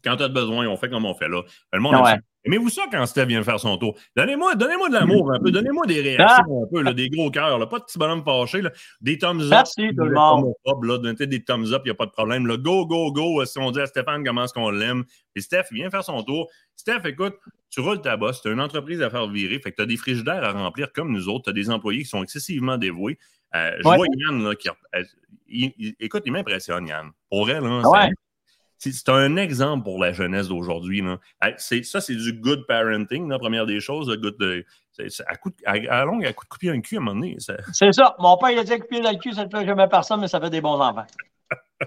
quand 0.02 0.16
tu 0.16 0.22
as 0.24 0.28
besoin, 0.28 0.66
on 0.66 0.76
fait 0.76 0.88
comme 0.88 1.04
on 1.04 1.14
fait 1.14 1.28
là. 1.28 1.42
Le 1.72 1.80
monde 1.80 1.94
ouais. 1.96 2.16
Aimez-vous 2.46 2.68
ça 2.70 2.82
quand 2.90 3.04
Steph 3.06 3.26
vient 3.26 3.42
faire 3.42 3.59
son 3.61 3.76
tour? 3.76 3.98
Donnez-moi 4.16 4.54
donnez 4.54 4.74
de 4.74 4.92
l'amour 4.92 5.32
un 5.32 5.40
peu, 5.40 5.50
donnez-moi 5.50 5.85
des 5.87 6.00
réactions 6.00 6.64
un 6.64 6.66
peu, 6.72 6.82
là, 6.82 6.92
des 6.92 7.09
gros 7.11 7.30
cœurs, 7.30 7.68
pas 7.68 7.78
de 7.80 7.85
petits 7.85 7.98
bonhommes 7.98 8.22
fâchés, 8.24 8.62
là, 8.62 8.70
des 9.00 9.18
thumbs 9.18 9.40
up. 9.40 9.50
Merci, 9.50 9.88
tout 9.96 10.04
le 10.04 10.14
monde. 10.14 10.52
Donnez 10.64 11.26
des 11.26 11.42
thumbs 11.44 11.72
up, 11.72 11.82
il 11.85 11.88
n'y 11.88 11.90
a 11.90 11.94
pas 11.94 12.06
de 12.06 12.12
problème. 12.12 12.46
Là, 12.46 12.56
go, 12.56 12.87
go, 12.87 13.11
go, 13.12 13.44
si 13.44 13.59
on 13.59 13.70
dit 13.72 13.80
à 13.80 13.87
Stéphane 13.87 14.24
comment 14.24 14.44
est-ce 14.44 14.54
qu'on 14.54 14.70
l'aime. 14.70 15.04
Et 15.35 15.40
Steph, 15.40 15.64
vient 15.72 15.90
faire 15.90 16.04
son 16.04 16.22
tour. 16.22 16.48
Steph, 16.76 17.00
écoute, 17.04 17.35
tu 17.70 17.80
roules 17.80 18.00
ta 18.00 18.16
bosse, 18.16 18.40
tu 18.42 18.48
as 18.48 18.52
une 18.52 18.61
entreprise 18.61 19.02
à 19.02 19.11
faire 19.11 19.26
virer, 19.28 19.59
fait 19.59 19.72
que 19.72 19.76
tu 19.76 19.82
as 19.82 19.87
des 19.87 19.96
frigidaires 19.96 20.44
à 20.44 20.52
remplir 20.52 20.92
comme 20.92 21.12
nous 21.12 21.28
autres, 21.28 21.44
tu 21.44 21.50
as 21.50 21.52
des 21.52 21.68
employés 21.70 22.02
qui 22.02 22.09
sont 22.09 22.22
excessivement 22.22 22.78
dévoués. 22.78 23.18
Euh, 23.54 23.70
je 23.82 23.88
Ouais. 23.88 23.96
vois 23.96 24.06
Yann, 24.28 24.44
là, 24.44 24.54
qui. 24.54 24.68
euh, 24.68 25.02
il- 25.48 25.72
il- 25.78 25.94
écoute, 26.00 26.22
il 26.26 26.32
m'impressionne, 26.32 26.87
Yann. 26.87 27.11
Pour 27.30 27.48
elle, 27.50 27.64
là, 27.64 27.82
Ah 27.85 27.90
ouais. 27.90 28.11
C'est- 28.78 29.08
un 29.08 29.36
exemple 29.36 29.84
pour 29.84 29.98
la 29.98 30.12
jeunesse 30.12 30.48
d'aujourd'hui. 30.48 31.02
Ça, 31.58 32.00
c'est 32.00 32.14
du 32.14 32.32
good 32.34 32.66
parenting, 32.66 33.28
la 33.28 33.38
première 33.38 33.66
des 33.66 33.80
choses. 33.80 34.08
le 34.08 34.16
good 34.16 34.36
de- 34.38 34.64
c'est- 34.92 35.08
c'est- 35.10 35.24
à, 35.26 35.36
coup 35.36 35.50
de- 35.50 35.56
à, 35.64 36.00
à 36.00 36.04
longue, 36.04 36.24
à 36.24 36.32
coup 36.32 36.44
de 36.44 36.48
couper 36.48 36.70
un 36.70 36.80
cul 36.80 36.96
à 36.96 37.00
un 37.00 37.02
moment 37.02 37.20
donné. 37.20 37.36
C'est 37.72 37.92
ça. 37.92 38.14
Mon 38.18 38.36
père, 38.38 38.50
il 38.50 38.58
a 38.58 38.64
dit 38.64 38.78
couper 38.78 39.00
dans 39.00 39.10
le 39.12 39.18
cul, 39.18 39.32
ça 39.32 39.44
ne 39.44 39.50
fait 39.50 39.66
jamais 39.66 39.88
personne, 39.88 40.20
mais 40.20 40.28
ça 40.28 40.40
fait 40.40 40.50
des 40.50 40.60
bons 40.60 40.80
enfants. 40.80 41.06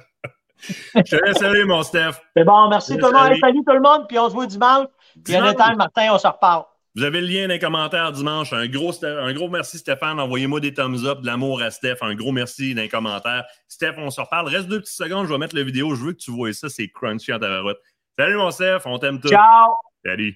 Je 0.95 1.02
te 1.02 1.25
laisse 1.25 1.41
aller, 1.41 1.63
mon 1.63 1.84
Steph. 1.84 2.19
C'est 2.36 2.43
bon, 2.43 2.67
merci 2.69 2.97
tout 2.97 3.06
le 3.06 3.12
monde. 3.13 3.38
salut. 3.39 3.63
Tout 3.65 3.73
le 3.73 3.80
monde, 3.82 4.06
puis 4.10 4.19
on 4.19 4.28
se 4.30 4.34
voit 4.34 4.45
dimanche. 4.45 4.88
Puis 5.13 5.34
Dimanche. 5.34 5.56
anytime, 5.58 5.78
Martin, 5.78 6.08
on 6.12 6.17
se 6.17 6.28
reparle. 6.28 6.63
Vous 6.95 7.04
avez 7.04 7.21
le 7.21 7.28
lien 7.28 7.43
dans 7.43 7.54
les 7.54 7.60
commentaires 7.60 8.12
dimanche. 8.12 8.52
Un 8.52 8.67
gros, 8.67 8.93
un 9.06 9.34
gros 9.34 9.49
merci, 9.49 9.78
Stéphane. 9.78 10.19
Envoyez-moi 10.19 10.60
des 10.60 10.73
thumbs 10.73 11.06
up, 11.06 11.21
de 11.21 11.25
l'amour 11.25 11.62
à 11.62 11.71
Steph. 11.71 11.97
Un 12.02 12.15
gros 12.15 12.32
merci 12.32 12.73
dans 12.73 12.82
les 12.82 12.89
commentaires. 12.89 13.45
Steph, 13.67 13.93
on 13.97 14.10
se 14.10 14.19
reparle. 14.21 14.47
Reste 14.47 14.67
deux 14.67 14.80
petites 14.80 14.97
secondes, 14.97 15.28
je 15.28 15.32
vais 15.32 15.38
mettre 15.38 15.56
la 15.56 15.63
vidéo. 15.63 15.95
Je 15.95 16.04
veux 16.04 16.13
que 16.13 16.17
tu 16.17 16.32
vois 16.32 16.52
ça. 16.54 16.69
C'est 16.69 16.89
crunchy 16.89 17.32
en 17.32 17.39
tabarouette. 17.39 17.78
Salut, 18.17 18.38
mon 18.38 18.52
Steph. 18.52 18.82
On 18.86 18.97
t'aime 18.97 19.19
tous. 19.19 19.30
Ciao! 19.30 19.73
Salut. 20.04 20.36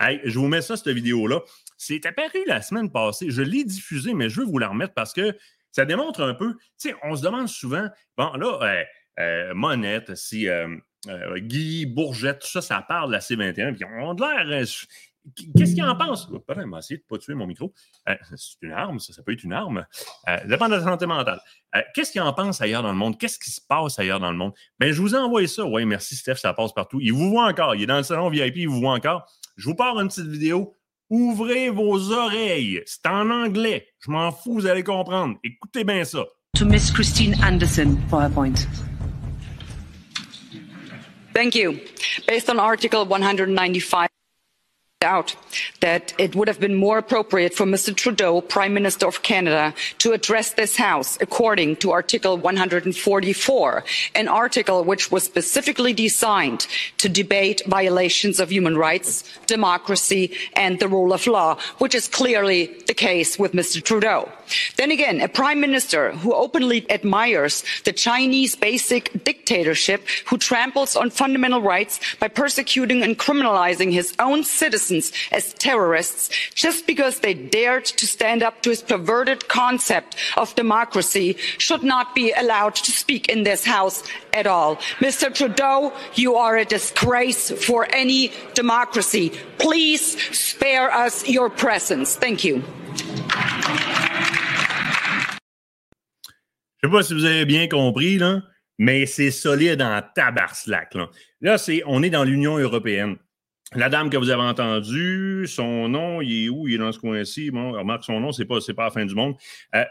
Hey, 0.00 0.20
je 0.24 0.38
vous 0.38 0.48
mets 0.48 0.62
ça, 0.62 0.76
cette 0.76 0.88
vidéo-là. 0.88 1.40
C'est 1.76 2.04
apparu 2.06 2.40
la 2.46 2.62
semaine 2.62 2.90
passée. 2.90 3.30
Je 3.30 3.42
l'ai 3.42 3.64
diffusée, 3.64 4.14
mais 4.14 4.28
je 4.28 4.40
veux 4.40 4.46
vous 4.46 4.58
la 4.58 4.68
remettre 4.68 4.94
parce 4.94 5.12
que 5.12 5.36
ça 5.70 5.84
démontre 5.84 6.22
un 6.22 6.34
peu. 6.34 6.54
Tu 6.80 6.88
sais, 6.88 6.94
on 7.02 7.14
se 7.14 7.22
demande 7.22 7.48
souvent, 7.48 7.88
bon, 8.16 8.32
là, 8.34 8.58
euh, 8.62 8.84
euh, 9.20 9.54
Monette, 9.54 10.14
si 10.16 10.48
euh, 10.48 10.76
euh, 11.08 11.38
Guy, 11.38 11.86
Bourgette, 11.86 12.40
tout 12.40 12.48
ça, 12.48 12.60
ça 12.60 12.82
parle 12.82 13.08
de 13.08 13.12
la 13.12 13.20
C21, 13.20 13.74
puis 13.74 13.84
on 13.84 14.10
a 14.10 14.14
de 14.14 14.20
l'air. 14.20 14.66
Qu'est-ce 15.56 15.74
qu'il 15.74 15.82
en 15.84 15.96
pense? 15.96 16.28
M'a 16.30 16.78
essayé 16.78 16.98
de 16.98 17.02
ne 17.02 17.08
pas 17.08 17.18
tuer 17.18 17.34
mon 17.34 17.46
micro. 17.46 17.72
Euh, 18.08 18.14
c'est 18.36 18.60
une 18.62 18.72
arme, 18.72 18.98
ça, 18.98 19.12
ça 19.12 19.22
peut 19.22 19.32
être 19.32 19.42
une 19.42 19.52
arme. 19.52 19.86
Euh, 20.28 20.38
ça 20.38 20.44
dépend 20.46 20.68
de 20.68 20.74
la 20.74 20.82
santé 20.82 21.06
mentale. 21.06 21.40
Euh, 21.74 21.80
Qu'est-ce 21.94 22.12
qu'il 22.12 22.20
en 22.20 22.32
pense 22.32 22.60
ailleurs 22.60 22.82
dans 22.82 22.92
le 22.92 22.98
monde? 22.98 23.18
Qu'est-ce 23.18 23.38
qui 23.38 23.50
se 23.50 23.60
passe 23.66 23.98
ailleurs 23.98 24.20
dans 24.20 24.30
le 24.30 24.36
monde? 24.36 24.52
Ben, 24.78 24.92
je 24.92 25.00
vous 25.00 25.14
ai 25.14 25.18
envoyé 25.18 25.46
ça. 25.46 25.64
Oui, 25.64 25.84
merci, 25.86 26.14
Steph, 26.16 26.36
ça 26.36 26.52
passe 26.52 26.72
partout. 26.72 27.00
Il 27.00 27.12
vous 27.12 27.30
voit 27.30 27.46
encore. 27.46 27.74
Il 27.74 27.82
est 27.82 27.86
dans 27.86 27.96
le 27.96 28.02
salon 28.02 28.28
VIP, 28.28 28.56
il 28.56 28.68
vous 28.68 28.80
voit 28.80 28.94
encore. 28.94 29.26
Je 29.56 29.68
vous 29.68 29.74
pars 29.74 29.98
une 29.98 30.08
petite 30.08 30.26
vidéo. 30.26 30.74
Ouvrez 31.10 31.70
vos 31.70 32.12
oreilles. 32.12 32.82
C'est 32.86 33.06
en 33.06 33.30
anglais. 33.30 33.88
Je 34.00 34.10
m'en 34.10 34.32
fous, 34.32 34.54
vous 34.54 34.66
allez 34.66 34.82
comprendre. 34.82 35.36
Écoutez 35.44 35.84
bien 35.84 36.04
ça. 36.04 36.24
to 36.54 36.64
Miss 36.64 36.90
Christine 36.90 37.34
Anderson 37.42 37.98
for 38.08 38.20
her 38.20 38.30
point. 38.30 38.66
Thank 41.34 41.56
you. 41.56 41.80
Based 42.28 42.48
on 42.48 42.60
Article 42.60 43.04
195, 43.06 44.08
that 45.80 46.12
it 46.18 46.34
would 46.34 46.48
have 46.48 46.60
been 46.60 46.74
more 46.74 46.98
appropriate 46.98 47.54
for 47.54 47.66
Mr. 47.66 47.94
Trudeau, 47.94 48.40
Prime 48.40 48.74
Minister 48.74 49.06
of 49.06 49.22
Canada, 49.22 49.74
to 49.98 50.12
address 50.12 50.54
this 50.54 50.76
House 50.76 51.18
according 51.20 51.76
to 51.76 51.92
Article 51.92 52.36
144, 52.36 53.84
an 54.14 54.28
article 54.28 54.84
which 54.84 55.10
was 55.10 55.24
specifically 55.24 55.92
designed 55.92 56.66
to 56.98 57.08
debate 57.08 57.62
violations 57.66 58.40
of 58.40 58.50
human 58.50 58.76
rights, 58.76 59.24
democracy, 59.46 60.32
and 60.54 60.78
the 60.80 60.88
rule 60.88 61.12
of 61.12 61.26
law, 61.26 61.58
which 61.78 61.94
is 61.94 62.08
clearly 62.08 62.74
the 62.86 62.94
case 62.94 63.38
with 63.38 63.52
Mr. 63.52 63.82
Trudeau. 63.82 64.30
Then 64.76 64.90
again, 64.90 65.20
a 65.20 65.28
prime 65.28 65.60
minister 65.60 66.12
who 66.12 66.34
openly 66.34 66.88
admires 66.90 67.64
the 67.84 67.92
Chinese 67.92 68.54
basic 68.56 69.24
dictatorship, 69.24 70.06
who 70.26 70.38
tramples 70.38 70.96
on 70.96 71.10
fundamental 71.10 71.62
rights 71.62 72.00
by 72.20 72.28
persecuting 72.28 73.02
and 73.02 73.18
criminalizing 73.18 73.92
his 73.92 74.14
own 74.18 74.44
citizens 74.44 74.93
as 75.32 75.54
terrorists 75.54 76.28
just 76.54 76.86
because 76.86 77.20
they 77.20 77.34
dared 77.34 77.84
to 77.84 78.06
stand 78.06 78.42
up 78.42 78.62
to 78.62 78.70
his 78.70 78.82
perverted 78.82 79.48
concept 79.48 80.16
of 80.36 80.54
democracy 80.54 81.36
should 81.58 81.82
not 81.82 82.14
be 82.14 82.32
allowed 82.32 82.74
to 82.74 82.90
speak 82.90 83.28
in 83.28 83.44
this 83.44 83.64
house 83.64 84.02
at 84.32 84.46
all. 84.46 84.76
Mr. 85.00 85.32
Trudeau, 85.32 85.92
you 86.14 86.36
are 86.36 86.56
a 86.56 86.64
disgrace 86.64 87.50
for 87.50 87.86
any 87.92 88.32
democracy. 88.54 89.30
Please 89.58 90.20
spare 90.36 90.90
us 90.92 91.28
your 91.28 91.50
presence. 91.50 92.16
Thank 92.16 92.44
you. 92.44 92.62
Je 96.82 96.88
sais 96.88 96.92
pas 96.92 97.02
si 97.02 97.14
vous 97.14 97.24
avez 97.24 97.46
bien 97.46 97.66
compris, 97.66 98.18
là, 98.18 98.42
mais 98.78 99.06
c'est 99.06 99.30
solide 99.30 99.80
en 99.80 100.02
tabarslac. 100.14 100.94
Là, 100.94 101.08
là 101.40 101.56
c'est, 101.56 101.82
on 101.86 102.02
est 102.02 102.10
dans 102.10 102.24
l'Union 102.24 102.58
européenne. 102.58 103.16
La 103.74 103.88
dame 103.88 104.08
que 104.08 104.16
vous 104.16 104.30
avez 104.30 104.42
entendue, 104.42 105.46
son 105.48 105.88
nom, 105.88 106.20
il 106.20 106.44
est 106.44 106.48
où? 106.48 106.68
Il 106.68 106.74
est 106.74 106.78
dans 106.78 106.92
ce 106.92 106.98
coin-ci. 106.98 107.50
Bon, 107.50 107.72
remarque, 107.72 108.04
son 108.04 108.20
nom, 108.20 108.30
c'est 108.30 108.44
pas, 108.44 108.58
pas 108.76 108.84
la 108.84 108.90
fin 108.90 109.04
du 109.04 109.14
monde. 109.14 109.34
Euh, 109.74 109.84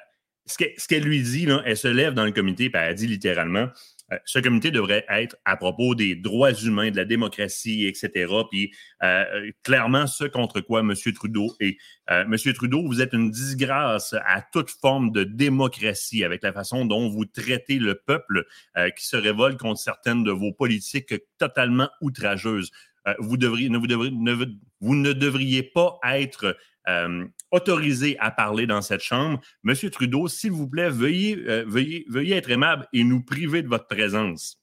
ce, 0.46 0.58
que- 0.58 0.72
ce 0.78 0.88
qu'elle 0.88 1.04
lui 1.04 1.22
dit, 1.22 1.46
là, 1.46 1.62
elle 1.66 1.76
se 1.78 1.90
lève 1.90 2.14
dans 2.14 2.24
le 2.26 2.32
comité 2.32 2.66
et 2.66 2.72
elle 2.74 2.96
dit 2.96 3.08
littéralement 3.08 3.68
euh, 4.12 4.18
ce 4.26 4.40
comité 4.40 4.70
devrait 4.72 5.06
être 5.10 5.38
à 5.46 5.56
propos 5.58 5.96
des 5.96 6.16
droits 6.16 6.54
humains, 6.54 6.92
de 6.92 6.98
la 6.98 7.06
démocratie, 7.06 7.86
etc. 7.86 8.32
Puis 8.52 8.72
euh, 9.02 9.50
clairement, 9.64 10.08
ce 10.08 10.26
contre 10.26 10.60
quoi 10.62 10.82
M. 10.82 10.94
Trudeau 11.16 11.54
est. 11.62 11.78
Euh, 12.10 12.24
M. 12.24 12.36
Trudeau, 12.54 12.86
vous 12.86 13.02
êtes 13.02 13.14
une 13.14 13.32
disgrâce 13.32 14.14
à 14.26 14.42
toute 14.52 14.70
forme 14.70 15.12
de 15.12 15.24
démocratie 15.24 16.24
avec 16.26 16.44
la 16.44 16.52
façon 16.52 16.86
dont 16.86 17.10
vous 17.10 17.26
traitez 17.26 17.80
le 17.80 17.96
peuple 17.96 18.46
euh, 18.78 18.90
qui 18.92 19.06
se 19.08 19.16
révolte 19.16 19.58
contre 19.58 19.80
certaines 19.80 20.24
de 20.24 20.32
vos 20.32 20.52
politiques 20.54 21.16
totalement 21.38 21.90
outrageuses. 22.02 22.72
Euh, 23.08 23.14
vous, 23.20 23.38
ne, 23.38 23.78
vous, 23.78 23.88
devriez, 23.88 24.12
ne, 24.12 24.46
vous 24.80 24.96
ne 24.96 25.14
devriez 25.14 25.64
pas 25.64 26.00
être 26.04 26.58
euh, 26.88 27.26
autorisé 27.52 28.18
à 28.20 28.32
parler 28.32 28.66
dans 28.66 28.82
cette 28.82 29.02
chambre. 29.02 29.40
Monsieur 29.64 29.90
Trudeau, 29.90 30.28
s'il 30.28 30.52
vous 30.52 30.68
plaît, 30.68 30.90
veuillez, 30.90 31.38
euh, 31.48 31.66
veuillez, 31.68 32.06
veuillez 32.10 32.36
être 32.36 32.50
aimable 32.50 32.88
et 32.94 33.04
nous 33.04 33.22
priver 33.22 33.62
de 33.62 33.68
votre 33.68 33.88
présence. 33.88 34.60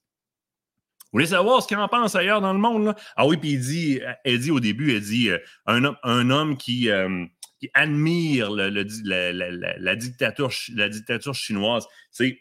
Vous 1.05 1.17
voulez 1.17 1.27
savoir 1.27 1.61
ce 1.61 1.67
qu'il 1.67 1.77
en 1.77 1.89
pense 1.89 2.15
ailleurs 2.15 2.41
dans 2.41 2.53
le 2.53 2.59
monde? 2.59 2.85
Là? 2.85 2.95
Ah 3.17 3.27
oui, 3.27 3.37
puis 3.37 3.51
il 3.51 3.59
dit, 3.59 3.99
elle 4.23 4.39
dit 4.39 4.51
au 4.51 4.61
début, 4.61 4.95
elle 4.95 5.01
dit 5.01 5.29
un, 5.65 5.83
homme, 5.83 5.97
un 6.03 6.29
homme 6.29 6.55
qui, 6.55 6.89
admire 7.73 8.49
la, 8.49 8.69
la, 8.69 9.95
dictature, 9.97 10.51
la 10.73 10.87
dictature 10.87 11.35
chinoise. 11.35 11.85
C'est 12.11 12.39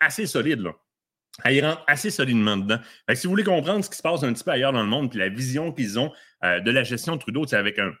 assez 0.00 0.26
solide, 0.26 0.60
là. 0.60 0.72
Elle 1.44 1.64
rentre 1.64 1.82
assez 1.86 2.10
solidement 2.10 2.56
dedans. 2.56 2.78
si 3.14 3.26
vous 3.26 3.30
voulez 3.30 3.44
comprendre 3.44 3.84
ce 3.84 3.90
qui 3.90 3.96
se 3.96 4.02
passe 4.02 4.22
un 4.22 4.32
petit 4.32 4.44
peu 4.44 4.50
ailleurs 4.50 4.72
dans 4.72 4.82
le 4.82 4.88
monde, 4.88 5.10
puis 5.10 5.18
la 5.18 5.28
vision 5.28 5.72
qu'ils 5.72 5.98
ont 5.98 6.12
euh, 6.44 6.60
de 6.60 6.70
la 6.70 6.84
gestion 6.84 7.16
de 7.16 7.20
Trudeau, 7.20 7.46
c'est 7.46 7.56
avec 7.56 7.78
un 7.78 7.92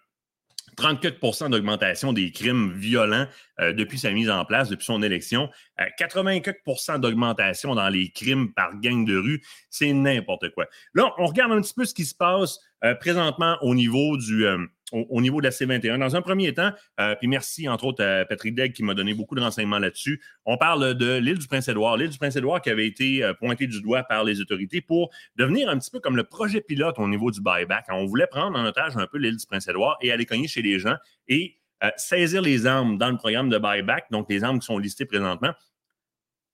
34% 0.76 1.50
d'augmentation 1.50 2.12
des 2.12 2.30
crimes 2.30 2.72
violents 2.72 3.26
euh, 3.60 3.72
depuis 3.72 3.98
sa 3.98 4.10
mise 4.10 4.30
en 4.30 4.44
place, 4.44 4.68
depuis 4.68 4.84
son 4.84 5.02
élection. 5.02 5.50
84% 5.98 6.94
euh, 6.94 6.98
d'augmentation 6.98 7.74
dans 7.74 7.88
les 7.88 8.10
crimes 8.10 8.52
par 8.52 8.78
gang 8.80 9.04
de 9.04 9.16
rue. 9.16 9.42
C'est 9.70 9.92
n'importe 9.92 10.50
quoi. 10.50 10.66
Là, 10.94 11.12
on 11.18 11.26
regarde 11.26 11.52
un 11.52 11.60
petit 11.60 11.74
peu 11.74 11.84
ce 11.84 11.94
qui 11.94 12.04
se 12.04 12.14
passe 12.14 12.58
présentement 13.00 13.58
au 13.60 13.76
niveau 13.76 14.16
du 14.16 14.44
au, 14.92 15.20
niveau 15.20 15.40
de 15.40 15.46
la 15.46 15.50
C21. 15.50 15.98
Dans 15.98 16.14
un 16.14 16.22
premier 16.22 16.52
temps, 16.54 16.70
euh, 17.00 17.14
puis 17.16 17.28
merci 17.28 17.68
entre 17.68 17.84
autres 17.84 18.04
à 18.04 18.24
Patrick 18.24 18.54
Degg 18.54 18.72
qui 18.72 18.82
m'a 18.82 18.94
donné 18.94 19.14
beaucoup 19.14 19.34
de 19.34 19.40
renseignements 19.40 19.78
là-dessus, 19.78 20.22
on 20.44 20.56
parle 20.56 20.94
de 20.94 21.16
l'île 21.16 21.38
du 21.38 21.46
Prince-Édouard. 21.46 21.96
L'île 21.96 22.10
du 22.10 22.18
Prince-Édouard 22.18 22.60
qui 22.60 22.70
avait 22.70 22.86
été 22.86 23.24
euh, 23.24 23.34
pointée 23.34 23.66
du 23.66 23.80
doigt 23.80 24.02
par 24.04 24.24
les 24.24 24.40
autorités 24.40 24.80
pour 24.80 25.10
devenir 25.36 25.68
un 25.68 25.78
petit 25.78 25.90
peu 25.90 26.00
comme 26.00 26.16
le 26.16 26.24
projet 26.24 26.60
pilote 26.60 26.98
au 26.98 27.08
niveau 27.08 27.30
du 27.30 27.40
buyback. 27.40 27.86
On 27.88 28.06
voulait 28.06 28.26
prendre 28.26 28.58
en 28.58 28.64
otage 28.64 28.96
un 28.96 29.06
peu 29.06 29.18
l'île 29.18 29.36
du 29.36 29.46
Prince-Édouard 29.46 29.96
et 30.02 30.12
aller 30.12 30.26
cogner 30.26 30.48
chez 30.48 30.62
les 30.62 30.78
gens 30.78 30.96
et 31.28 31.58
euh, 31.82 31.90
saisir 31.96 32.42
les 32.42 32.66
armes 32.66 32.96
dans 32.96 33.10
le 33.10 33.16
programme 33.16 33.48
de 33.48 33.58
buyback, 33.58 34.06
donc 34.12 34.26
les 34.30 34.44
armes 34.44 34.60
qui 34.60 34.66
sont 34.66 34.78
listées 34.78 35.04
présentement, 35.04 35.52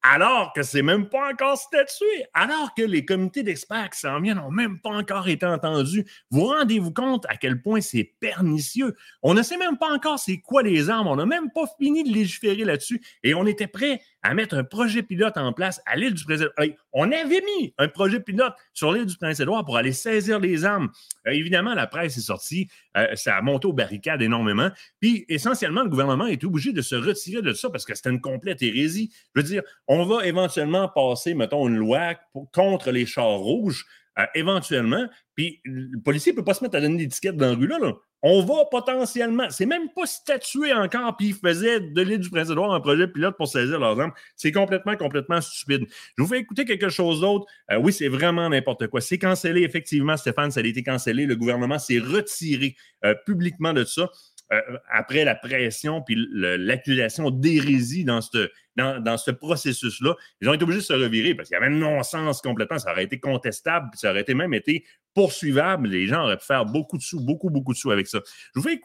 alors 0.03 0.53
que 0.53 0.63
c'est 0.63 0.83
même 0.83 1.09
pas 1.09 1.31
encore 1.33 1.59
statué, 1.59 2.25
alors 2.33 2.75
que 2.75 2.83
les 2.83 3.05
comités 3.05 3.43
d'experts 3.43 3.91
qui 3.91 4.01
s'en 4.01 4.21
viennent 4.21 4.39
n'ont 4.39 4.51
même 4.51 4.81
pas 4.81 4.91
encore 4.91 5.29
été 5.29 5.45
entendus. 5.45 6.07
Vous 6.31 6.45
rendez-vous 6.47 6.93
compte 6.93 7.27
à 7.29 7.37
quel 7.37 7.61
point 7.61 7.81
c'est 7.81 8.15
pernicieux? 8.21 8.97
On 9.23 9.35
ne 9.35 9.43
sait 9.43 9.57
même 9.57 9.77
pas 9.77 9.93
encore 9.93 10.19
c'est 10.19 10.39
quoi 10.39 10.63
les 10.63 10.89
armes, 10.89 11.09
on 11.09 11.17
n'a 11.17 11.27
même 11.27 11.51
pas 11.51 11.65
fini 11.79 12.05
de 12.05 12.13
légiférer 12.13 12.65
là-dessus 12.65 13.01
et 13.23 13.35
on 13.35 13.47
était 13.47 13.67
prêt 13.67 14.01
à 14.23 14.35
mettre 14.35 14.57
un 14.57 14.65
projet 14.65 15.03
pilote 15.03 15.37
en 15.37 15.53
place 15.53 15.81
à 15.87 15.97
l'île 15.97 16.15
du 16.15 16.25
Prince-Édouard. 16.25 16.55
On 16.93 17.11
avait 17.13 17.41
mis 17.41 17.75
un 17.79 17.89
projet 17.89 18.21
pilote 18.21 18.53
sur 18.73 18.93
l'île 18.93 19.07
du 19.07 19.17
Prince-Édouard 19.17 19.65
pour 19.65 19.77
aller 19.77 19.93
saisir 19.93 20.41
les 20.41 20.65
armes. 20.65 20.91
Euh, 21.27 21.31
évidemment, 21.31 21.75
la 21.75 21.87
presse 21.87 22.17
est 22.17 22.23
sortie, 22.23 22.69
euh, 22.97 23.15
ça 23.15 23.37
a 23.37 23.43
monté 23.43 23.67
aux 23.67 23.73
barricades 23.73 24.23
énormément. 24.23 24.71
Puis, 25.01 25.25
essentiellement, 25.29 25.83
le 25.83 25.89
gouvernement 25.89 26.27
est 26.27 26.43
obligé 26.45 26.73
de 26.73 26.83
se 26.83 26.95
retirer 26.95 27.43
de 27.43 27.53
ça 27.53 27.71
parce 27.71 27.85
que 27.85 27.95
c'était 27.95 28.11
une 28.11 28.21
complète 28.21 28.63
hérésie. 28.63 29.13
Je 29.35 29.41
veux 29.41 29.47
dire, 29.47 29.63
on 29.87 30.05
va 30.05 30.27
éventuellement 30.27 30.89
passer, 30.89 31.35
mettons, 31.35 31.69
une 31.69 31.77
loi 31.77 32.15
contre 32.53 32.91
les 32.91 33.07
chars 33.07 33.39
rouges, 33.39 33.87
euh, 34.19 34.27
éventuellement, 34.35 35.07
puis 35.37 35.61
le 35.65 36.01
policier 36.01 36.33
ne 36.33 36.37
peut 36.37 36.45
pas 36.45 36.55
se 36.55 36.65
mettre 36.65 36.77
à 36.77 36.81
donner 36.81 36.99
l'étiquette 36.99 37.37
dans 37.37 37.51
la 37.51 37.55
rue 37.55 37.69
là. 37.69 37.79
là 37.79 37.93
on 38.23 38.43
va 38.43 38.65
potentiellement, 38.71 39.49
c'est 39.51 39.67
même 39.67 39.89
pas 39.95 40.07
statué 40.07 40.73
encore, 40.73 41.17
puis 41.17 41.29
ils 41.29 41.35
faisaient 41.35 41.81
de 41.81 42.03
l'île 42.03 42.19
du 42.19 42.31
Prince-Édouard 42.31 42.75
un 42.75 42.81
projet 42.81 43.07
pilote 43.07 43.37
pour 43.37 43.47
saisir 43.47 43.79
leurs 43.79 44.01
armes. 44.01 44.13
C'est 44.37 44.53
complètement, 44.53 44.97
complètement 44.97 45.41
stupide. 45.41 45.87
Je 46.17 46.23
vous 46.23 46.29
fais 46.29 46.39
écouter 46.39 46.65
quelque 46.65 46.89
chose 46.89 47.21
d'autre. 47.21 47.47
Euh, 47.71 47.79
oui, 47.79 47.93
c'est 47.93 48.09
vraiment 48.09 48.49
n'importe 48.49 48.89
quoi. 48.89 49.01
C'est 49.01 49.19
cancellé, 49.19 49.63
effectivement, 49.63 50.17
Stéphane, 50.17 50.51
ça 50.51 50.61
a 50.61 50.65
été 50.65 50.83
cancellé. 50.83 51.27
Le 51.27 51.37
gouvernement 51.37 51.79
s'est 51.79 52.01
retiré 52.01 52.75
euh, 53.05 53.15
publiquement 53.25 53.73
de 53.73 53.85
ça. 53.85 54.11
Euh, 54.51 54.61
après 54.91 55.25
la 55.25 55.35
pression 55.35 56.01
puis 56.01 56.17
l'accusation 56.33 57.31
d'hérésie 57.31 58.05
dans 58.05 58.23
ce 58.23 58.51
dans, 58.77 59.17
ce 59.19 59.33
processus-là, 59.33 60.15
ils 60.41 60.49
ont 60.49 60.55
été 60.55 60.63
obligés 60.63 60.79
de 60.79 60.85
se 60.85 60.93
revirer 60.93 61.35
parce 61.35 61.49
qu'il 61.49 61.57
y 61.57 61.59
avait 61.59 61.67
un 61.67 61.79
non-sens 61.79 62.41
complètement. 62.41 62.79
Ça 62.79 62.93
aurait 62.93 63.05
été 63.05 63.19
contestable, 63.19 63.89
ça 63.95 64.11
aurait 64.11 64.21
été 64.21 64.35
même 64.35 64.55
été 64.55 64.85
poursuivable. 65.15 65.89
Les 65.89 66.07
gens 66.07 66.23
auraient 66.23 66.37
pu 66.37 66.47
faire 66.47 66.65
beaucoup 66.65 66.97
de 66.97 67.03
sous, 67.03 67.21
beaucoup, 67.21 67.51
beaucoup 67.51 67.73
de 67.73 67.79
sous 67.79 67.91
avec 67.91 68.07
ça. 68.07 68.21
Je 68.55 68.61
vous 68.61 68.69
fais 68.69 68.81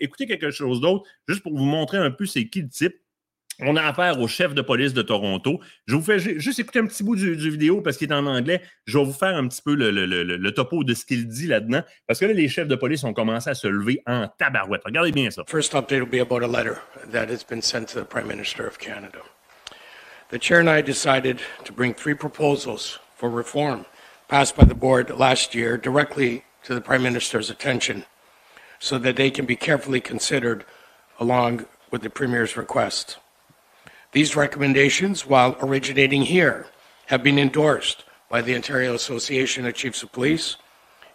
écouter 0.00 0.26
quelque 0.26 0.50
chose 0.50 0.80
d'autre, 0.80 1.08
juste 1.28 1.42
pour 1.42 1.56
vous 1.56 1.64
montrer 1.64 1.98
un 1.98 2.10
peu 2.10 2.26
c'est 2.26 2.48
qui 2.48 2.62
le 2.62 2.68
type. 2.68 2.96
On 3.60 3.74
a 3.76 3.82
affaire 3.82 4.20
au 4.20 4.28
chef 4.28 4.54
de 4.54 4.60
police 4.60 4.92
de 4.92 5.00
Toronto. 5.00 5.60
Je 5.86 5.94
vous 5.94 6.02
fais 6.02 6.18
juste 6.18 6.58
écouter 6.58 6.80
un 6.80 6.86
petit 6.86 7.02
bout 7.02 7.16
du, 7.16 7.34
vidéo 7.50 7.80
parce 7.80 7.96
qu'il 7.96 8.10
est 8.10 8.14
en 8.14 8.26
anglais. 8.26 8.60
Je 8.86 8.98
vais 8.98 9.04
vous 9.04 9.14
faire 9.14 9.34
un 9.34 9.48
petit 9.48 9.62
peu 9.62 9.74
le, 9.74 10.50
topo 10.50 10.84
de 10.84 10.92
ce 10.92 11.06
qu'il 11.06 11.26
dit 11.26 11.46
là-dedans. 11.46 11.82
Parce 12.06 12.20
que 12.20 12.26
là, 12.26 12.34
les 12.34 12.48
chefs 12.48 12.68
de 12.68 12.76
police 12.76 13.02
ont 13.04 13.14
commencé 13.14 13.48
à 13.48 13.54
se 13.54 13.66
lever 13.66 14.02
en 14.06 14.28
tabarouette. 14.28 14.82
Regardez 14.84 15.10
bien 15.10 15.30
ça. 15.30 15.42
First 15.46 15.74
update 15.74 16.00
will 16.00 16.06
be 16.06 16.20
about 16.20 16.42
a 16.42 16.46
letter 16.46 16.76
that 17.10 17.30
has 17.30 17.42
been 17.48 17.62
sent 17.62 17.86
to 17.86 18.00
the 18.00 18.06
Prime 18.06 18.28
Minister 18.28 18.66
of 18.66 18.78
Canada. 18.78 19.20
The 20.28 20.38
chair 20.38 20.60
and 20.60 20.68
I 20.68 20.82
decided 20.82 21.38
to 21.64 21.72
bring 21.72 21.94
three 21.94 22.14
proposals 22.14 22.98
for 23.16 23.30
reform 23.30 23.86
passed 24.28 24.56
by 24.56 24.64
the 24.64 24.74
board 24.74 25.08
last 25.10 25.54
year 25.54 25.78
directly 25.78 26.44
to 26.64 26.74
the 26.74 26.80
Prime 26.82 27.02
Minister's 27.02 27.48
attention 27.48 28.04
so 28.78 28.98
that 28.98 29.16
they 29.16 29.30
can 29.30 29.46
be 29.46 29.56
carefully 29.56 30.00
considered 30.00 30.64
along 31.18 31.64
with 31.90 32.02
the 32.02 32.10
Premier's 32.10 32.56
request. 32.56 33.18
These 34.16 34.34
recommendations, 34.34 35.26
while 35.26 35.58
originating 35.60 36.22
here, 36.22 36.64
have 37.08 37.22
been 37.22 37.38
endorsed 37.38 38.06
by 38.30 38.40
the 38.40 38.54
Ontario 38.54 38.94
Association 38.94 39.66
of 39.66 39.74
Chiefs 39.74 40.02
of 40.02 40.10
Police 40.10 40.56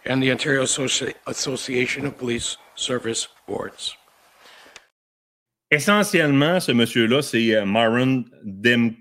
and 0.04 0.22
the 0.22 0.30
Ontario 0.30 0.62
Associ 0.62 1.12
Association 1.26 2.06
of 2.06 2.16
Police 2.16 2.58
Service 2.76 3.26
Boards. 3.48 3.96
Essentiellement, 5.72 6.60
ce 6.60 6.70
monsieur-là, 6.70 7.22
c'est 7.22 7.56
euh, 7.56 7.66
Maron 7.66 8.24
Dem 8.44 8.94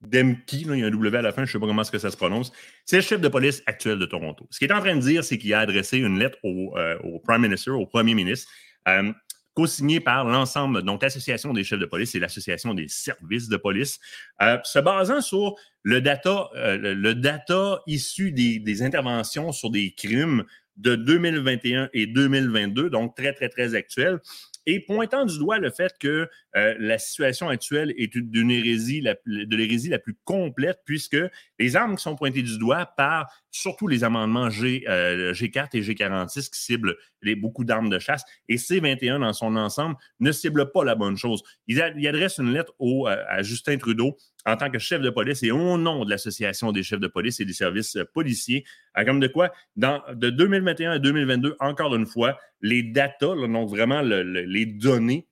Demke, 0.00 0.52
il 0.52 0.76
y 0.78 0.84
a 0.84 0.86
un 0.86 0.90
W 0.90 1.18
à 1.18 1.22
la 1.22 1.32
fin, 1.32 1.44
je 1.44 1.48
ne 1.48 1.52
sais 1.54 1.58
pas 1.58 1.66
comment 1.66 1.82
-ce 1.82 1.90
que 1.90 1.98
ça 1.98 2.12
se 2.12 2.16
prononce. 2.16 2.52
C'est 2.84 2.98
le 2.98 3.02
chef 3.02 3.20
de 3.20 3.26
police 3.26 3.64
actuel 3.66 3.98
de 3.98 4.06
Toronto. 4.06 4.46
Ce 4.50 4.60
qu'il 4.60 4.70
est 4.70 4.74
en 4.74 4.78
train 4.78 4.94
de 4.94 5.00
dire, 5.00 5.24
c'est 5.24 5.38
qu'il 5.38 5.52
a 5.54 5.58
adressé 5.58 5.98
une 5.98 6.20
lettre 6.20 6.38
au, 6.44 6.78
euh, 6.78 6.96
au 7.02 7.18
Prime 7.18 7.42
Minister, 7.42 7.72
au 7.72 7.84
Premier 7.84 8.14
ministre, 8.14 8.48
euh, 8.86 9.12
co-signé 9.58 9.98
par 9.98 10.24
l'ensemble, 10.24 10.84
donc 10.84 11.02
l'Association 11.02 11.52
des 11.52 11.64
chefs 11.64 11.80
de 11.80 11.84
police 11.84 12.14
et 12.14 12.20
l'Association 12.20 12.74
des 12.74 12.86
services 12.86 13.48
de 13.48 13.56
police, 13.56 13.98
euh, 14.40 14.56
se 14.62 14.78
basant 14.78 15.20
sur 15.20 15.56
le 15.82 16.00
data, 16.00 16.48
euh, 16.54 16.94
le 16.94 17.14
data 17.16 17.82
issu 17.88 18.30
des, 18.30 18.60
des, 18.60 18.82
interventions 18.84 19.50
sur 19.50 19.70
des 19.70 19.94
crimes 19.96 20.44
de 20.76 20.94
2021 20.94 21.90
et 21.92 22.06
2022, 22.06 22.88
donc 22.88 23.16
très, 23.16 23.32
très, 23.32 23.48
très 23.48 23.74
actuel 23.74 24.20
et 24.68 24.80
pointant 24.80 25.24
du 25.24 25.38
doigt 25.38 25.58
le 25.58 25.70
fait 25.70 25.96
que 25.98 26.28
euh, 26.54 26.74
la 26.78 26.98
situation 26.98 27.48
actuelle 27.48 27.94
est 27.96 28.14
d'une 28.14 28.50
hérésie, 28.50 29.00
de 29.00 29.56
l'hérésie 29.56 29.88
la 29.88 29.98
plus 29.98 30.14
complète, 30.24 30.80
puisque 30.84 31.16
les 31.58 31.74
armes 31.74 31.96
qui 31.96 32.02
sont 32.02 32.14
pointées 32.16 32.42
du 32.42 32.58
doigt 32.58 32.84
par 32.84 33.32
surtout 33.50 33.88
les 33.88 34.04
amendements 34.04 34.50
G, 34.50 34.82
4 34.82 34.88
euh, 34.90 35.32
et 35.32 35.80
G46 35.80 36.50
qui 36.50 36.60
ciblent 36.60 36.96
beaucoup 37.38 37.64
d'armes 37.64 37.88
de 37.88 37.98
chasse, 37.98 38.24
et 38.46 38.56
C21 38.56 39.20
dans 39.20 39.32
son 39.32 39.56
ensemble 39.56 39.96
ne 40.20 40.32
ciblent 40.32 40.70
pas 40.70 40.84
la 40.84 40.94
bonne 40.94 41.16
chose. 41.16 41.42
Il, 41.66 41.80
adresse 41.80 42.36
une 42.36 42.52
lettre 42.52 42.74
euh, 42.82 43.24
à 43.26 43.42
Justin 43.42 43.78
Trudeau 43.78 44.18
en 44.48 44.56
tant 44.56 44.70
que 44.70 44.78
chef 44.78 45.02
de 45.02 45.10
police 45.10 45.42
et 45.42 45.50
au 45.50 45.76
nom 45.76 46.04
de 46.04 46.10
l'Association 46.10 46.72
des 46.72 46.82
chefs 46.82 47.00
de 47.00 47.06
police 47.06 47.38
et 47.40 47.44
des 47.44 47.52
services 47.52 47.98
policiers, 48.14 48.64
comme 49.04 49.20
de 49.20 49.28
quoi, 49.28 49.52
dans, 49.76 50.02
de 50.14 50.30
2021 50.30 50.92
à 50.92 50.98
2022, 50.98 51.56
encore 51.60 51.94
une 51.94 52.06
fois, 52.06 52.38
les 52.60 52.82
datas, 52.82 53.34
donc 53.34 53.68
vraiment 53.68 54.00
les 54.00 54.66
données 54.66 55.26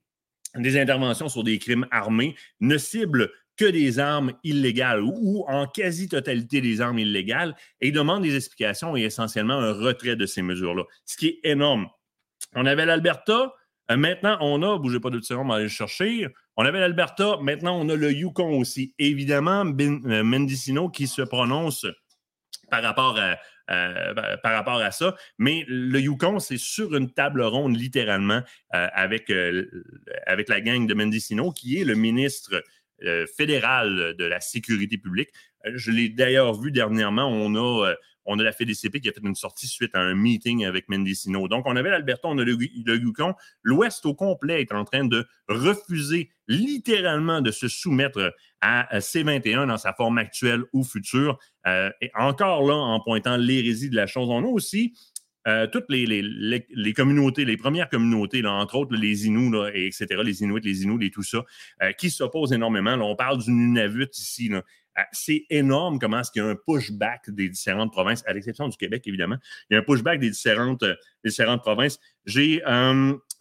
des 0.55 0.79
interventions 0.79 1.29
sur 1.29 1.45
des 1.45 1.59
crimes 1.59 1.87
armés 1.91 2.35
ne 2.61 2.79
ciblent 2.79 3.31
que 3.57 3.64
des 3.64 3.99
armes 3.99 4.33
illégales 4.45 5.03
ou, 5.03 5.45
en 5.49 5.67
quasi-totalité 5.67 6.61
des 6.61 6.83
armes 6.83 6.99
illégales 6.99 7.57
et 7.81 7.91
demandent 7.91 8.23
des 8.23 8.37
explications 8.37 8.97
et 8.97 9.03
essentiellement 9.03 9.55
un 9.55 9.73
retrait 9.73 10.17
de 10.17 10.27
ces 10.27 10.43
mesures-là, 10.43 10.83
ce 11.07 11.17
qui 11.17 11.29
est 11.29 11.41
énorme. 11.43 11.89
On 12.55 12.67
avait 12.67 12.85
l'Alberta, 12.85 13.55
euh, 13.91 13.97
maintenant 13.97 14.37
on 14.43 14.62
a, 14.62 14.79
bougez 14.79 15.01
pas 15.01 15.09
de 15.09 15.21
secondes, 15.23 15.47
on 15.47 15.49
va 15.49 15.55
aller 15.55 15.64
le 15.64 15.71
chercher, 15.71 16.29
on 16.57 16.65
avait 16.65 16.81
l'Alberta, 16.81 17.39
maintenant 17.43 17.79
on 17.79 17.89
a 17.89 17.97
le 17.97 18.13
Yukon 18.13 18.59
aussi. 18.59 18.95
Évidemment, 18.99 19.65
ben, 19.65 20.01
euh, 20.07 20.23
Mendicino 20.23 20.89
qui 20.89 21.07
se 21.07 21.23
prononce 21.23 21.87
par 22.71 22.83
rapport 22.83 23.19
à, 23.19 24.91
ça. 24.91 25.15
Mais 25.39 25.65
le 25.69 26.01
Yukon, 26.01 26.39
c'est 26.39 26.59
sur 26.59 26.97
une 26.97 27.13
table 27.13 27.43
ronde, 27.43 27.77
littéralement, 27.77 28.43
euh, 28.75 28.89
avec, 28.93 29.31
euh, 29.31 29.85
avec 30.27 30.49
la 30.49 30.61
gang 30.61 30.87
de 30.87 30.95
Mendicino, 30.95 31.53
qui 31.53 31.81
est 31.81 31.85
le 31.85 31.95
ministre 31.95 32.63
fédéral 33.37 34.15
de 34.19 34.25
la 34.25 34.41
sécurité 34.41 34.97
publique. 34.97 35.29
je 35.67 35.91
l'ai 35.91 36.09
d'ailleurs 36.09 36.59
vu 36.59 36.73
dernièrement. 36.73 37.29
On 37.29 37.55
a, 37.55 37.95
on 38.27 38.39
a 38.39 38.43
la 38.43 38.53
FDCP 38.53 39.01
qui 39.01 39.09
a 39.09 39.12
fait 39.12 39.20
une 39.22 39.35
sortie 39.35 39.66
suite 39.66 39.95
à 39.95 40.01
un 40.01 40.14
meeting 40.14 40.64
avec 40.64 40.89
Mendicino. 40.89 41.49
Donc, 41.49 41.64
on 41.66 41.77
avait 41.77 41.91
l'Alberta, 41.91 42.29
on 42.29 42.39
a 42.39 42.45
le, 42.45 42.57
Yukon. 42.97 43.35
L'Ouest 43.62 44.05
au 44.07 44.14
complet 44.14 44.61
est 44.61 44.72
en 44.72 44.85
train 44.85 45.05
de 45.05 45.27
refuser 45.49 46.31
littéralement 46.49 47.41
de 47.41 47.51
se 47.51 47.68
soumettre 47.68 48.35
à 48.61 48.99
C21 48.99 49.66
dans 49.66 49.79
sa 49.79 49.93
forme 49.93 50.18
actuelle 50.18 50.62
ou 50.72 50.85
future. 50.85 51.39
Euh, 51.66 51.91
et 52.01 52.11
encore 52.14 52.66
là, 52.66 52.74
en 52.74 53.01
pointant 53.01 53.37
l'hérésie 53.37 53.91
de 53.91 53.97
la 53.97 54.07
chose, 54.07 54.29
on 54.31 54.45
a 54.45 54.47
aussi 54.47 54.95
euh, 55.47 55.68
toutes 55.68 55.87
les, 55.89 56.93
communautés, 56.93 57.45
les 57.45 57.57
premières 57.57 57.89
communautés, 57.89 58.45
entre 58.45 58.77
autres 58.77 58.97
les 58.97 59.27
Inuits, 59.27 59.57
etc., 59.74 60.07
les 60.24 60.43
Inuits, 60.43 60.61
les 60.64 60.83
Inuits 60.83 61.07
et 61.07 61.11
tout 61.11 61.22
ça, 61.22 61.45
euh, 61.83 61.93
qui 61.93 62.11
s'opposent 62.11 62.53
énormément. 62.53 62.95
On 62.95 63.14
parle 63.14 63.39
du 63.39 63.51
Nunavut 63.53 64.11
ici. 64.12 64.51
Euh, 64.99 65.03
c'est 65.13 65.45
énorme 65.51 65.99
comment 65.99 66.21
est-ce 66.21 66.31
qu'il 66.31 66.43
y 66.43 66.45
a 66.45 66.49
un 66.49 66.57
pushback 66.57 67.31
des 67.31 67.49
différentes 67.49 67.93
provinces, 67.93 68.25
à 68.27 68.33
l'exception 68.33 68.69
du 68.69 68.77
Québec, 68.77 69.03
évidemment. 69.07 69.37
Il 69.71 69.75
y 69.75 69.77
a 69.77 69.81
un 69.81 69.83
pushback 69.83 70.21
des 70.21 70.31
différentes, 70.31 70.83
des 70.83 71.31
différentes 71.31 71.63
provinces. 71.63 72.01
J'ai 72.25 72.63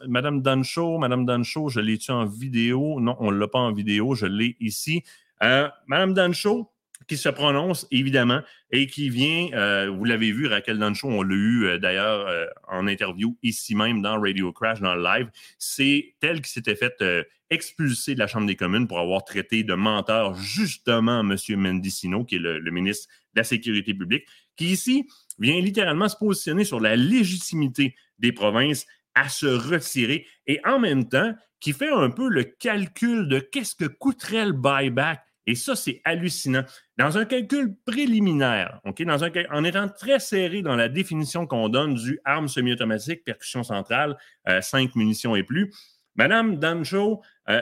Madame 0.06 0.42
Duncho, 0.42 0.98
Madame 0.98 1.26
Duncho, 1.26 1.70
je 1.70 1.80
l'ai-tu 1.80 2.12
en 2.12 2.26
vidéo? 2.26 3.00
Non, 3.00 3.16
on 3.20 3.32
ne 3.32 3.38
l'a 3.38 3.48
pas 3.48 3.60
en 3.60 3.72
vidéo, 3.72 4.16
je 4.16 4.26
l'ai 4.26 4.58
ici. 4.60 5.04
Madame 5.42 6.14
Duncho, 6.14 6.72
qui 7.08 7.18
se 7.18 7.30
prononce, 7.30 7.88
évidemment, 7.92 8.42
et 8.72 8.88
qui 8.88 9.10
vient, 9.10 9.50
euh, 9.54 9.90
vous 9.90 10.06
l'avez 10.06 10.32
vu, 10.32 10.48
Raquel 10.48 10.80
Dancho, 10.80 11.08
on 11.08 11.22
l'a 11.22 11.36
eu 11.36 11.66
euh, 11.66 11.78
d'ailleurs 11.78 12.28
euh, 12.28 12.46
en 12.68 12.88
interview 12.88 13.38
ici 13.44 13.76
même 13.76 14.02
dans 14.02 14.20
Radio 14.20 14.52
Crash, 14.52 14.82
dans 14.82 14.96
le 14.96 15.04
live. 15.04 15.30
C'est 15.58 16.16
elle 16.22 16.42
qui 16.42 16.52
s'était 16.52 16.76
fait 16.76 17.04
expulser 17.50 18.16
de 18.16 18.20
la 18.20 18.28
Chambre 18.28 18.48
des 18.48 18.56
communes 18.56 18.88
pour 18.88 19.00
avoir 19.00 19.24
traité 19.24 19.64
de 19.64 19.74
menteur 19.74 20.34
justement 20.36 21.20
M. 21.20 21.36
Mendicino, 21.58 22.26
qui 22.26 22.36
est 22.36 22.40
le, 22.40 22.60
le, 22.60 22.72
ministre 22.72 23.08
de 23.34 23.40
la 23.40 23.44
Sécurité 23.44 23.94
publique, 23.94 24.26
qui 24.56 24.72
ici 24.72 25.08
vient 25.40 25.60
littéralement 25.60 26.10
se 26.10 26.16
positionner 26.18 26.64
sur 26.64 26.80
la 26.80 26.96
légitimité 26.96 27.96
des 28.18 28.32
provinces 28.32 28.86
à 29.14 29.30
se 29.30 29.46
retirer 29.46 30.26
et 30.48 30.60
en 30.66 30.80
même 30.80 31.08
temps 31.08 31.34
qui 31.60 31.74
fait 31.74 31.90
un 31.90 32.10
peu 32.10 32.30
le 32.30 32.44
calcul 32.44 33.28
de 33.28 33.40
qu'est-ce 33.40 33.76
que 33.76 33.86
coûterait 33.86 34.46
le 34.46 34.52
buyback 34.52 35.25
et 35.48 35.56
ça, 35.56 35.76
c'est 35.76 36.02
hallucinant. 36.04 36.64
Dans 36.98 37.18
un 37.18 37.26
calcul 37.26 37.76
préliminaire, 37.86 38.80
dans 38.84 39.24
un, 39.24 39.30
en 39.52 39.64
étant 39.64 39.88
très 39.90 40.20
serré 40.20 40.62
dans 40.62 40.76
la 40.76 40.90
définition 40.90 41.46
qu'on 41.46 41.70
donne 41.70 41.96
du 41.96 42.20
arme 42.26 42.48
semi-automatique, 42.48 43.24
percussion 43.24 43.64
centrale, 43.64 44.18
euh, 44.48 44.62
5 44.62 44.96
munitions 44.96 45.36
et 45.36 45.44
plus, 45.44 45.72
Mme 46.16 46.58
Dancho 46.58 47.22
euh, 47.50 47.62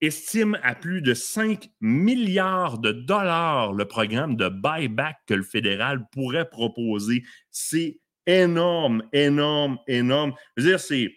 estime 0.00 0.58
à 0.62 0.74
plus 0.74 1.02
de 1.02 1.14
5 1.14 1.70
milliards 1.80 2.78
de 2.78 2.92
dollars 2.92 3.72
le 3.74 3.84
programme 3.84 4.36
de 4.36 4.48
buyback 4.48 5.18
que 5.26 5.34
le 5.34 5.42
fédéral 5.42 6.06
pourrait 6.10 6.48
proposer. 6.48 7.22
C'est 7.50 8.00
énorme, 8.26 9.02
énorme, 9.12 9.78
énorme. 9.86 10.34
Je 10.56 10.62
veux 10.62 10.68
dire, 10.70 10.80
c'est 10.80 11.14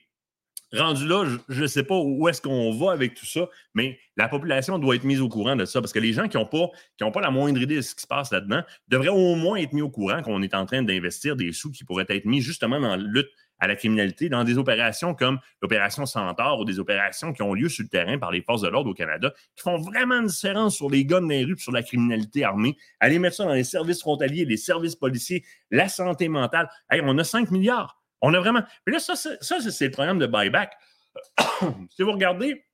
rendu 0.79 1.07
là, 1.07 1.25
je 1.49 1.61
ne 1.61 1.67
sais 1.67 1.83
pas 1.83 1.99
où 1.99 2.27
est-ce 2.27 2.41
qu'on 2.41 2.71
va 2.73 2.91
avec 2.91 3.13
tout 3.13 3.25
ça, 3.25 3.47
mais 3.73 3.99
la 4.17 4.27
population 4.27 4.79
doit 4.79 4.95
être 4.95 5.03
mise 5.03 5.21
au 5.21 5.29
courant 5.29 5.55
de 5.55 5.65
ça 5.65 5.81
parce 5.81 5.93
que 5.93 5.99
les 5.99 6.13
gens 6.13 6.27
qui 6.27 6.37
n'ont 6.37 6.45
pas, 6.45 7.21
la 7.21 7.31
moindre 7.31 7.61
idée 7.61 7.77
de 7.77 7.81
ce 7.81 7.95
qui 7.95 8.01
se 8.01 8.07
passe 8.07 8.31
là-dedans 8.31 8.63
devraient 8.87 9.09
au 9.09 9.35
moins 9.35 9.57
être 9.57 9.73
mis 9.73 9.81
au 9.81 9.89
courant 9.89 10.21
qu'on 10.21 10.41
est 10.41 10.53
en 10.53 10.65
train 10.65 10.83
d'investir 10.83 11.35
des 11.35 11.51
sous 11.51 11.71
qui 11.71 11.83
pourraient 11.83 12.05
être 12.09 12.25
mis 12.25 12.41
justement 12.41 12.79
dans 12.79 12.95
la 12.95 12.97
lutte 12.97 13.29
à 13.59 13.67
la 13.67 13.75
criminalité, 13.75 14.27
dans 14.27 14.43
des 14.43 14.57
opérations 14.57 15.13
comme 15.13 15.39
l'opération 15.61 16.05
Centaure 16.05 16.59
ou 16.59 16.65
des 16.65 16.79
opérations 16.79 17.31
qui 17.31 17.41
ont 17.43 17.53
lieu 17.53 17.69
sur 17.69 17.83
le 17.83 17.89
terrain 17.89 18.17
par 18.17 18.31
les 18.31 18.41
forces 18.41 18.61
de 18.61 18.67
l'ordre 18.67 18.89
au 18.89 18.93
Canada, 18.93 19.33
qui 19.55 19.63
font 19.63 19.77
vraiment 19.77 20.15
une 20.15 20.27
différence 20.27 20.75
sur 20.75 20.89
les 20.89 21.05
guns 21.05 21.21
dans 21.21 21.29
les 21.29 21.47
sur 21.57 21.71
la 21.71 21.81
criminalité 21.81 22.43
armée. 22.43 22.75
Aller 22.99 23.19
mettre 23.19 23.37
ça 23.37 23.45
dans 23.45 23.53
les 23.53 23.63
services 23.63 24.01
frontaliers, 24.01 24.43
les 24.43 24.57
services 24.57 24.95
policiers, 24.95 25.45
la 25.71 25.87
santé 25.87 26.27
mentale. 26.27 26.69
on 26.91 27.17
a 27.17 27.23
5 27.23 27.51
milliards. 27.51 28.02
On 28.23 28.33
a 28.33 28.39
vraiment. 28.39 28.63
Mais 28.87 28.93
là, 28.93 28.99
ça, 28.99 29.15
c'est 29.15 29.85
le 29.85 29.91
problème 29.91 30.17
de 30.17 30.25
buyback. 30.25 30.73
si 31.89 32.01
vous 32.01 32.11
regardez 32.11 32.65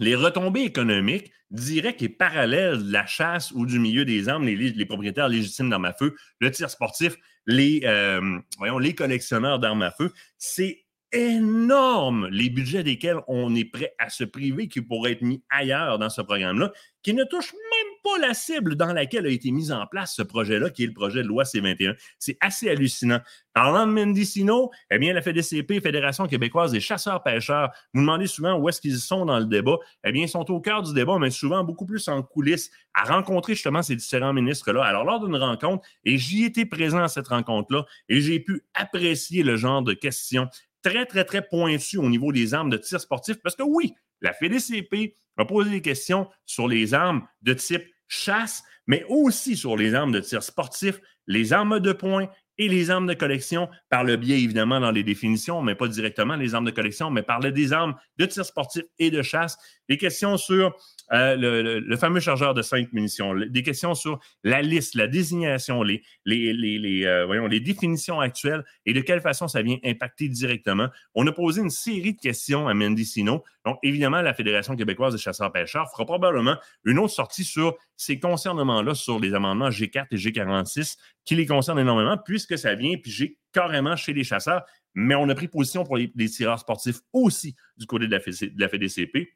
les 0.00 0.14
retombées 0.14 0.62
économiques 0.62 1.30
directes 1.50 2.02
et 2.02 2.08
parallèles 2.08 2.84
de 2.84 2.92
la 2.92 3.06
chasse 3.06 3.52
ou 3.52 3.66
du 3.66 3.78
milieu 3.78 4.04
des 4.04 4.28
armes, 4.28 4.46
les, 4.46 4.86
propriétaires 4.86 5.28
légitimes 5.28 5.70
d'armes 5.70 5.84
à 5.84 5.92
feu, 5.92 6.16
le 6.40 6.50
tir 6.50 6.70
sportif, 6.70 7.16
les, 7.46 7.82
euh, 7.84 8.38
voyons, 8.58 8.78
les 8.78 8.94
collectionneurs 8.94 9.58
d'armes 9.58 9.82
à 9.82 9.90
feu, 9.90 10.12
c'est 10.38 10.86
énorme 11.12 12.28
les 12.30 12.50
budgets 12.50 12.82
desquels 12.82 13.20
on 13.28 13.54
est 13.54 13.64
prêt 13.64 13.94
à 13.98 14.08
se 14.08 14.24
priver 14.24 14.66
qui 14.66 14.80
pourraient 14.80 15.12
être 15.12 15.22
mis 15.22 15.44
ailleurs 15.50 15.98
dans 15.98 16.10
ce 16.10 16.22
programme-là, 16.22 16.72
qui 17.02 17.14
ne 17.14 17.24
touche 17.24 17.52
même 17.52 17.85
pas 18.06 18.18
la 18.20 18.34
cible 18.34 18.76
dans 18.76 18.92
laquelle 18.92 19.26
a 19.26 19.30
été 19.30 19.50
mis 19.50 19.72
en 19.72 19.84
place 19.86 20.14
ce 20.14 20.22
projet-là, 20.22 20.70
qui 20.70 20.84
est 20.84 20.86
le 20.86 20.92
projet 20.92 21.22
de 21.22 21.28
loi 21.28 21.44
C-21. 21.44 21.96
C'est 22.18 22.36
assez 22.40 22.68
hallucinant. 22.68 23.20
Parlant 23.52 23.86
de 23.86 23.92
Mendicino, 23.92 24.70
eh 24.90 24.98
bien, 24.98 25.12
la 25.12 25.22
FDCP, 25.22 25.80
Fédération 25.80 26.26
québécoise 26.26 26.72
des 26.72 26.80
chasseurs-pêcheurs, 26.80 27.70
vous 27.94 28.02
demandez 28.02 28.26
souvent 28.26 28.54
où 28.54 28.68
est-ce 28.68 28.80
qu'ils 28.80 28.98
sont 28.98 29.24
dans 29.24 29.38
le 29.38 29.46
débat. 29.46 29.78
Eh 30.04 30.12
bien, 30.12 30.22
ils 30.24 30.28
sont 30.28 30.48
au 30.50 30.60
cœur 30.60 30.82
du 30.82 30.94
débat, 30.94 31.18
mais 31.18 31.30
souvent 31.30 31.64
beaucoup 31.64 31.86
plus 31.86 32.06
en 32.08 32.22
coulisses, 32.22 32.70
à 32.94 33.04
rencontrer 33.04 33.54
justement 33.54 33.82
ces 33.82 33.96
différents 33.96 34.32
ministres-là. 34.32 34.84
Alors, 34.84 35.04
lors 35.04 35.24
d'une 35.24 35.36
rencontre, 35.36 35.86
et 36.04 36.16
j'y 36.16 36.44
étais 36.44 36.66
présent 36.66 37.02
à 37.02 37.08
cette 37.08 37.28
rencontre-là, 37.28 37.86
et 38.08 38.20
j'ai 38.20 38.38
pu 38.38 38.62
apprécier 38.74 39.42
le 39.42 39.56
genre 39.56 39.82
de 39.82 39.94
questions 39.94 40.48
très, 40.82 41.06
très, 41.06 41.24
très 41.24 41.42
pointues 41.42 41.98
au 41.98 42.08
niveau 42.08 42.30
des 42.30 42.54
armes 42.54 42.70
de 42.70 42.76
tir 42.76 43.00
sportif, 43.00 43.38
parce 43.42 43.56
que 43.56 43.64
oui, 43.64 43.94
la 44.20 44.32
FDCP 44.32 45.16
a 45.36 45.44
posé 45.44 45.70
des 45.70 45.82
questions 45.82 46.28
sur 46.44 46.68
les 46.68 46.94
armes 46.94 47.26
de 47.42 47.52
type 47.52 47.84
chasse, 48.08 48.62
mais 48.86 49.04
aussi 49.08 49.56
sur 49.56 49.76
les 49.76 49.94
armes 49.94 50.12
de 50.12 50.20
tir 50.20 50.42
sportif, 50.42 51.00
les 51.26 51.52
armes 51.52 51.80
de 51.80 51.92
poing 51.92 52.28
et 52.58 52.68
les 52.68 52.90
armes 52.90 53.06
de 53.06 53.14
collection, 53.14 53.68
par 53.90 54.04
le 54.04 54.16
biais 54.16 54.40
évidemment 54.40 54.80
dans 54.80 54.90
les 54.90 55.02
définitions, 55.02 55.60
mais 55.62 55.74
pas 55.74 55.88
directement 55.88 56.36
les 56.36 56.54
armes 56.54 56.64
de 56.64 56.70
collection, 56.70 57.10
mais 57.10 57.22
par 57.22 57.40
des 57.40 57.72
armes 57.72 57.94
de 58.16 58.24
tir 58.24 58.44
sportif 58.44 58.82
et 58.98 59.10
de 59.10 59.22
chasse. 59.22 59.58
Des 59.88 59.98
questions 59.98 60.36
sur 60.36 60.74
euh, 61.12 61.80
le, 61.80 61.96
fameux 61.96 62.20
chargeur 62.20 62.54
de 62.54 62.62
cinq 62.62 62.92
munitions, 62.92 63.34
des 63.34 63.62
questions 63.62 63.94
sur 63.94 64.18
la 64.42 64.62
liste, 64.62 64.94
la 64.94 65.06
désignation, 65.06 65.82
les, 65.82 66.02
les, 66.24 66.52
les, 66.52 67.04
euh, 67.04 67.26
voyons, 67.26 67.46
les 67.46 67.60
définitions 67.60 68.20
actuelles 68.20 68.64
et 68.86 68.92
de 68.92 69.00
quelle 69.00 69.20
façon 69.20 69.48
ça 69.48 69.62
vient 69.62 69.78
impacter 69.84 70.28
directement. 70.28 70.88
On 71.14 71.26
a 71.26 71.32
posé 71.32 71.60
une 71.60 71.70
série 71.70 72.14
de 72.14 72.20
questions 72.20 72.68
à 72.68 72.74
Mendicino. 72.74 73.44
Donc, 73.64 73.78
évidemment, 73.82 74.22
la 74.22 74.34
Fédération 74.34 74.74
québécoise 74.76 75.12
des 75.12 75.20
chasseurs-pêcheurs 75.20 75.90
fera 75.90 76.06
probablement 76.06 76.56
une 76.84 76.98
autre 76.98 77.12
sortie 77.12 77.44
sur 77.44 77.76
ces 77.96 78.18
concernements-là, 78.18 78.94
sur 78.94 79.18
les 79.18 79.34
amendements 79.34 79.70
G4 79.70 80.06
et 80.10 80.16
G46, 80.16 80.96
qui 81.24 81.34
les 81.34 81.46
concernent 81.46 81.78
énormément, 81.78 82.18
puisque 82.18 82.58
ça 82.58 82.74
vient 82.74 82.96
puis 82.98 83.38
carrément 83.52 83.96
chez 83.96 84.12
les 84.12 84.24
chasseurs. 84.24 84.64
Mais 84.94 85.14
on 85.14 85.28
a 85.28 85.34
pris 85.34 85.48
position 85.48 85.84
pour 85.84 85.96
les, 85.96 86.10
tireurs 86.28 86.58
sportifs 86.58 87.00
aussi 87.12 87.54
du 87.76 87.86
côté 87.86 88.06
de 88.06 88.12
la, 88.12 88.18
de 88.18 88.60
la 88.60 88.68
FDCP 88.68 89.28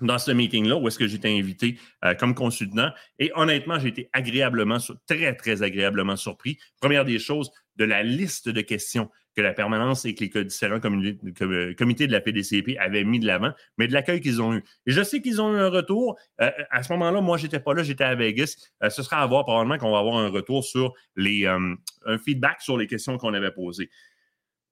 dans 0.00 0.18
ce 0.18 0.30
meeting-là 0.30 0.76
où 0.76 0.86
est-ce 0.88 0.98
que 0.98 1.06
j'étais 1.06 1.28
invité 1.28 1.78
euh, 2.04 2.14
comme 2.14 2.34
consultant. 2.34 2.90
Et 3.18 3.30
honnêtement, 3.34 3.78
j'ai 3.78 3.88
été 3.88 4.10
agréablement, 4.12 4.78
très, 5.06 5.34
très 5.34 5.62
agréablement 5.62 6.16
surpris. 6.16 6.58
Première 6.80 7.04
des 7.04 7.18
choses, 7.18 7.50
de 7.76 7.84
la 7.84 8.02
liste 8.02 8.48
de 8.48 8.60
questions 8.60 9.08
que 9.36 9.42
la 9.42 9.52
permanence 9.52 10.04
et 10.04 10.14
que 10.14 10.24
les 10.24 10.44
différents 10.44 10.80
euh, 10.84 11.74
comités 11.74 12.06
de 12.08 12.12
la 12.12 12.20
PDCP 12.20 12.76
avaient 12.78 13.04
mis 13.04 13.20
de 13.20 13.26
l'avant, 13.26 13.52
mais 13.76 13.86
de 13.86 13.92
l'accueil 13.92 14.20
qu'ils 14.20 14.42
ont 14.42 14.52
eu. 14.52 14.64
Et 14.86 14.90
je 14.90 15.00
sais 15.02 15.20
qu'ils 15.20 15.40
ont 15.40 15.54
eu 15.54 15.58
un 15.58 15.68
retour. 15.68 16.18
Euh, 16.40 16.50
à 16.70 16.82
ce 16.82 16.92
moment-là, 16.94 17.20
moi, 17.20 17.36
j'étais 17.36 17.60
pas 17.60 17.72
là, 17.72 17.84
j'étais 17.84 18.02
à 18.02 18.16
Vegas. 18.16 18.56
ce 18.88 19.02
sera 19.02 19.22
à 19.22 19.26
voir 19.26 19.44
probablement 19.44 19.78
qu'on 19.78 19.92
va 19.92 19.98
avoir 19.98 20.16
un 20.16 20.28
retour 20.28 20.64
sur 20.64 20.92
les, 21.14 21.46
un 21.46 22.18
feedback 22.18 22.60
sur 22.62 22.76
les 22.76 22.88
questions 22.88 23.16
qu'on 23.16 23.32
avait 23.32 23.52
posées. 23.52 23.90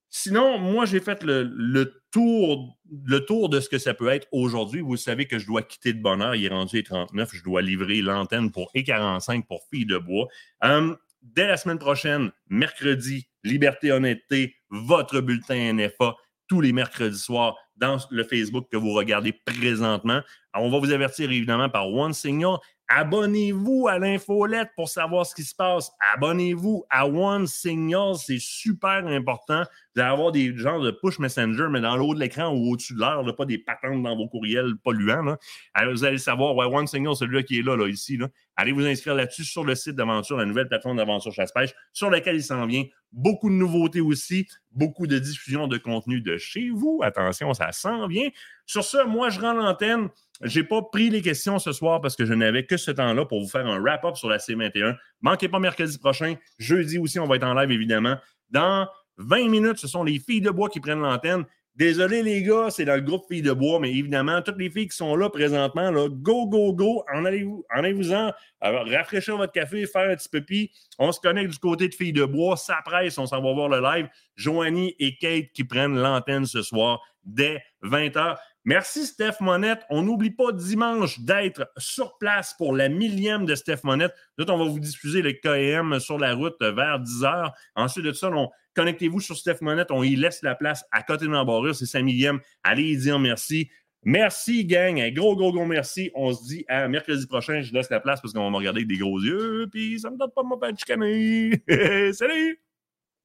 Sinon, 0.08 0.58
moi, 0.58 0.86
j'ai 0.86 1.00
fait 1.00 1.22
le, 1.24 2.00
tour, 2.10 2.78
de 2.94 3.60
ce 3.60 3.68
que 3.68 3.78
ça 3.78 3.94
peut 3.94 4.08
être 4.08 4.28
aujourd'hui. 4.32 4.80
Vous 4.80 4.96
savez 4.96 5.26
que 5.26 5.38
je 5.38 5.46
dois 5.46 5.62
quitter 5.62 5.92
de 5.92 6.00
bonne 6.00 6.22
heure. 6.22 6.34
Il 6.34 6.44
est 6.44 6.48
rendu 6.48 6.78
à 6.78 6.82
39. 6.82 7.30
Je 7.32 7.42
dois 7.42 7.62
livrer 7.62 8.00
l'antenne 8.00 8.50
pour 8.50 8.70
E45 8.74 9.46
pour 9.46 9.62
Filles 9.70 9.86
de 9.86 9.98
Bois. 9.98 10.28
Hum, 10.62 10.96
dès 11.22 11.46
la 11.46 11.56
semaine 11.56 11.78
prochaine, 11.78 12.30
mercredi, 12.48 13.28
Liberté, 13.44 13.92
Honnêteté, 13.92 14.56
votre 14.70 15.20
bulletin 15.20 15.74
NFA, 15.74 16.14
tous 16.48 16.60
les 16.60 16.72
mercredis 16.72 17.18
soirs 17.18 17.56
dans 17.76 17.98
le 18.10 18.24
Facebook 18.24 18.68
que 18.70 18.76
vous 18.76 18.92
regardez 18.92 19.32
présentement. 19.32 20.22
on 20.54 20.70
va 20.70 20.78
vous 20.78 20.92
avertir 20.92 21.30
évidemment 21.30 21.68
par 21.68 21.88
One 21.88 22.12
Signal 22.12 22.58
Abonnez-vous 22.88 23.88
à 23.88 23.98
l'infolette 23.98 24.68
pour 24.76 24.88
savoir 24.88 25.26
ce 25.26 25.34
qui 25.34 25.42
se 25.42 25.54
passe. 25.54 25.90
Abonnez-vous 26.14 26.84
à 26.88 27.08
One 27.08 27.46
Signal, 27.48 28.14
c'est 28.14 28.38
super 28.38 29.06
important. 29.06 29.64
Vous 29.94 30.00
allez 30.00 30.10
avoir 30.10 30.30
des 30.30 30.56
genres 30.56 30.80
de 30.80 30.92
push 30.92 31.18
messenger, 31.18 31.66
mais 31.70 31.80
dans 31.80 31.96
le 31.96 32.02
haut 32.02 32.14
de 32.14 32.20
l'écran 32.20 32.54
ou 32.54 32.72
au-dessus 32.72 32.94
de 32.94 33.00
l'air, 33.00 33.22
pas 33.36 33.44
des 33.44 33.58
patentes 33.58 34.02
dans 34.02 34.16
vos 34.16 34.28
courriels 34.28 34.74
polluants. 34.84 35.36
Alors, 35.74 35.92
vous 35.92 36.04
allez 36.04 36.18
savoir, 36.18 36.54
ouais, 36.54 36.66
One 36.66 36.86
Signal, 36.86 37.16
celui-là 37.16 37.42
qui 37.42 37.58
est 37.58 37.62
là, 37.62 37.76
là 37.76 37.88
ici. 37.88 38.16
Là. 38.16 38.28
Allez 38.54 38.72
vous 38.72 38.86
inscrire 38.86 39.14
là-dessus 39.14 39.44
sur 39.44 39.64
le 39.64 39.74
site 39.74 39.96
d'aventure, 39.96 40.36
la 40.36 40.44
nouvelle 40.44 40.68
plateforme 40.68 40.96
d'aventure 40.96 41.32
chasse-pêche, 41.32 41.74
sur 41.92 42.08
laquelle 42.08 42.36
il 42.36 42.42
s'en 42.42 42.66
vient. 42.66 42.84
Beaucoup 43.12 43.48
de 43.50 43.54
nouveautés 43.54 44.00
aussi, 44.00 44.46
beaucoup 44.72 45.06
de 45.06 45.18
diffusion 45.18 45.66
de 45.66 45.78
contenu 45.78 46.20
de 46.20 46.36
chez 46.36 46.70
vous. 46.70 47.00
Attention, 47.02 47.52
ça 47.54 47.72
s'en 47.72 48.06
vient. 48.06 48.28
Sur 48.66 48.84
ce, 48.84 49.04
moi, 49.04 49.30
je 49.30 49.40
rends 49.40 49.52
l'antenne. 49.52 50.08
Je 50.42 50.60
n'ai 50.60 50.66
pas 50.66 50.82
pris 50.82 51.08
les 51.08 51.22
questions 51.22 51.58
ce 51.58 51.72
soir 51.72 52.00
parce 52.00 52.16
que 52.16 52.26
je 52.26 52.34
n'avais 52.34 52.66
que 52.66 52.76
ce 52.76 52.90
temps-là 52.90 53.24
pour 53.24 53.40
vous 53.40 53.48
faire 53.48 53.66
un 53.66 53.80
wrap-up 53.80 54.16
sur 54.16 54.28
la 54.28 54.36
C21. 54.38 54.96
Manquez 55.22 55.48
pas 55.48 55.58
mercredi 55.58 55.98
prochain. 55.98 56.34
Jeudi 56.58 56.98
aussi, 56.98 57.18
on 57.18 57.26
va 57.26 57.36
être 57.36 57.46
en 57.46 57.54
live, 57.54 57.70
évidemment. 57.70 58.16
Dans 58.50 58.86
20 59.18 59.48
minutes, 59.48 59.78
ce 59.78 59.88
sont 59.88 60.04
les 60.04 60.18
filles 60.18 60.42
de 60.42 60.50
bois 60.50 60.68
qui 60.68 60.80
prennent 60.80 61.00
l'antenne. 61.00 61.46
Désolé, 61.76 62.22
les 62.22 62.42
gars, 62.42 62.70
c'est 62.70 62.86
dans 62.86 62.94
le 62.94 63.02
groupe 63.02 63.26
Filles 63.28 63.42
de 63.42 63.52
Bois, 63.52 63.78
mais 63.78 63.90
évidemment, 63.90 64.40
toutes 64.40 64.56
les 64.56 64.70
filles 64.70 64.88
qui 64.88 64.96
sont 64.96 65.14
là 65.14 65.28
présentement, 65.28 65.90
là, 65.90 66.08
go, 66.08 66.46
go, 66.46 66.72
go, 66.72 67.04
en 67.12 67.26
allez-vous, 67.26 67.66
en 67.70 67.80
allez-vous-en, 67.80 68.32
rafraîchir 68.62 69.36
votre 69.36 69.52
café, 69.52 69.86
faire 69.86 70.08
un 70.10 70.16
petit 70.16 70.30
pépi. 70.30 70.70
On 70.98 71.12
se 71.12 71.20
connecte 71.20 71.50
du 71.50 71.58
côté 71.58 71.88
de 71.88 71.94
Filles 71.94 72.14
de 72.14 72.24
Bois, 72.24 72.56
ça 72.56 72.78
presse, 72.82 73.18
on 73.18 73.26
s'en 73.26 73.42
va 73.42 73.52
voir 73.52 73.68
le 73.68 73.82
live. 73.82 74.08
Joanie 74.36 74.96
et 74.98 75.18
Kate 75.18 75.52
qui 75.52 75.64
prennent 75.64 75.98
l'antenne 75.98 76.46
ce 76.46 76.62
soir 76.62 77.02
dès 77.24 77.62
20h. 77.82 78.36
Merci, 78.66 79.06
Steph 79.06 79.36
Monette. 79.40 79.84
On 79.90 80.02
n'oublie 80.02 80.32
pas 80.32 80.50
dimanche 80.50 81.20
d'être 81.20 81.70
sur 81.78 82.18
place 82.18 82.52
pour 82.58 82.74
la 82.74 82.88
millième 82.88 83.46
de 83.46 83.54
Steph 83.54 83.78
Monette. 83.84 84.12
Nous, 84.38 84.50
on 84.50 84.58
va 84.58 84.64
vous 84.64 84.80
diffuser 84.80 85.22
le 85.22 85.32
KM 85.34 86.00
sur 86.00 86.18
la 86.18 86.34
route 86.34 86.56
vers 86.60 87.00
10h. 87.00 87.52
Ensuite 87.76 88.04
de 88.04 88.12
ça, 88.12 88.28
on 88.28 88.50
Connectez-vous 88.74 89.20
sur 89.20 89.36
Steph 89.36 89.58
Monette. 89.62 89.92
On 89.92 90.02
y 90.02 90.16
laisse 90.16 90.42
la 90.42 90.56
place 90.56 90.84
à 90.90 91.02
côté 91.02 91.26
de 91.26 91.30
l'embarrure. 91.30 91.76
C'est 91.76 91.86
sa 91.86 92.02
millième. 92.02 92.40
Allez 92.64 92.90
y 92.90 92.96
dire 92.96 93.20
merci. 93.20 93.70
Merci, 94.02 94.64
gang. 94.64 95.00
Un 95.00 95.12
gros, 95.12 95.36
gros, 95.36 95.52
gros 95.52 95.64
merci. 95.64 96.10
On 96.16 96.32
se 96.32 96.44
dit 96.48 96.64
à 96.66 96.88
mercredi 96.88 97.24
prochain. 97.28 97.62
Je 97.62 97.72
laisse 97.72 97.88
la 97.88 98.00
place 98.00 98.20
parce 98.20 98.34
qu'on 98.34 98.44
va 98.44 98.50
me 98.50 98.56
regarder 98.56 98.80
avec 98.80 98.88
des 98.88 98.98
gros 98.98 99.20
yeux. 99.20 99.68
Puis 99.70 100.00
ça 100.00 100.10
me 100.10 100.18
donne 100.18 100.32
pas 100.34 100.42
mon 100.42 100.58
pas 100.58 100.72
de. 100.72 102.12
Salut! 102.12 102.65